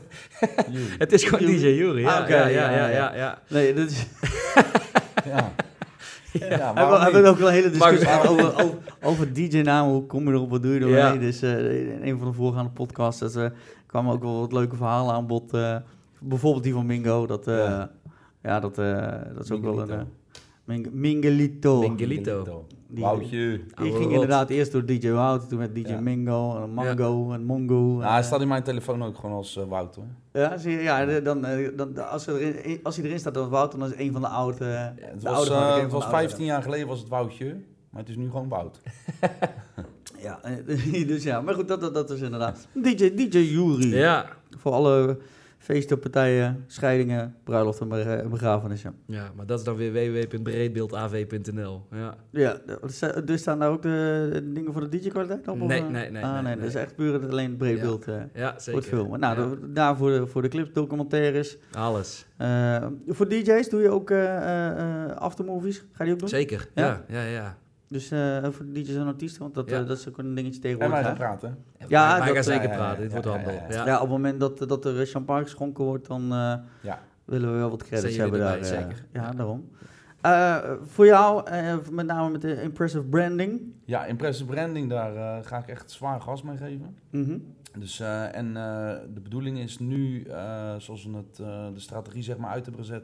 [1.03, 2.01] het is gewoon DJ Jury.
[2.01, 2.89] Ja, Ah, oké, ja, ja, ja, ja, ja.
[2.89, 3.39] ja, ja.
[3.49, 4.05] Nee, dat is...
[5.25, 5.51] Ja.
[6.31, 6.73] Ja,
[7.03, 7.11] niet?
[7.13, 9.93] wil ook wel een hele discussie over, over, over DJ-namen.
[9.93, 10.49] Hoe kom je erop?
[10.49, 10.95] Wat doe je ermee?
[10.95, 11.15] Ja.
[11.15, 13.45] Dus eh, in een van de voorgaande podcasts dat, eh,
[13.85, 15.53] kwamen ook wel wat leuke verhalen aan bod.
[15.53, 15.75] eh,
[16.19, 17.25] bijvoorbeeld die van Mingo.
[17.25, 17.91] Dat, eh, ja.
[18.43, 18.59] Ja.
[18.59, 20.07] dat, eh, dat is ook wel een...
[20.65, 21.79] Mingelito.
[21.79, 22.65] Ming- Mingelito.
[22.89, 23.61] Woutje.
[23.73, 25.99] Oude ging inderdaad eerst door DJ Wout, toen met DJ Ja.
[25.99, 27.97] Mingo, en Mango en Mongo.
[27.97, 30.05] Nou, hij staat in mijn telefoon ook gewoon als eh, Wout, hoor.
[30.33, 33.49] ja, zie je, ja, dan, eh, dan, als, er erin, als hij erin staat als
[33.49, 34.65] Wout, dan is een van de oude...
[34.65, 36.27] Ja, het de was, oude eh, het was de oude.
[36.27, 37.55] 15 jaar geleden was het Woutje,
[37.89, 38.79] maar het is nu gewoon Wout.
[40.21, 40.39] Ja,
[41.07, 42.67] dus ja, maar goed, dat, dat, dat is inderdaad.
[42.73, 43.95] DJ, DJ Jury.
[43.95, 44.25] Ja.
[44.57, 45.17] Voor alle
[45.65, 48.95] feesten, partijen, scheidingen, bruiloften en begrafenissen.
[49.05, 51.85] ja, maar dat is dan weer www.breedbeeldav.nl.
[51.91, 52.15] Ja.
[52.31, 55.57] Ja, de- dus staan daar ook de, dingen voor de DJ-kwaliteit op?
[55.57, 55.87] Nee, eh?
[55.87, 57.83] nee, nee, Ah, nee, dat is echt puur alleen het breed Ja.
[58.07, 58.79] eh, ja, voor zeker.
[58.81, 59.19] het filmen.
[59.19, 59.39] Nou,
[59.73, 59.91] Ja.
[59.91, 61.57] de- voor de, voor de clips, documentaires.
[61.71, 62.25] Alles.
[62.37, 65.77] Eh, voor DJ's doe je ook eh, eh, eh, aftermovies.
[65.77, 66.29] Ga je die ook doen?
[66.29, 66.67] Zeker.
[66.73, 67.03] Ja?
[67.07, 67.57] Ja, ja, ja.
[67.87, 69.79] Dus eh, voor de DJ's en artiesten, want dat, Ja.
[69.81, 70.93] eh, dat is ook een dingetje En tegenwoordig.
[70.93, 71.05] wij hè?
[71.07, 71.57] gaan praten.
[71.87, 72.95] Ja, wij, wij gaan zeker eh, praten.
[72.95, 73.53] ja, Dit wordt ja, handel.
[73.53, 73.95] ja, Ja, Ja.
[73.95, 76.99] op het moment dat, dat er champagne geschonken wordt, dan eh, Ja.
[77.25, 78.53] willen we wel wat credits hebben daar.
[78.53, 79.05] erbij, eh, zeker.
[79.13, 79.69] ja, daarom.
[80.21, 83.61] Eh, voor jou, eh, met name met de impressive branding.
[83.85, 86.95] Ja, impressive branding, daar ga ik echt zwaar gas mee geven.
[87.09, 87.37] Mhm.
[87.79, 92.23] Dus, eh, en eh, de bedoeling is nu, eh, zoals we het, eh, de strategie
[92.23, 93.03] zeg maar uit hebben gezet,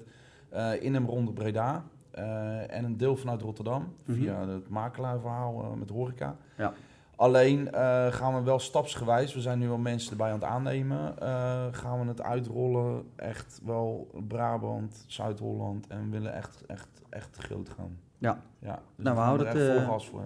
[0.49, 1.83] eh, in en rond Breda.
[2.11, 4.17] Eh, en een deel vanuit Rotterdam, Mhm.
[4.19, 6.35] via het makelaarverhaal eh, met horeca.
[6.57, 6.73] Ja.
[7.15, 11.19] Alleen eh, gaan we wel stapsgewijs, we zijn nu al mensen erbij aan het aannemen,
[11.19, 13.03] eh, gaan we het uitrollen.
[13.15, 17.97] Echt wel Brabant, Zuid-Holland en willen echt, echt, echt groot gaan.
[18.17, 18.41] Ja.
[18.59, 20.21] ja dus Nou, we houden er het, echt eh, vol gas voor.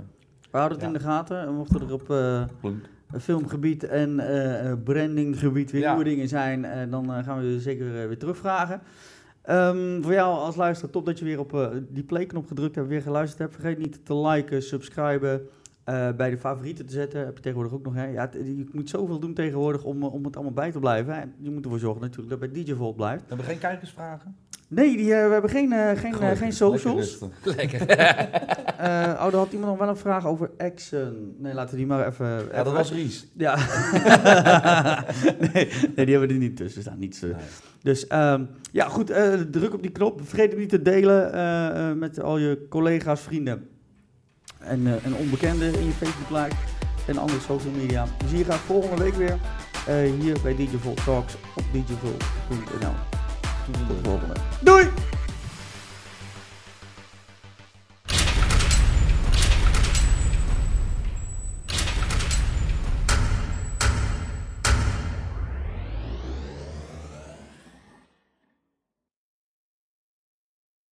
[0.52, 0.94] We houden het Ja.
[0.94, 1.40] in de gaten.
[1.48, 2.44] En mochten er op eh,
[3.12, 4.16] een filmgebied en
[4.84, 5.90] brandinggebied weer Ja.
[5.90, 8.82] nieuwe dingen zijn, eh, dan gaan we zeker weer terugvragen.
[9.46, 12.88] Ehm, voor jou als luisteraar, top dat je weer op eh, die playknop gedrukt hebt,
[12.88, 13.54] weer geluisterd hebt.
[13.54, 15.48] Vergeet niet te liken, subscriben,
[15.84, 17.26] eh, bij de favorieten te zetten.
[17.26, 17.94] Heb je tegenwoordig ook nog.
[17.94, 18.06] Hè?
[18.06, 21.16] Ja, je moet zoveel doen tegenwoordig om, eh, om het allemaal bij te blijven.
[21.16, 21.22] Hè?
[21.38, 23.22] Je moet ervoor zorgen natuurlijk dat bij DJ Volt blijft.
[23.22, 24.36] We hebben geen kijkersvragen?
[24.76, 27.20] Nee, die, eh, we hebben geen, eh, geen, eh, geen socials.
[27.58, 27.82] Lekker.
[29.16, 31.36] Oh, er had iemand nog wel een vraag over Action.
[31.38, 32.26] Nee, laten we die maar even...
[32.26, 33.28] Ja, even dat was Ries.
[33.38, 33.56] Ja.
[35.54, 37.00] nee, nee, die hebben er niet tussen staan.
[37.00, 37.30] Niets, eh.
[37.30, 37.40] Nee.
[37.82, 39.08] Dus ehm, ja, goed.
[39.52, 40.22] druk op die knop.
[40.24, 43.68] Vergeet hem niet te delen met al je collega's, vrienden
[44.60, 46.56] en, en onbekenden in je Facebook-like
[47.08, 48.04] en andere social media.
[48.04, 49.38] We zien je graag volgende week weer
[50.22, 50.68] hier bij DJ
[51.06, 53.15] Talks op djvolt.nl.
[54.04, 54.20] Tot.
[54.62, 55.15] Doei!